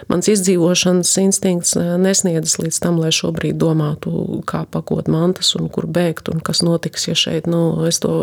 mans 0.09 0.31
izdzīvošanas 0.33 1.13
instinkts 1.21 1.77
nesniedzas 2.01 2.57
līdz 2.63 2.81
tam, 2.87 3.03
lai 3.03 3.13
šobrīd 3.15 3.61
domātu, 3.61 4.41
kā 4.49 4.65
pakot 4.73 5.11
mantas 5.13 5.53
un 5.59 5.69
kur 5.73 5.91
bēgt 5.91 6.33
un 6.33 6.41
kas 6.45 6.65
notiks, 6.65 7.11
ja 7.11 7.19
šeit, 7.19 7.51
nu, 7.51 7.85
es 7.91 8.01
to 8.05 8.15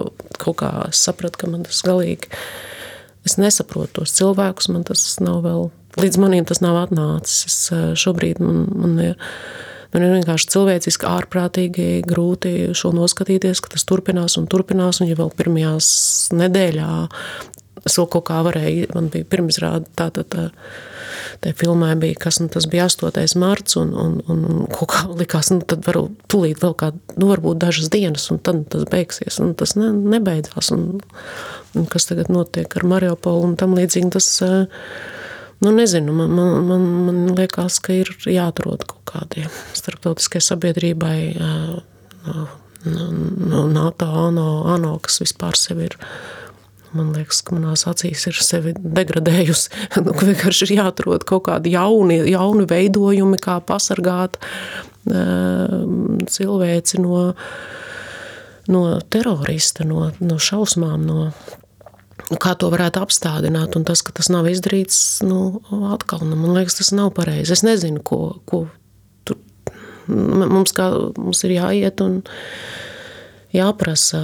kaut 0.41 0.61
kā 0.63 0.73
sapratu, 0.95 1.43
ka 1.43 1.51
man 1.51 1.67
tas 1.67 1.85
galīgi, 1.85 2.31
es 3.27 3.37
nesaprotu 3.41 4.01
tos 4.01 4.17
cilvēkus, 4.17 4.71
man 4.73 4.87
tas 4.87 5.05
nav 5.21 5.43
vēl 5.45 5.69
līdz 6.01 6.19
manim 6.21 6.47
tas 6.47 6.61
nav 6.63 6.79
atnācis. 6.85 7.45
Es, 7.49 7.57
eh, 7.71 7.93
šobrīd 7.95 8.43
man, 8.43 8.67
man 8.73 8.99
ir. 9.11 9.15
Man 9.95 10.03
ir 10.03 10.11
vienkārši 10.11 10.49
cilvēciski 10.51 11.07
ārprātīgi 11.07 11.85
grūti 12.03 12.73
šo 12.75 12.89
noskatīties, 12.91 13.61
ka 13.63 13.69
tas 13.71 13.85
turpinās 13.87 14.33
un 14.35 14.43
turpinās. 14.51 14.99
Un 14.99 15.07
ja 15.07 15.15
vēl 15.15 15.29
pirmajās 15.31 15.87
nedēļā 16.35 16.89
es 17.85 17.97
vēl 17.99 18.07
kaut 18.11 18.25
kā 18.29 18.41
varēju, 18.45 18.89
man 18.95 19.09
bija 19.13 19.27
pirmizrāde 19.29 19.87
tā, 19.97 20.07
tā, 20.13 20.25
tā, 20.27 20.47
tā 21.43 21.53
filmē 21.57 21.91
bija, 22.01 22.17
kas, 22.25 22.39
nu, 22.41 22.49
tas 22.51 22.67
bija 22.71 22.87
8. 22.89 23.25
marts, 23.41 23.77
un, 23.79 23.93
un, 24.01 24.17
un 24.31 24.45
kaut 24.73 24.91
kā 24.93 25.03
likās, 25.11 25.51
nu, 25.53 25.61
tad 25.61 25.85
varu 25.85 26.07
tulīt 26.31 26.63
vēl 26.63 26.73
kā, 26.79 26.91
nu, 27.15 27.29
varbūt 27.29 27.61
dažas 27.61 27.91
dienas, 27.93 28.25
un 28.33 28.41
tad 28.43 28.65
tas 28.73 28.87
beigsies, 28.91 29.37
un 29.43 29.53
tas 29.57 29.75
ne, 29.77 29.91
nebeidzās, 30.15 30.71
un, 30.75 31.03
un 31.77 31.91
kas 31.91 32.09
tagad 32.09 32.31
notiek 32.33 32.73
ar 32.79 32.87
Mariupolu 32.89 33.51
un 33.51 33.59
tam 33.59 33.77
līdzīgi, 33.77 34.11
tas, 34.17 34.31
uh, 34.45 34.65
Nu, 35.65 35.71
nezinu, 35.73 36.13
man, 36.13 36.29
man, 36.29 36.65
man, 36.67 36.81
man 37.07 37.21
liekas, 37.33 37.79
ka 37.81 37.95
ir 37.97 38.11
jāatrod 38.29 38.83
kaut 38.85 39.01
kādiem 39.09 39.49
starptautiskai 39.73 40.37
sabiedrībai 40.43 41.33
NATO, 42.85 44.09
ANO, 44.27 44.49
ANO, 44.75 44.91
kas 45.01 45.23
vispār 45.23 45.57
sevi 45.57 45.87
ir. 45.89 45.97
Man 46.93 47.09
liekas, 47.17 47.41
ka 47.47 47.57
manās 47.57 47.87
acīs 47.89 48.27
ir 48.29 48.37
sevi 48.45 48.75
degradējusi. 48.77 49.73
Nu, 50.05 50.13
vienkārši 50.19 50.67
ir 50.67 50.75
jāatrod 50.83 51.25
kaut 51.25 51.47
kādi 51.49 51.73
jauni, 51.73 52.21
jauni 52.29 52.69
veidojumi, 52.69 53.41
kā 53.41 53.57
pasargāt 53.65 54.37
cilvēci 56.37 57.01
no, 57.01 57.25
no 58.69 58.87
terorista, 59.09 59.89
no, 59.89 60.11
no 60.21 60.37
šausmām, 60.37 61.09
no 61.09 61.31
kā 62.41 62.55
to 62.59 62.69
varētu 62.73 63.03
apstādināt. 63.03 63.75
Un 63.77 63.85
tas, 63.87 64.03
ka 64.05 64.15
tas 64.15 64.31
nav 64.33 64.47
izdarīts, 64.49 65.21
nu, 65.27 65.61
atkal, 65.91 66.23
nu, 66.25 66.37
man 66.39 66.55
liekas, 66.57 66.79
tas 66.79 66.93
nav 66.95 67.13
pareizi. 67.17 67.53
Es 67.55 67.65
nezinu, 67.65 68.01
ko, 68.05 68.39
ko 68.49 68.65
tur 69.27 69.39
mums, 70.07 70.73
kā, 70.75 70.89
mums 71.19 71.43
ir 71.47 71.57
jāiet 71.57 72.03
un 72.05 72.21
jāprasa. 73.55 74.21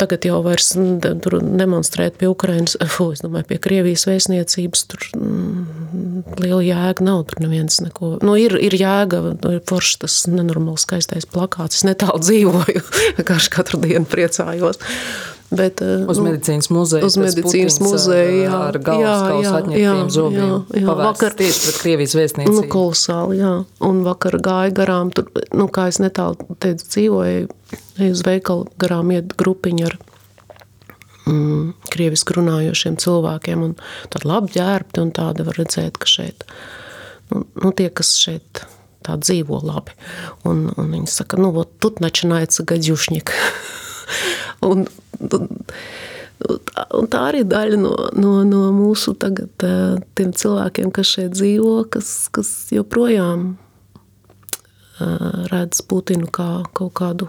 Tagad 0.00 0.24
jau 0.26 0.40
vairs 0.42 0.72
tur 0.74 1.36
demonstrēt 1.42 2.16
pie 2.18 2.30
Ukrainas, 2.30 2.74
fu, 2.94 3.10
es 3.14 3.22
domāju, 3.22 3.50
pie 3.52 3.58
Krievijas 3.62 4.06
vēstniecības, 4.08 4.86
tur 4.90 5.04
mm, 5.18 6.24
liela 6.42 6.62
jēga 6.66 7.06
nav, 7.06 7.24
tur 7.30 7.44
neviens 7.44 7.78
neko. 7.84 8.16
Nu, 8.24 8.34
ir, 8.40 8.56
ir 8.58 8.74
jēga, 8.78 9.22
ir 9.52 9.60
forši 9.68 10.00
tas 10.06 10.18
nenormāli 10.30 10.82
skaistais 10.82 11.28
plakāts, 11.28 11.80
es 11.80 11.86
netālu 11.86 12.22
dzīvoju, 12.24 12.82
vienkārši 13.20 13.54
katru 13.54 13.82
dienu 13.84 14.08
priecājos. 14.10 14.80
Bet, 15.51 15.81
eh, 15.81 16.03
uz 16.09 16.19
nu, 16.19 16.25
medicīnas 16.27 16.67
muzeja. 16.73 17.07
Uz 17.07 17.15
medicīnas 17.21 17.77
muzeja, 17.79 18.25
eh, 18.27 18.39
jā. 18.45 18.61
Ar 18.67 18.79
galvaskausu 18.83 19.53
atņemtiem 19.61 20.09
zobiem. 20.11 20.41
Jā, 20.43 20.81
jā. 20.81 20.95
Vakar 20.99 21.37
tieši 21.39 21.61
pret 21.63 21.79
Krievijas 21.83 22.15
vēstniecību. 22.19 22.55
Nu, 22.57 22.65
kolosāli, 22.71 23.39
jā. 23.39 23.53
Un 23.87 24.03
vakar 24.03 24.39
gāja 24.43 24.73
garām, 24.75 25.13
tur, 25.15 25.31
nu, 25.53 25.69
kā 25.71 25.87
es 25.87 26.01
netālu 26.03 26.35
teicu, 26.59 26.89
dzīvoju, 26.91 27.49
uz 28.11 28.23
veikalu 28.27 28.67
garām 28.77 29.11
iet 29.15 29.37
grupiņa 29.39 29.85
ar 29.87 29.97
mm, 31.27 31.73
krievisku 31.95 32.39
runājošiem 32.41 32.97
cilvēkiem 32.99 33.63
un 33.69 33.77
tādi 34.11 34.27
labi 34.27 34.55
ģērbti 34.57 35.03
un 35.03 35.13
tādi 35.15 35.47
var 35.47 35.61
redzēt, 35.61 35.99
ka 36.01 36.11
šeit, 36.11 36.43
nu, 37.31 37.45
nu 37.63 37.71
tie, 37.71 37.87
kas 37.87 38.17
šeit 38.19 38.67
tā 39.07 39.15
dzīvo 39.15 39.61
labi. 39.63 39.95
Un, 40.47 40.67
un 40.75 40.91
viņi 40.91 41.07
saka, 41.11 41.39
nu, 41.39 41.51
вот 41.55 41.79
тут 41.79 41.99
начинается 41.99 42.63
гадюшник. 42.63 43.31
Un, 44.61 44.87
un, 45.22 45.48
un 46.98 47.10
tā 47.10 47.26
arī 47.30 47.42
daļa 47.48 47.78
no, 47.80 47.92
no, 48.18 48.32
no 48.48 48.62
mūsu 48.74 49.14
tagad, 49.20 49.52
tiem 50.18 50.32
cilvēkiem, 50.36 50.90
kas 50.94 51.14
šeit 51.16 51.36
dzīvo, 51.36 51.76
kas, 51.92 52.12
kas 52.34 52.52
joprojām 52.74 53.54
redz 55.52 55.82
Putinu 55.88 56.28
kā 56.30 56.62
kaut 56.76 56.92
kādu 56.98 57.28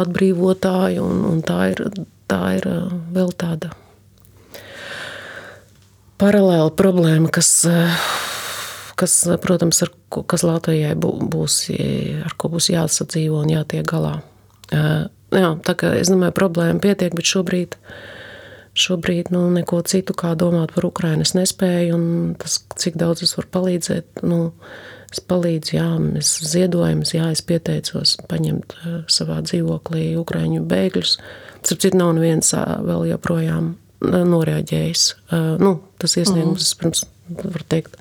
atbrīvotāju, 0.00 1.04
un, 1.04 1.22
un 1.28 1.44
tā, 1.44 1.60
ir, 1.74 1.84
tā 2.30 2.40
ir 2.58 2.66
vēl 3.14 3.32
tāda 3.38 3.72
paralēla 6.20 6.72
problēma, 6.76 7.30
kas, 7.32 7.52
kas 9.00 9.16
protams, 9.42 9.82
ar, 9.84 9.92
kas 10.30 10.44
Latvijai 10.46 10.94
būs, 10.98 11.62
ar 12.24 12.36
ko 12.36 12.52
būs 12.54 12.70
jāsadzīvo 12.72 13.42
un 13.44 13.54
jātiek 13.56 13.86
galā 13.88 14.18
jā, 15.34 15.50
tā 15.66 15.74
kā 15.78 15.94
es 15.98 16.10
domāju, 16.12 16.36
problēma 16.36 16.82
pietiek, 16.82 17.14
bet 17.16 17.28
šobrīd, 17.30 17.76
šobrīd 18.78 19.32
nu, 19.34 19.46
neko 19.54 19.82
citu 19.88 20.16
kā 20.16 20.34
domāt 20.38 20.74
par 20.76 20.86
Ukrainu 20.88 21.26
es 21.26 21.34
nespēju, 21.38 21.98
un 21.98 22.32
tas, 22.40 22.60
cik 22.80 22.98
daudz 23.00 23.24
es 23.26 23.36
varu 23.38 23.50
palīdzēt, 23.56 24.24
nu, 24.26 24.40
es 25.10 25.22
palīdzu, 25.26 25.76
jā, 25.76 25.90
es 26.20 26.32
ziedojums, 26.52 27.14
jā, 27.16 27.30
es 27.34 27.42
pieteicos 27.46 28.16
paņemt 28.30 28.76
savā 29.10 29.40
dzīvoklī 29.46 30.12
Ukraiņu 30.20 30.64
bēgļus. 30.70 31.16
Starp 31.60 31.82
citu, 31.82 31.98
nav 32.00 32.14
neviens 32.16 32.54
vēl 32.54 33.08
joprojām 33.10 33.74
noreaģējis. 34.00 35.06
Nu, 35.60 35.74
tas 36.00 36.16
iesniegums, 36.16 36.72
mm. 36.72 36.80
pirms, 36.80 37.04
var 37.42 37.66
teikt, 37.68 37.98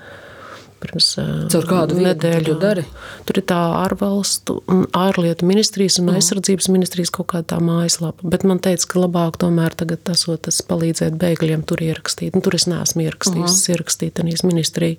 pirms 0.82 1.08
Caur 1.52 1.68
kādu 1.70 1.98
nedēļu 2.00 2.56
dari? 2.62 2.84
Tur 3.28 3.40
ir 3.42 3.46
tā 3.50 3.60
ārvalstu, 3.84 4.60
ārlietu 4.96 5.48
ministrijas 5.50 6.00
un 6.00 6.10
-huh. 6.10 6.20
aizsardzības 6.20 6.70
ministrijas 6.74 7.12
kaut 7.16 7.28
kāda 7.34 7.56
tā 7.56 7.60
mājaslapa. 7.64 8.24
Bet 8.24 8.44
man 8.44 8.60
teica, 8.60 8.88
ka 8.88 9.04
labāk 9.06 9.38
tomēr 9.44 9.76
tagad 9.76 10.04
tas, 10.04 10.26
tas 10.42 10.62
palīdzēt 10.62 11.20
bēgļiem 11.20 11.66
tur 11.66 11.84
ierakstīt. 11.84 12.36
Nu, 12.36 12.42
tur 12.42 12.56
es 12.56 12.68
neesmu 12.68 13.02
ierakstījis, 13.08 13.52
uh 13.52 13.60
-huh. 13.60 13.72
ierakstīt 13.76 14.14
tenīs 14.14 14.44
ministriju, 14.44 14.98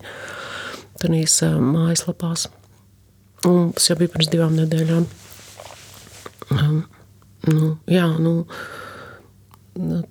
tenīs 1.01 1.41
mājaslapās. 1.43 2.49
Un 3.45 3.73
tas 3.73 3.91
jau 3.91 3.97
bija 3.97 4.09
pirms 4.09 4.29
divām 4.29 4.57
nedēļām. 4.57 5.07
Nu, 7.49 7.79
jā, 7.89 8.07
nu, 8.19 8.45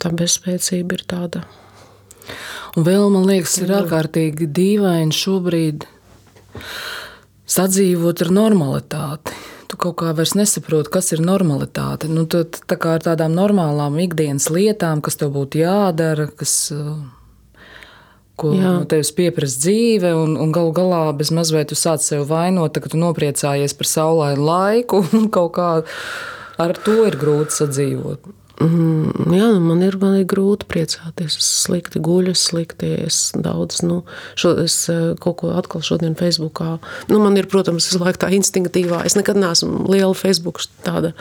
tā 0.02 0.12
bezspēcība 0.12 0.98
ir 0.98 1.04
tāda 1.06 1.44
Un 2.78 2.86
vēl 2.86 3.08
man 3.14 3.26
liekas, 3.28 3.58
ir 3.64 3.74
ārkārtīgi 3.80 4.48
dīvaini 4.56 5.16
šobrīd 5.16 5.88
sadzīvot 7.50 8.26
ar 8.26 8.34
normalitāti. 8.34 9.38
Tu 9.70 9.78
kaut 9.78 10.00
kā 10.02 10.14
vairs 10.18 10.34
nesaproti, 10.38 10.90
kas 10.94 11.12
ir 11.14 11.22
normalitāte. 11.22 12.10
Nu, 12.10 12.26
tu, 12.30 12.42
tā 12.46 12.78
kā 12.82 12.96
ar 12.98 13.06
tādām 13.06 13.36
normālām 13.38 14.00
ikdienas 14.02 14.50
lietām, 14.54 15.02
kas 15.06 15.20
tev 15.20 15.36
būtu 15.36 15.62
jādara, 15.62 16.26
kas, 16.40 16.56
ko 18.40 18.54
Jā. 18.56 18.64
no 18.80 18.88
tevis 18.90 19.12
pieprasa 19.14 19.62
dzīve, 19.66 20.14
un, 20.18 20.34
un 20.42 20.54
galu 20.56 20.74
galā 20.74 21.04
bez 21.18 21.30
mazliet 21.36 21.70
tu 21.70 21.78
sāc 21.78 22.02
sev 22.06 22.26
vainot, 22.32 22.82
ka 22.82 22.92
tu 22.92 23.02
nopriecājies 23.02 23.78
par 23.78 23.90
saulainu 23.92 24.50
laiku, 24.50 25.04
un 25.20 25.30
kaut 25.34 25.54
kā 25.60 25.70
ar 26.60 26.78
to 26.86 27.02
ir 27.06 27.20
grūti 27.20 27.60
sadzīvot. 27.62 28.34
Mm, 28.60 29.32
jā, 29.32 29.46
nu, 29.56 29.60
man 29.64 29.80
ir, 29.86 29.96
man 30.02 30.18
ir 30.20 30.26
grūti 30.28 30.68
priecāties. 30.68 31.38
Es 31.40 31.48
slikti 31.64 32.02
guļu, 32.04 32.34
slikti 32.36 32.92
es 33.06 33.30
daudz. 33.32 33.80
Nu, 33.88 34.02
šo, 34.40 34.52
es 34.66 34.82
eh, 34.92 35.14
kaut 35.24 35.40
ko 35.40 35.54
atkal 35.56 35.84
šodien 35.86 36.18
Facebookā. 36.20 36.74
Nu, 37.08 37.22
man 37.24 37.40
ir, 37.40 37.48
protams, 37.52 37.88
visu 37.88 38.02
laiku 38.04 38.20
tā 38.26 38.34
instinktīvā. 38.36 39.06
Es 39.08 39.16
nekad 39.16 39.40
neesmu 39.40 39.88
liela 39.88 40.12
Facebook 40.18 40.60
tāda 40.84 41.14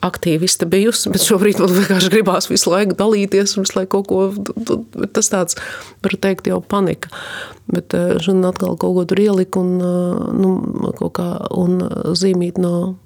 aktīviste 0.00 0.64
bijusi, 0.72 1.10
bet 1.12 1.26
šobrīd 1.26 1.60
man 1.60 1.74
vienkārši 1.76 2.08
gribās 2.14 2.48
visu 2.48 2.72
laiku 2.72 2.96
dalīties 2.96 3.58
un 3.58 3.66
visu 3.66 3.76
laiku 3.76 4.00
kaut 4.00 4.08
ko. 4.08 5.04
Tas 5.12 5.28
tāds, 5.28 5.60
var 6.00 6.16
teikt, 6.16 6.48
jau 6.48 6.62
panika. 6.64 7.12
Bet 7.68 7.92
eh, 7.92 8.16
šodien 8.24 8.48
atkal 8.48 8.80
kaut 8.80 8.96
ko 8.96 9.04
tur 9.04 9.20
ieliku 9.20 9.60
un, 9.60 9.76
eh, 9.84 10.24
nu, 10.40 10.56
kaut 10.96 11.18
kā, 11.20 11.28
un 11.60 11.76
zīmīt 12.16 12.56
no 12.62 12.96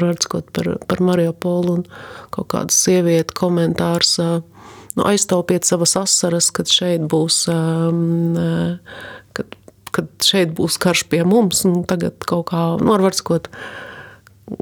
rakstot 0.00 0.50
par, 0.54 0.74
par 0.88 1.02
Mariupolu 1.04 1.78
un 1.78 1.86
kaut 2.34 2.50
kāda 2.52 2.74
sieviete 2.74 3.34
komentārs. 3.36 4.16
Nu, 4.94 5.06
aiztaupiet 5.08 5.66
savas 5.66 5.96
asaras, 5.98 6.50
kad 6.54 6.70
šeit 6.70 7.06
būs, 7.10 7.44
kad, 9.34 9.56
kad 9.96 10.12
šeit 10.22 10.54
būs 10.54 10.78
karš 10.82 11.06
pie 11.10 11.24
mums. 11.26 11.64
Tagad 11.90 12.22
kaut 12.28 12.48
kā, 12.52 12.62
nu, 12.80 12.94
ar 12.94 13.02
varskot, 13.04 13.50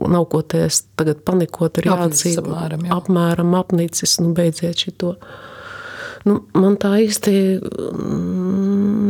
nav 0.00 0.28
ko 0.32 0.42
tēst, 0.46 0.88
tagad 1.00 1.24
panikot, 1.26 1.80
ir 1.80 1.90
jāatcīt. 1.90 2.40
Apmēram, 2.40 2.86
jā. 2.88 2.98
apmēram 3.00 3.56
apnicis, 3.58 4.18
nu, 4.22 4.32
beidziet 4.36 4.86
šito. 4.86 5.16
Nu, 6.28 6.38
man 6.54 6.78
tā 6.80 6.94
īsti 7.02 7.34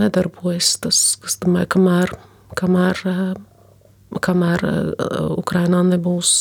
nedarbojas 0.00 0.74
tas, 0.82 1.00
kas, 1.22 1.36
domāju, 1.42 1.74
kamēr, 1.76 2.14
kamēr 2.58 3.02
kamēr 4.20 4.64
eh, 4.68 5.18
Ukrainā 5.38 5.82
nebūs, 5.86 6.32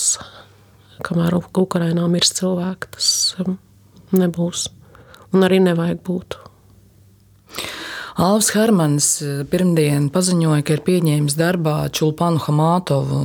kamēr 1.06 1.40
Ukrainā 1.40 2.08
mirs 2.12 2.34
cilvēki, 2.38 2.94
tas 2.98 3.10
nebūs. 4.16 4.70
Un 5.32 5.48
arī 5.48 5.62
nevajag 5.64 6.02
būt. 6.04 6.36
Alvis 8.22 8.52
Hermans 8.54 9.08
eh, 9.24 9.44
pirmdien 9.48 10.10
paziņoja, 10.14 10.66
ka 10.68 10.76
ir 10.76 10.84
pieņēmis 10.88 11.38
darbā 11.40 11.78
Čulpanu 11.96 12.42
Hamātovu 12.44 13.22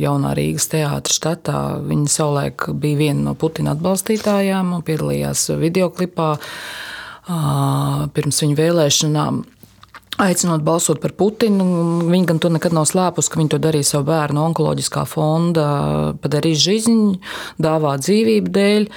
jaunā 0.00 0.32
Rīgas 0.38 0.70
teātras 0.72 1.18
štatā. 1.20 1.58
Viņa 1.84 2.12
savulaik 2.12 2.70
bija 2.72 3.02
viena 3.04 3.28
no 3.28 3.36
Putina 3.38 3.76
atbalstītājām 3.76 4.72
un 4.78 4.86
piedalījās 4.86 5.50
videoklipā 5.60 6.32
pirms 7.22 8.40
viņa 8.42 8.56
vēlēšanām 8.58 9.42
aicinot 10.20 10.62
balsot 10.64 11.00
par 11.02 11.14
Putinu. 11.16 11.64
Viņa 12.10 12.30
gan 12.32 12.40
to 12.42 12.50
nekad 12.52 12.74
nav 12.76 12.88
slēpusi, 12.90 13.30
ka 13.32 13.40
viņa 13.40 13.54
to 13.54 13.60
darīja 13.62 13.92
savu 13.94 14.08
bērnu 14.10 14.42
onkoloģiskā 14.48 15.04
fonda 15.08 15.66
padarījis 16.22 16.66
žiziņu, 16.66 17.12
dāvā 17.62 17.96
dzīvību 18.02 18.52
dēļ. 18.52 18.90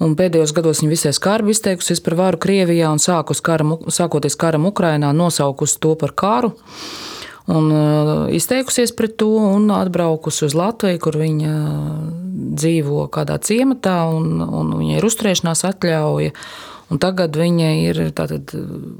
Un 0.00 0.16
pēdējos 0.16 0.54
gados 0.56 0.80
viņa 0.80 0.94
visai 0.94 1.12
skarbi 1.12 1.52
izteikusies 1.52 2.00
par 2.00 2.16
varu 2.16 2.40
Krievijā 2.40 2.88
un 2.88 3.00
karam, 3.44 3.76
sākoties 3.92 4.36
karam 4.40 4.64
Ukrainā, 4.66 5.12
nosaukusi 5.12 5.80
to 5.80 5.94
par 6.00 6.14
karu. 6.16 6.54
Un 7.50 7.68
izteikusies 8.32 8.94
pret 8.96 9.16
to 9.20 9.28
un 9.28 9.70
atbraukusi 9.74 10.46
uz 10.46 10.54
Latviju, 10.54 11.00
kur 11.02 11.18
viņa 11.20 11.52
dzīvo 12.56 13.08
kādā 13.12 13.36
ciematā, 13.42 14.04
un, 14.08 14.40
un 14.40 14.74
viņai 14.78 14.98
ir 14.98 15.06
uzturēšanās 15.08 15.64
atļauja. 15.68 16.32
Un 16.90 16.98
tagad 16.98 17.36
viņa 17.38 17.70
ir 17.84 18.00
tātad, 18.18 18.50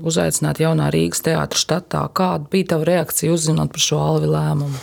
uzaicināta 0.06 0.62
jaunā 0.62 0.92
Rīgas 0.94 1.24
teātris 1.26 1.64
štatā. 1.66 2.04
Kāda 2.14 2.46
bija 2.52 2.74
tava 2.74 2.86
reakcija 2.86 3.34
uzzinot 3.34 3.72
par 3.74 3.82
šo 3.82 3.98
Alvi 3.98 4.30
lēmumu? 4.30 4.82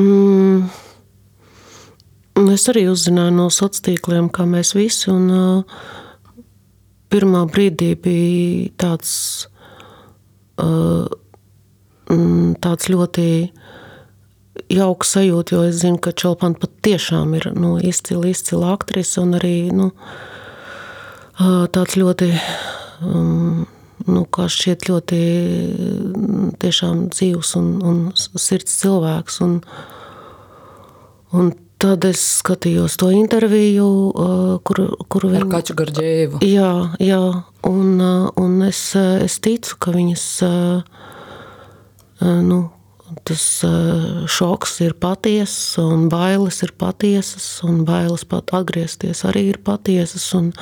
Mm, 0.00 0.66
es 2.56 2.64
arī 2.72 2.88
uzzināju 2.90 3.36
no 3.36 3.46
sociāliem 3.52 3.86
tīkliem, 3.92 4.30
kā 4.34 4.46
mēs 4.48 4.74
visi. 4.74 5.12
Un, 5.12 5.30
uh, 5.30 5.64
pirmā 7.12 7.44
brīdī 7.52 7.92
bija 8.00 8.72
tāds, 8.82 9.12
uh, 10.58 11.06
tāds 12.66 12.90
ļoti 12.90 13.28
jauks 14.72 15.14
sajūta, 15.16 15.54
jo 15.54 15.64
es 15.68 15.80
zinu, 15.84 16.00
ka 16.02 16.12
Čelpana 16.16 16.58
patiešām 16.60 17.36
ir 17.38 17.50
nu, 17.54 17.76
izcila, 17.78 18.26
izcila 18.32 18.72
aktrise 18.74 19.20
un 19.22 19.36
arī 19.38 19.56
nu, 19.74 19.92
tāds 21.38 21.96
ļoti, 21.96 22.28
um, 23.06 23.64
nu, 24.08 24.24
kā 24.34 24.48
šķiet, 24.50 24.86
ļoti 24.90 25.20
tiešām 26.62 27.08
dzīvs 27.14 27.54
un, 27.60 27.74
un 27.82 28.00
sirds 28.16 28.80
cilvēks. 28.82 29.40
Un, 29.46 29.58
un 31.32 31.52
tad 31.82 32.04
es 32.06 32.20
skatījos 32.38 32.98
to 33.00 33.10
interviju, 33.14 33.88
kur, 34.66 34.84
kur 35.10 35.26
viņa... 35.30 35.40
Ar 35.42 35.48
Kaču 35.56 35.74
Garģēvu. 35.78 36.42
Jā, 36.46 36.70
jā 37.02 37.22
un, 37.66 37.88
un 38.38 38.62
es, 38.68 38.84
es 38.96 39.40
ticu, 39.42 39.78
ka 39.82 39.94
viņas, 39.94 40.26
nu, 42.46 42.60
tas 43.26 43.44
šoks 44.30 44.78
ir 44.86 44.94
patiesas, 45.02 45.76
un 45.82 46.06
bailes 46.12 46.62
ir 46.64 46.74
patiesas, 46.78 47.48
un 47.66 47.82
bailes 47.88 48.24
pat 48.30 48.54
atgriezties 48.62 49.24
arī 49.28 49.48
ir 49.52 49.62
patiesas. 49.66 50.28
Un, 50.38 50.52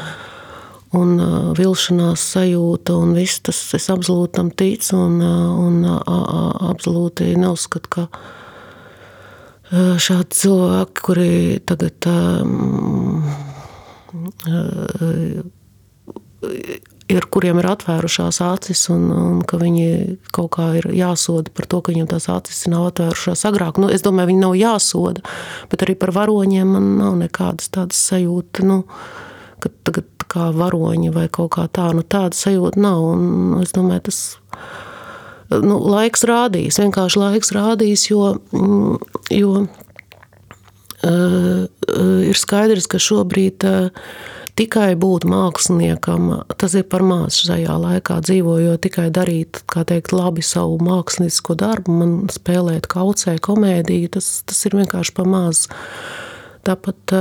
un 0.98 1.14
vilšanās 1.58 2.22
sajūta, 2.34 2.96
un 2.98 3.14
viss 3.14 3.42
tas 3.46 3.58
es 3.78 3.86
absolūti 3.92 4.36
tam 4.40 4.50
ticu, 4.50 4.96
un, 4.98 5.20
un 5.22 5.84
absolūti 5.86 7.34
neuzskatu, 7.38 7.92
ka 7.94 8.08
šādi 10.02 10.34
cilvēki, 10.34 11.04
kuri 11.06 11.32
tagad 11.62 12.08
ir, 17.10 17.26
kuriem 17.30 17.60
ir 17.60 17.68
atvērušās 17.70 18.40
acis, 18.44 18.82
un, 18.92 19.08
un 19.14 19.40
ka 19.46 19.60
viņi 19.60 20.18
kaut 20.34 20.50
kā 20.56 20.70
ir 20.80 20.90
jāsoda 20.96 21.52
par 21.54 21.68
to, 21.70 21.82
ka 21.82 21.94
viņiem 21.94 22.10
tās 22.10 22.28
acis 22.32 22.64
nav 22.70 22.88
atvērušās 22.90 23.46
agrāk. 23.50 23.80
Nu, 23.82 23.90
es 23.92 24.04
domāju, 24.06 24.32
viņi 24.32 24.44
nav 24.44 24.56
jāsoda, 24.58 25.24
bet 25.70 25.86
arī 25.86 25.96
par 26.00 26.14
varoņiem 26.16 26.74
man 26.76 26.94
nav 27.00 27.18
nekādas 27.22 27.70
tādas 27.74 28.00
sajūtas. 28.10 28.66
Nu, 28.66 28.82
ka 29.60 29.72
tagad 29.86 30.19
kā 30.30 30.50
varoņi 30.56 31.10
vai 31.14 31.28
kaut 31.32 31.50
kā 31.56 31.64
tā, 31.72 31.92
nu 31.96 32.02
tāda 32.02 32.36
sajūta 32.36 32.80
nav. 32.80 33.04
Un 33.14 33.22
es 33.64 33.70
domāju, 33.76 34.02
tas 34.10 34.18
nu, 35.50 35.78
laiks 35.90 36.24
rādīs, 36.28 36.78
vienkārši 36.80 37.18
laiks 37.20 37.52
rādīs, 37.56 38.10
jo, 38.10 38.34
jo 39.34 39.50
uh, 39.64 39.68
ir 42.30 42.36
skaidrs, 42.38 42.86
ka 42.90 42.98
šobrīd 43.02 43.58
uh, 43.66 43.88
tikai 44.60 44.92
būt 45.00 45.24
māksliniekam, 45.30 46.30
tas 46.60 46.74
ir 46.78 46.84
par 46.90 47.02
maz 47.06 47.38
šajā 47.40 47.76
laikā 47.80 48.20
dzīvojot, 48.26 48.82
tikai 48.84 49.08
darīt, 49.14 49.62
kā 49.70 49.84
teikt, 49.88 50.14
labi 50.16 50.42
savu 50.44 50.78
māksliniecisko 50.84 51.56
darbu, 51.60 51.88
man 52.02 52.10
spēlēt 52.32 52.84
kaucē 52.90 53.38
komēdiju, 53.42 54.06
tas, 54.16 54.26
tas 54.48 54.60
ir 54.68 54.72
vienkārši 54.80 55.12
par 55.16 55.26
maz. 55.30 55.66
Tāpat 56.66 57.14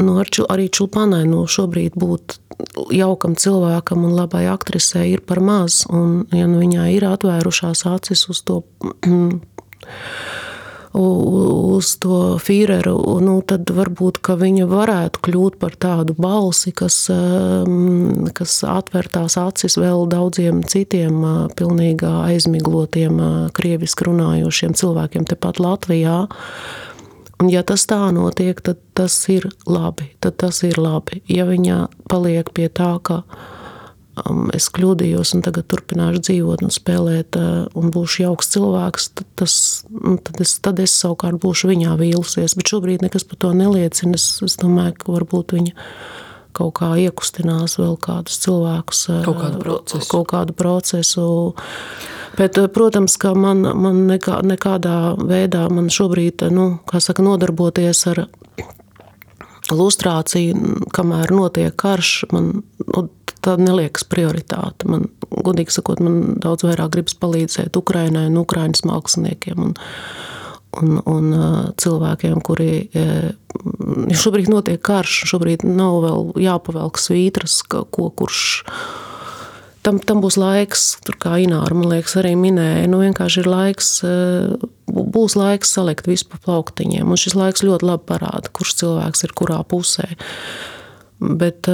nu, 0.00 0.16
arī 0.48 0.68
Čulpanai 0.72 1.24
nu, 1.28 1.44
šobrīd 1.50 1.98
būt 2.00 2.38
jaukam 2.94 3.36
cilvēkam 3.36 4.06
un 4.08 4.16
labai 4.16 4.46
aktrisei 4.52 5.10
ir 5.12 5.24
par 5.26 5.42
maz. 5.44 5.84
Un, 5.92 6.24
ja 6.32 6.48
nu 6.48 6.62
viņai 6.62 6.88
ir 6.96 7.06
atvērušās 7.08 7.86
acis 7.90 8.26
uz 8.32 8.42
to 8.46 8.62
uz 10.96 11.96
to 12.00 12.38
Führeru, 12.40 12.96
nu, 13.20 13.34
tad 13.44 13.68
varbūt 13.68 14.22
viņa 14.24 14.64
varētu 14.70 15.20
kļūt 15.26 15.58
par 15.60 15.76
tādu 15.76 16.16
balsi, 16.16 16.72
kas, 16.72 16.96
um, 17.12 18.24
kas 18.32 18.62
atver 18.64 19.08
tās 19.12 19.36
acis 19.36 19.76
vēl 19.76 20.06
daudziem 20.08 20.62
citiem 20.64 21.20
uh, 21.20 21.36
pilnīgi 21.56 22.08
aizmiglotiem, 22.08 23.20
krieviski 23.52 24.08
runājošiem 24.08 24.76
cilvēkiem 24.76 25.28
tepat 25.28 25.60
Latvijā. 25.60 26.24
Un 27.42 27.50
ja 27.52 27.60
tas 27.66 27.84
tā 27.88 28.00
notiek, 28.16 28.60
tad 28.64 28.80
tas 28.96 29.14
ir 29.32 29.50
labi. 29.68 30.08
Tad 30.24 30.38
tas 30.40 30.62
ir 30.64 30.80
labi. 30.80 31.20
Ja 31.28 31.44
viņa 31.48 31.86
paliek 32.08 32.48
pie 32.56 32.70
tā, 32.72 32.94
ka 33.04 33.22
viņa 33.26 33.54
Um, 34.16 34.46
es 34.56 34.70
kļūdījos 34.72 35.34
un 35.36 35.42
tagad 35.44 35.66
turpināšu 35.68 36.22
dzīvot 36.24 36.62
un 36.64 36.72
spēlēt, 36.72 37.36
uh, 37.36 37.66
un 37.76 37.90
būšu 37.92 38.22
jauks 38.22 38.48
cilvēks, 38.54 39.10
tad, 39.18 39.26
tas, 39.36 39.56
nu, 39.92 40.14
tad, 40.24 40.40
es, 40.40 40.54
tad 40.64 40.80
es 40.80 40.94
savukārt 40.96 41.36
būšu 41.42 41.68
viņā 41.68 41.98
vīlusies. 42.00 42.54
Bet 42.56 42.72
šobrīd 42.72 43.04
nekas 43.04 43.26
par 43.28 43.42
to 43.44 43.52
neliecina. 43.52 44.16
Es, 44.16 44.38
es 44.46 44.56
domāju, 44.62 44.94
ka 45.02 45.12
varbūt 45.18 45.52
viņa 45.58 45.74
kaut 46.56 46.74
kā 46.80 46.92
iekustinās 47.00 47.76
vēl 47.80 47.96
kādus 48.02 48.40
cilvēkus, 48.44 49.02
uh, 49.12 49.20
kaut 49.26 49.40
kādu 49.42 49.60
procesu. 49.62 50.08
Kaut 50.12 50.30
kādu 50.32 50.56
procesu. 50.56 51.26
Bet, 52.36 52.58
uh, 52.60 52.70
protams, 52.72 53.18
ka 53.20 53.34
man, 53.36 53.64
man 53.64 54.06
nekā, 54.10 54.40
nekādā 54.46 54.98
veidā 55.20 55.66
man 55.72 55.92
šobrīd, 55.92 56.48
nu, 56.54 56.70
kā 56.88 57.02
saka, 57.04 57.24
nodarboties 57.26 58.06
ar 58.12 58.26
lustrāciju, 59.72 60.88
kamēr 60.94 61.32
notiek 61.34 61.74
karš, 61.78 62.12
man 62.32 62.52
nu, 62.86 63.06
tā 63.46 63.56
neliekas 63.60 64.06
prioritāte. 64.10 64.88
Man, 64.90 65.08
godīgi 65.30 65.74
sakot, 65.74 66.02
man 66.02 66.38
daudz 66.42 66.66
vairāk 66.66 66.96
gribas 66.96 67.16
palīdzēt 67.22 67.78
Ukrainai 67.78 68.26
un 68.30 68.40
Ukraiņas 68.42 68.84
māksliniekiem. 68.88 69.68
Un, 69.68 69.76
un, 70.82 71.00
un 71.08 71.32
cilvēkiem, 71.80 72.40
kuri 72.44 72.70
šobrīd 74.16 74.52
notiek 74.52 74.80
karš, 74.84 75.24
šobrīd 75.32 75.64
nav 75.68 76.00
vēl 76.04 76.30
jāpavelk 76.46 77.00
svītras, 77.00 77.60
ko 77.66 78.08
kurš 78.10 78.44
tam, 79.86 80.00
tam 80.02 80.20
būs 80.24 80.38
laiks, 80.40 80.86
tur 81.06 81.18
kā 81.22 81.36
Ināra, 81.42 81.76
man 81.76 81.90
liekas, 81.92 82.16
arī 82.20 82.34
minēja, 82.38 82.88
nu 82.90 83.00
vienkārši 83.04 83.42
ir 83.44 83.50
laiks, 83.50 83.90
būs 84.90 85.36
laiks 85.38 85.74
salikt 85.76 86.08
visu 86.10 86.28
pa 86.32 86.40
plauktiņiem, 86.42 87.06
un 87.06 87.20
šis 87.20 87.36
laiks 87.38 87.64
ļoti 87.66 87.90
labi 87.90 88.08
parāda, 88.10 88.50
kurš 88.52 88.76
cilvēks 88.82 89.26
ir 89.26 89.34
kurā 89.38 89.60
pusē. 89.68 90.08
Bet, 91.20 91.70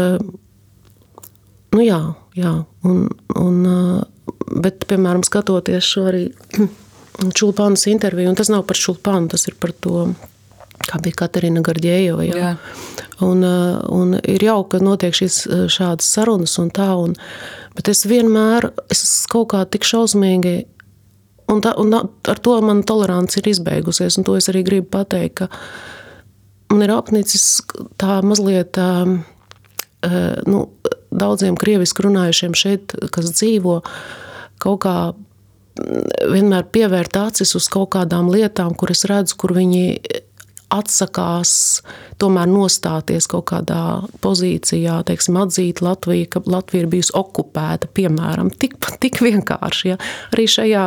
nu 1.72 1.86
jā, 1.86 2.00
jā, 2.38 2.54
un, 2.88 3.06
un, 3.40 3.58
bet, 4.52 4.86
piemēram, 4.90 5.24
skatoties 5.26 5.88
šo 5.94 6.06
arī 6.12 6.26
Čulpānas 7.30 7.86
interviju, 7.86 8.32
un 8.32 8.38
tas 8.38 8.50
nav 8.50 8.66
par 8.66 8.80
Čulpānu, 8.80 9.30
tas 9.30 9.46
ir 9.46 9.54
par 9.60 9.70
to, 9.78 10.08
kā 10.82 10.98
bija 10.98 11.22
Katarina 11.22 11.62
Gardjējova. 11.62 12.26
Jā. 12.26 12.42
Jā. 12.42 12.52
Un, 13.22 13.44
un 13.46 14.16
ir 14.18 14.42
jauki, 14.42 14.74
ka 14.74 14.82
notiek 14.82 15.14
šīs 15.14 15.44
šādas 15.70 16.08
sarunas 16.10 16.56
un 16.58 16.72
tā, 16.74 16.88
un, 16.98 17.14
uh, 17.14 17.62
Bet 17.76 17.88
es 17.88 18.04
vienmēr 18.08 18.68
esmu 18.92 19.30
kaut 19.32 19.48
kā 19.54 19.62
tik 19.72 19.86
šausmīgi, 19.88 20.56
un, 21.52 21.62
tā, 21.64 21.72
un 21.80 21.94
ar 21.96 22.40
to 22.44 22.56
man 22.64 22.82
tolerance 22.88 23.38
ir 23.40 23.48
izbeigusies. 23.52 24.18
To 24.26 24.36
es 24.36 24.50
arī 24.52 24.64
gribu 24.66 24.90
pateikt, 24.92 25.40
ka 25.40 26.72
man 26.72 26.84
ir 26.84 26.92
apnicis 26.94 27.62
tā 28.00 28.20
mazliet. 28.26 28.80
Nu, 30.02 30.66
daudziem 31.12 31.56
krieviski 31.60 32.04
runājušiem 32.04 32.54
šeit, 32.58 32.94
kas 33.14 33.28
dzīvo, 33.30 33.80
kaut 34.62 34.80
kā 34.82 34.96
vienmēr 35.76 36.66
pievērt 36.72 37.16
acis 37.16 37.54
uz 37.56 37.68
kaut 37.72 37.94
kādām 37.96 38.28
lietām, 38.32 38.74
kuras 38.78 39.06
redzu, 39.08 39.38
kur 39.40 39.54
viņi 39.56 39.84
atsakās 40.72 41.82
tomēr 42.20 42.48
nostāties 42.48 43.26
kaut 43.30 43.44
kādā 43.50 43.82
pozīcijā, 44.24 45.00
teiksim, 45.08 45.36
atzīt 45.42 45.82
Latviju, 45.84 46.28
ka 46.32 46.42
Latvija 46.48 46.86
ir 46.86 46.90
bijusi 46.92 47.14
okupēta, 47.18 47.90
piemēram, 47.92 48.50
tik, 48.62 48.78
tik 49.02 49.20
vienkārši. 49.24 49.90
Ja? 49.92 49.98
Arī 50.32 50.46
šajā, 50.50 50.86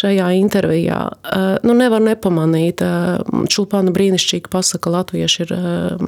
šajā 0.00 0.30
intervijā 0.40 1.00
eh, 1.08 1.46
nu, 1.64 1.76
nevar 1.78 2.04
nepamanīt. 2.04 2.84
Eh, 2.84 3.46
Čulpāna 3.50 3.94
brīnišķīgi 3.94 4.52
pasaka, 4.52 4.84
ka 4.84 4.96
latvieši 4.98 5.46
ir 5.46 5.54
eh, 5.56 6.04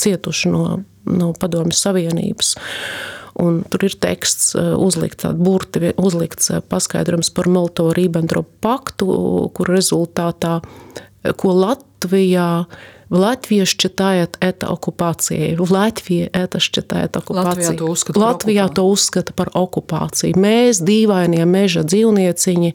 cietuši 0.00 0.52
no, 0.52 0.66
no 1.08 1.32
Padomju 1.40 1.76
Savienības. 1.76 2.54
Un 3.41 3.63
tur 3.67 3.83
ir 3.83 3.95
teksts, 3.99 4.53
uzlikts 4.55 5.25
tāds 5.25 5.41
burti, 5.43 5.91
uzlikts 5.99 6.53
paskaidrojums 6.71 7.33
par 7.35 7.49
Molotovu-Ribbentropu 7.51 8.61
paktu, 8.63 9.07
kur 9.55 9.71
rezultātā 9.75 10.61
ko 11.35 11.51
Латвия 11.51 12.65
Латвия 13.09 13.65
считает 13.65 14.37
это 14.39 14.67
оккупацией. 14.67 15.55
В 15.55 15.71
Латвии 15.71 16.29
это 16.33 16.59
считает 16.59 17.15
оккупацией. 17.15 17.77
Latvijā 17.77 17.77
to 17.77 17.85
uzskata, 17.85 18.19
Latvijā 18.19 18.73
to 18.73 18.83
uzskata 18.89 19.33
par 19.33 19.51
okupāciju. 19.53 20.33
Mēs, 20.35 20.81
dīvainie 20.81 21.45
meža 21.45 21.85
dzīvnieciņi, 21.85 22.73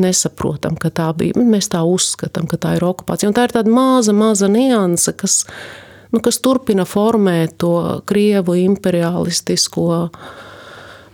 nesaprotam, 0.00 0.76
ka 0.80 0.88
tā 0.88 1.12
bija. 1.12 1.36
Mēs 1.36 1.68
tā 1.68 1.84
uzskatām, 1.84 2.48
ka 2.48 2.56
tā 2.56 2.78
ir 2.78 2.88
okupācija. 2.88 3.28
Un 3.28 3.36
tā 3.36 3.44
ir 3.48 3.52
tāda 3.52 3.70
maza, 3.70 4.16
maza 4.16 4.48
nianse, 4.48 5.12
kas, 5.12 5.44
nu, 6.13 6.21
kas 6.23 6.41
turpina 6.43 6.85
formēt 6.89 7.57
to 7.61 8.01
krievu 8.09 8.57
imperialistisko 8.65 9.87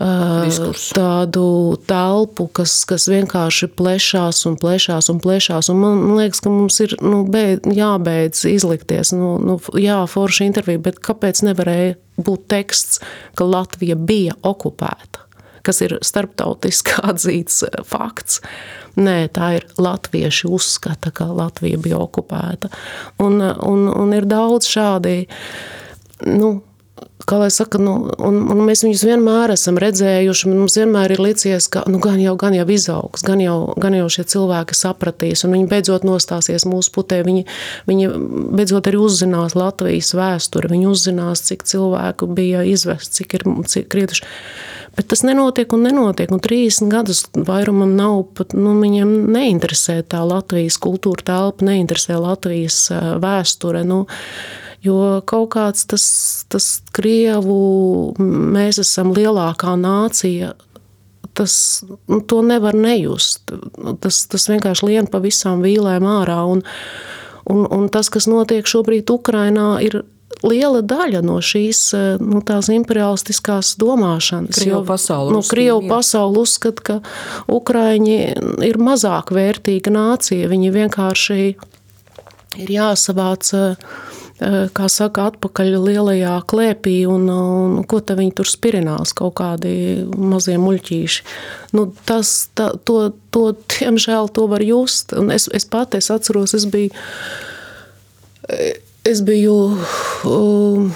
Diskursu. 0.01 0.95
tādu 0.97 1.45
telpu, 1.85 2.47
kas, 2.57 2.73
kas 2.89 3.05
vienkārši 3.11 3.69
plešās 3.77 4.39
un 4.49 4.55
plešās 4.57 5.11
un 5.13 5.19
plešās. 5.21 5.69
Un 5.69 5.81
man, 5.83 5.99
man 6.01 6.17
liekas, 6.23 6.41
ka 6.41 6.53
mums 6.53 6.79
ir 6.81 6.95
nu, 7.05 7.21
beid, 7.29 7.67
jābeidz 7.69 8.47
izlikties. 8.49 9.13
Nu, 9.13 9.35
nu, 9.37 9.59
jā, 9.77 9.99
forša 10.09 10.47
intervija, 10.49 10.81
bet 10.89 10.97
kāpēc 11.05 11.43
nevarēja 11.45 11.99
būt 12.21 12.47
teksts, 12.49 13.01
ka 13.37 13.45
Latvija 13.45 13.97
bija 13.99 14.37
okupēta? 14.41 15.27
Kas 15.65 15.81
ir 15.85 15.97
starptautiski 16.05 16.97
atzīts 17.11 17.63
fakts. 17.87 18.41
Nē, 18.99 19.29
tā 19.31 19.53
ir 19.59 19.67
latvieši 19.79 20.49
uzskata, 20.51 21.13
ka 21.15 21.29
Latvija 21.31 21.79
bija 21.79 22.01
okupēta. 22.01 22.71
Un, 23.23 23.39
un, 23.39 23.87
un 23.87 24.17
ir 24.17 24.27
daudz 24.27 24.67
šādi. 24.67 25.23
Nu, 26.27 26.57
kā 27.27 27.37
lai 27.41 27.49
saka, 27.53 27.79
nu, 27.81 27.93
un, 28.21 28.39
un 28.51 28.61
mēs 28.65 28.83
viņus 28.85 29.03
vienmēr 29.05 29.53
esam 29.55 29.77
redzējuši. 29.81 30.49
Mums 30.51 30.77
vienmēr 30.79 31.15
ir 31.15 31.23
licies, 31.23 31.67
ka 31.71 31.83
nu, 31.91 32.01
gan, 32.03 32.19
jau, 32.21 32.35
gan 32.39 32.55
jau 32.57 32.65
izaugs, 32.73 33.23
gan 33.27 33.41
jau, 33.43 33.73
gan 33.81 33.95
jau 33.97 34.07
šie 34.11 34.25
cilvēki 34.33 34.77
sapratīs, 34.77 35.45
un 35.45 35.55
viņi 35.55 35.69
beidzot 35.71 36.07
nostāsies 36.07 36.67
mūsu 36.69 36.93
putē. 36.95 37.21
Viņi, 37.27 37.45
viņi 37.89 38.11
beidzot 38.57 38.89
arī 38.91 39.01
uzzinās 39.01 39.55
Latvijas 39.57 40.13
vēsturi, 40.17 40.73
viņi 40.75 40.91
uzzinās, 40.91 41.45
cik 41.47 41.65
cilvēku 41.69 42.29
bija 42.31 42.65
izvests, 42.67 43.15
cik 43.19 43.39
ir 43.39 43.47
cik 43.71 43.89
krietuši. 43.93 44.27
Bet 44.97 45.07
tas 45.07 45.21
nenotiek 45.23 45.71
un 45.73 45.85
nenotiek. 45.87 46.31
Un 46.35 46.41
30 46.43 46.89
gadus 46.91 47.23
vairumam 47.47 47.93
nav 47.95 48.25
pat, 48.35 48.55
nu, 48.57 48.73
viņiem 48.81 49.13
neinteresē 49.31 50.01
tā 50.11 50.23
Latvijas 50.27 50.75
kultūra 50.83 51.23
telpa, 51.31 51.67
neinteresē 51.69 52.19
Latvijas 52.19 52.87
vēsture. 53.23 53.85
Nu, 53.87 54.05
Jo 54.81 55.21
kaut 55.29 55.51
kāds 55.53 55.83
tas, 55.85 56.03
tas 56.49 56.67
krievu, 56.89 58.15
mēs 58.17 58.79
esam 58.81 59.11
lielākā 59.13 59.75
nācija, 59.77 60.55
tas, 61.37 61.53
nu, 62.09 62.17
to 62.25 62.41
nevar 62.41 62.73
nejust. 62.73 63.53
Tas, 64.01 64.23
tas 64.31 64.47
vienkārši 64.49 64.89
lien 64.89 65.09
pa 65.11 65.21
visām 65.21 65.61
vīlēm 65.61 66.07
ārā. 66.09 66.39
Un, 66.49 66.63
un, 67.45 67.61
un 67.69 67.85
tas, 67.93 68.09
kas 68.09 68.25
notiek 68.31 68.65
šobrīd 68.65 69.13
Ukrainā, 69.13 69.75
ir 69.85 70.01
liela 70.45 70.81
daļa 70.85 71.21
no 71.25 71.39
šīs 71.43 71.81
nu, 72.21 72.41
imperialistiskās 72.75 73.75
domāšanas. 73.81 74.57
Krievu 74.59 74.83
pasauli 74.87 75.35
nu, 75.35 75.43
Krievu 75.47 75.83
pasauli 75.89 76.41
uzskata, 76.41 76.85
ka 76.87 76.99
Ukraiņi 77.51 78.17
ir 78.67 78.81
mazāk 78.81 79.33
vērtīga 79.35 79.93
nācija. 79.93 80.49
Viņi 80.51 80.73
vienkārši 80.77 81.39
ir 82.61 82.73
jāsavāc 82.77 83.53
Eh, 84.41 84.71
kā 84.73 84.87
saka, 84.89 85.27
atpakaļ 85.29 85.75
lielajā 85.83 86.33
klēpī, 86.49 86.95
un, 87.05 87.27
un 87.29 87.83
ko 87.85 87.99
te 88.01 88.15
viņi 88.17 88.31
tur 88.39 88.49
spirinās, 88.49 89.11
kaut 89.13 89.35
kādi 89.37 90.01
mazie 90.17 90.55
muļķīši. 90.57 91.25
Nu, 91.77 91.83
tas, 92.09 92.31
tā, 92.57 92.71
to, 92.89 93.11
to, 93.29 93.51
diemžēl, 93.75 94.31
to 94.33 94.47
var 94.49 94.65
just. 94.65 95.13
Un 95.13 95.29
es, 95.35 95.45
es 95.53 95.67
pati 95.69 96.01
es 96.01 96.09
atceros, 96.09 96.55
es 96.57 96.65
biju, 96.73 96.89
es 99.07 99.23
biju 99.25 99.57
um, 100.27 100.91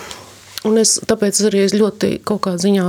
Un 0.66 0.80
es 0.82 0.96
tāpēc 1.06 1.40
arī 1.46 1.60
es 1.68 1.76
ļoti 1.78 2.08
kaut 2.26 2.42
kādā 2.48 2.58
ziņā 2.64 2.86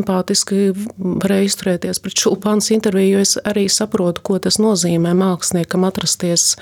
empātiski 0.00 0.72
varēju 0.98 1.46
izturēties 1.46 2.02
pret 2.02 2.24
Šulpānas 2.24 2.72
interviju, 2.74 3.12
jo 3.14 3.22
es 3.22 3.36
arī 3.46 3.68
saprotu, 3.70 4.24
ko 4.26 4.40
tas 4.42 4.58
nozīmē 4.58 5.12
māksliniekam 5.14 5.86
atrasties 5.86 6.56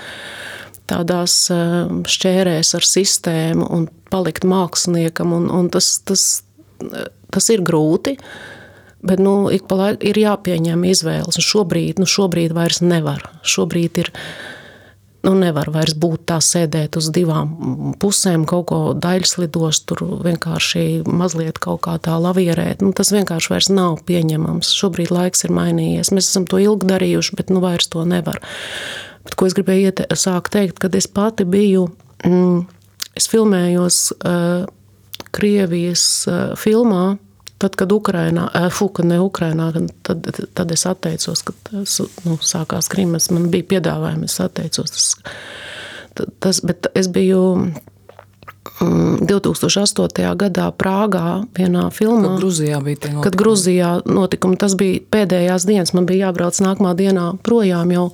tādās 0.89 1.33
ehm, 1.53 2.03
šķērēs 2.09 2.75
ar 2.77 2.85
sistēmu 2.85 3.65
un 3.75 3.89
palikt 4.13 4.45
māksliniekam. 4.49 5.33
Un, 5.37 5.49
un 5.53 5.69
tas, 5.73 5.91
tas, 6.05 6.27
tas 7.33 7.49
ir 7.53 7.65
grūti, 7.65 8.15
bet 9.05 9.21
nu, 9.21 9.35
ik 9.53 9.65
pa 9.69 9.77
laikam 9.79 10.05
ir 10.11 10.21
jāpieņem 10.21 10.85
izvēles. 10.91 11.41
Un 11.41 11.49
šobrīd, 11.49 12.01
nu, 12.01 12.09
šobrīd 12.09 12.53
vairs 12.57 12.83
nevar. 12.85 13.25
Šobrīd 13.41 14.01
ir 14.03 14.13
nu, 15.25 15.33
nevar 15.35 15.69
vairs 15.73 15.95
būt 15.99 16.25
tā 16.31 16.39
sēdēt 16.43 16.97
uz 16.99 17.09
divām 17.15 17.51
pusēm, 17.99 18.45
kaut 18.49 18.69
ko 18.71 18.79
daļslidos, 18.95 19.81
tur 19.89 20.03
vienkārši 20.25 21.03
mazliet 21.05 21.59
kaut 21.63 21.83
kā 21.87 21.97
tā 22.03 22.15
lavierēt. 22.21 22.83
Nu, 22.85 22.93
tas 22.95 23.11
vienkārši 23.15 23.53
vairs 23.53 23.69
nav 23.73 23.99
pieņemams. 24.07 24.71
Šobrīd 24.79 25.13
laiks 25.13 25.45
ir 25.47 25.55
mainījies. 25.55 26.13
Mēs 26.15 26.31
esam 26.31 26.47
to 26.49 26.61
ilgi 26.63 26.89
darījuši, 26.89 27.37
bet 27.39 27.53
nu 27.53 27.63
vairs 27.63 27.91
to 27.91 28.05
nevar. 28.07 28.41
Bet, 29.25 29.35
ko 29.35 29.49
es 29.49 29.55
gribēju 29.57 29.91
iete, 29.91 30.09
sākt 30.15 30.53
teikt, 30.55 30.79
kad 30.81 30.95
es 30.95 31.09
pati 31.11 31.47
biju, 31.47 31.89
mm, 32.23 32.59
es 33.19 33.27
filmējos 33.31 34.03
uh, 34.19 34.69
Krievijas 35.35 36.03
uh, 36.29 36.37
filmā, 36.57 37.19
tad, 37.59 37.75
kad 37.79 37.91
Ukrainā, 37.91 38.47
uh, 38.55 38.69
fu, 38.73 38.89
kad 38.95 39.07
ne 39.09 39.19
Ukrainā, 39.23 39.69
tad, 40.07 40.31
tad 40.57 40.73
es 40.75 40.85
atteicos, 40.89 41.43
kad 41.47 41.71
nu, 41.75 42.39
sākās 42.41 42.89
Krimas, 42.91 43.29
man 43.35 43.49
bija 43.53 43.67
piedāvājumi, 43.75 44.29
es 44.29 44.39
atteicos. 44.43 44.95
Tas, 46.15 46.27
tas, 46.39 46.63
bet 46.65 46.89
es 46.97 47.11
biju 47.11 47.43
2008. 48.79 50.23
Mm, 50.23 50.35
gadā 50.39 50.69
Prāgā 50.75 51.43
vienā 51.57 51.87
filmā. 51.91 52.35
Kad 52.35 52.43
Grūzijā 52.43 52.79
bija 52.83 52.99
tie 52.99 53.09
notikumi. 53.11 53.23
Kad 53.25 53.39
Grūzijā 53.39 53.89
notikumi, 54.07 54.59
tas 54.59 54.75
bija 54.79 55.01
pēdējās 55.11 55.67
dienas, 55.67 55.93
man 55.95 56.07
bija 56.09 56.29
jābrauc 56.29 56.59
nākamā 56.63 56.93
dienā 56.99 57.25
projām 57.43 57.91
jau 57.95 58.05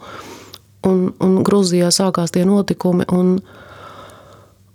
un, 0.85 1.11
un 1.21 1.37
Grūzijā 1.45 1.91
sākās 1.93 2.33
tie 2.33 2.45
notikumi. 2.47 3.07
Un, 3.13 3.37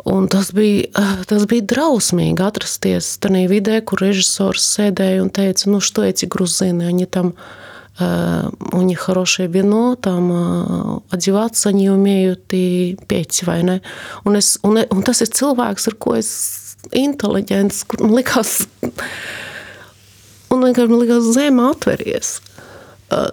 un 0.06 0.28
tas, 0.28 0.52
bija, 0.54 0.88
tas 1.26 1.46
bija 1.50 1.66
drausmīgi 1.66 2.44
atrasties 2.46 3.16
tajā 3.24 3.48
vidē, 3.50 3.80
kur 3.82 4.04
režisors 4.06 4.66
sēdēja 4.76 5.24
un 5.24 5.32
teica, 5.34 5.70
nu, 5.70 5.80
что 5.82 6.04
эти 6.04 6.26
грузины, 6.26 6.84
они 6.84 7.06
там 7.06 7.34
у 7.98 8.82
них 8.82 9.00
хорошее 9.00 9.48
вино, 9.48 9.96
там 9.96 11.02
одеваться 11.10 11.70
они 11.70 11.90
умеют 11.90 12.42
и 12.52 12.98
петь, 13.08 13.44
vai 13.46 13.64
ne? 13.64 13.82
Un, 14.26 14.36
es, 14.36 14.60
un, 14.64 14.78
un 14.78 15.04
tas 15.04 15.22
ir 15.22 15.32
cilvēks, 15.32 15.88
ar 15.88 15.96
ko 15.96 16.18
es 16.20 16.76
inteliģents, 16.92 17.86
kur 17.88 18.04
man 18.04 18.18
likās, 18.20 18.68
un 20.52 20.68
vienkārši 20.68 20.92
man 20.92 21.02
likās 21.06 21.32
zeme 21.38 21.70
atveries 21.72 22.42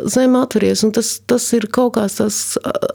zem 0.10 0.36
atveries. 0.36 0.84
Un 0.86 0.92
tas, 0.96 1.10
tas 1.30 1.46
ir 1.54 1.68
kaut 1.74 1.96
kāds 1.98 2.18
tas, 2.20 2.38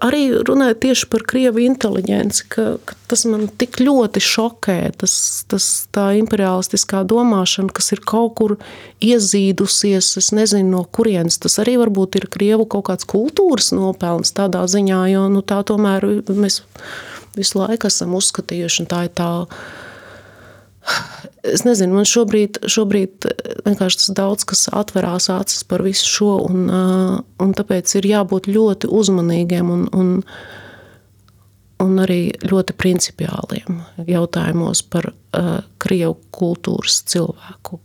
arī 0.03 0.25
runājot 0.43 0.81
tieši 0.83 1.09
par 1.13 1.25
krievu 1.29 1.63
inteliģenci, 1.65 2.47
ka, 2.53 2.65
ka 2.89 2.97
tas 3.11 3.25
man 3.29 3.47
tik 3.61 3.79
ļoti 3.83 4.23
šokē, 4.25 4.79
tas, 5.03 5.15
tas 5.51 5.69
tā 5.95 6.09
imperialistiskā 6.19 7.05
domāšana, 7.09 7.73
kas 7.75 7.93
ir 7.95 8.03
kaut 8.07 8.35
kur 8.41 8.57
iezīdusies, 9.05 10.15
es 10.19 10.33
nezinu 10.35 10.79
no 10.79 10.83
kurienes, 10.85 11.39
tas 11.43 11.59
arī 11.63 11.79
varbūt 11.83 12.21
ir 12.21 12.29
krievu 12.33 12.67
kaut 12.67 12.89
kāds 12.91 13.09
kultūras 13.09 13.73
nopelns 13.77 14.35
tādā 14.37 14.65
ziņā, 14.71 15.05
jo 15.15 15.29
nu, 15.33 15.45
tā 15.47 15.63
tomēr 15.69 16.09
mēs 16.31 16.63
visu 17.39 17.63
laiku 17.63 17.89
esam 17.89 18.19
uzskatījuši, 18.19 18.85
un 18.85 18.91
tā 18.91 19.07
ir 19.09 19.17
tā 19.17 19.31
Es 21.43 21.65
nezinu, 21.67 21.97
man 21.99 22.07
šobrīd, 22.07 22.61
šobrīd 22.71 23.27
vienkārši 23.67 23.99
tas 23.99 24.11
daudz 24.15 24.45
kas 24.47 24.69
atverās 24.71 25.27
acis 25.35 25.65
par 25.67 25.83
visu 25.83 26.07
šo, 26.07 26.35
un, 26.47 26.69
un 27.43 27.55
tāpēc 27.59 27.97
ir 27.99 28.07
jābūt 28.07 28.47
ļoti 28.47 28.87
uzmanīgiem 28.87 29.73
un, 29.75 29.83
un, 29.91 30.13
un 31.83 31.99
arī 32.05 32.21
ļoti 32.47 32.77
principiāliem 32.79 33.83
jautājumos 34.07 34.85
par 34.95 35.11
uh, 35.11 35.57
Krievu 35.83 36.15
kultūras 36.31 37.01
cilvēku 37.11 37.81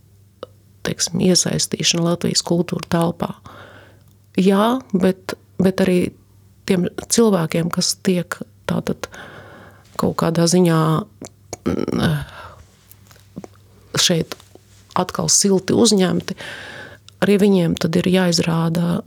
teiksim, 0.86 1.20
iesaistīšanu 1.26 2.06
Latvijas 2.06 2.46
kultūra 2.46 2.86
telpā. 2.94 3.32
Jā, 4.38 4.78
bet, 4.94 5.34
bet 5.58 5.82
arī 5.82 6.00
tiem 6.70 6.86
cilvēkiem, 7.10 7.74
kas 7.74 7.96
tiek 8.06 8.38
tātad 8.70 9.10
kaut 9.98 10.14
kādā 10.22 10.46
ziņā 10.46 10.80
uh, 11.02 12.37
šeit 14.02 14.36
atkal 14.98 15.30
silti 15.30 15.76
uzņemti, 15.76 16.36
arī 17.24 17.38
viņiem 17.44 17.76
tad 17.78 17.96
ir 18.00 18.08
jāizrāda 18.10 19.00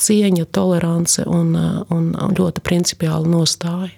cieņa, 0.00 0.46
tolerance 0.50 1.24
un, 1.28 1.54
un 1.90 2.12
ļoti 2.38 2.64
principiāla 2.66 3.28
nostāja. 3.30 3.94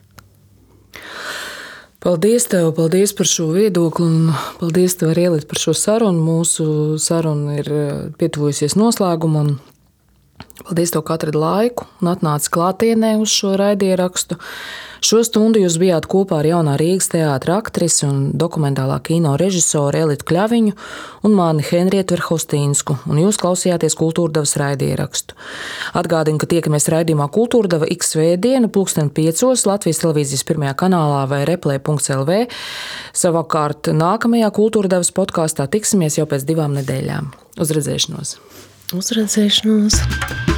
Paldies 2.02 2.48
tev, 2.50 2.72
paldies 2.74 3.12
par 3.14 3.28
šo 3.30 3.52
viedokli 3.54 4.02
un 4.02 4.32
paldies 4.58 4.96
tev 4.98 5.12
arī 5.12 5.28
Ielit 5.28 5.46
par 5.46 5.60
šo 5.62 5.70
sarunu. 5.78 6.18
Mūsu 6.18 6.64
saruna 6.98 7.60
ir 7.60 7.68
pietuvojusies 8.18 8.74
noslēgumam. 8.74 9.52
Paldies 10.64 10.90
tev, 10.90 11.04
ka 11.06 11.14
atradi 11.14 11.38
laiku 11.38 11.86
un 12.02 12.10
atnāci 12.10 12.50
klātienē 12.50 13.14
uz 13.22 13.30
šo 13.30 13.54
raidierakstu. 13.60 14.40
Šo 15.02 15.18
stundu 15.26 15.58
jūs 15.58 15.80
bijāt 15.82 16.04
kopā 16.06 16.38
ar 16.38 16.46
jaunā 16.46 16.76
Rīgas 16.78 17.08
teātra 17.10 17.56
aktrisi 17.58 18.04
un 18.06 18.20
dokumentālā 18.38 19.00
kino 19.02 19.32
režisoru 19.40 19.98
Elitu 20.04 20.28
Kļaviņu 20.28 20.76
un 21.26 21.34
mani 21.34 21.64
Henrietu 21.66 22.14
Verhostīnsku, 22.14 23.00
un 23.10 23.18
jūs 23.18 23.40
klausījāties 23.42 23.98
kultūrdevas 23.98 24.54
raidierakstu. 24.62 25.34
Atgādinu, 25.98 26.38
ka 26.38 26.46
tiekamies 26.54 26.86
raidījumā 26.94 27.26
Kultūrdeva 27.34 27.90
X 27.96 28.14
svētdienu, 28.14 28.70
pulksten 28.70 29.10
5. 29.10 29.44
Latvijas 29.66 30.04
televīzijas 30.04 30.46
pirmajā 30.46 30.78
kanālā 30.84 31.26
vai 31.34 31.42
replē.lv. 31.50 32.38
Savukārt 33.24 33.90
nākamajā 33.98 34.54
kultūrdevas 34.54 35.10
podkāstā 35.18 35.66
tiksimies 35.66 36.22
jau 36.22 36.30
pēc 36.30 36.46
divām 36.46 36.78
nedēļām. 36.78 37.34
Uz 37.58 37.74
redzēšanos! 37.74 38.36
Uz 38.94 39.14
redzēšanos! 39.18 40.51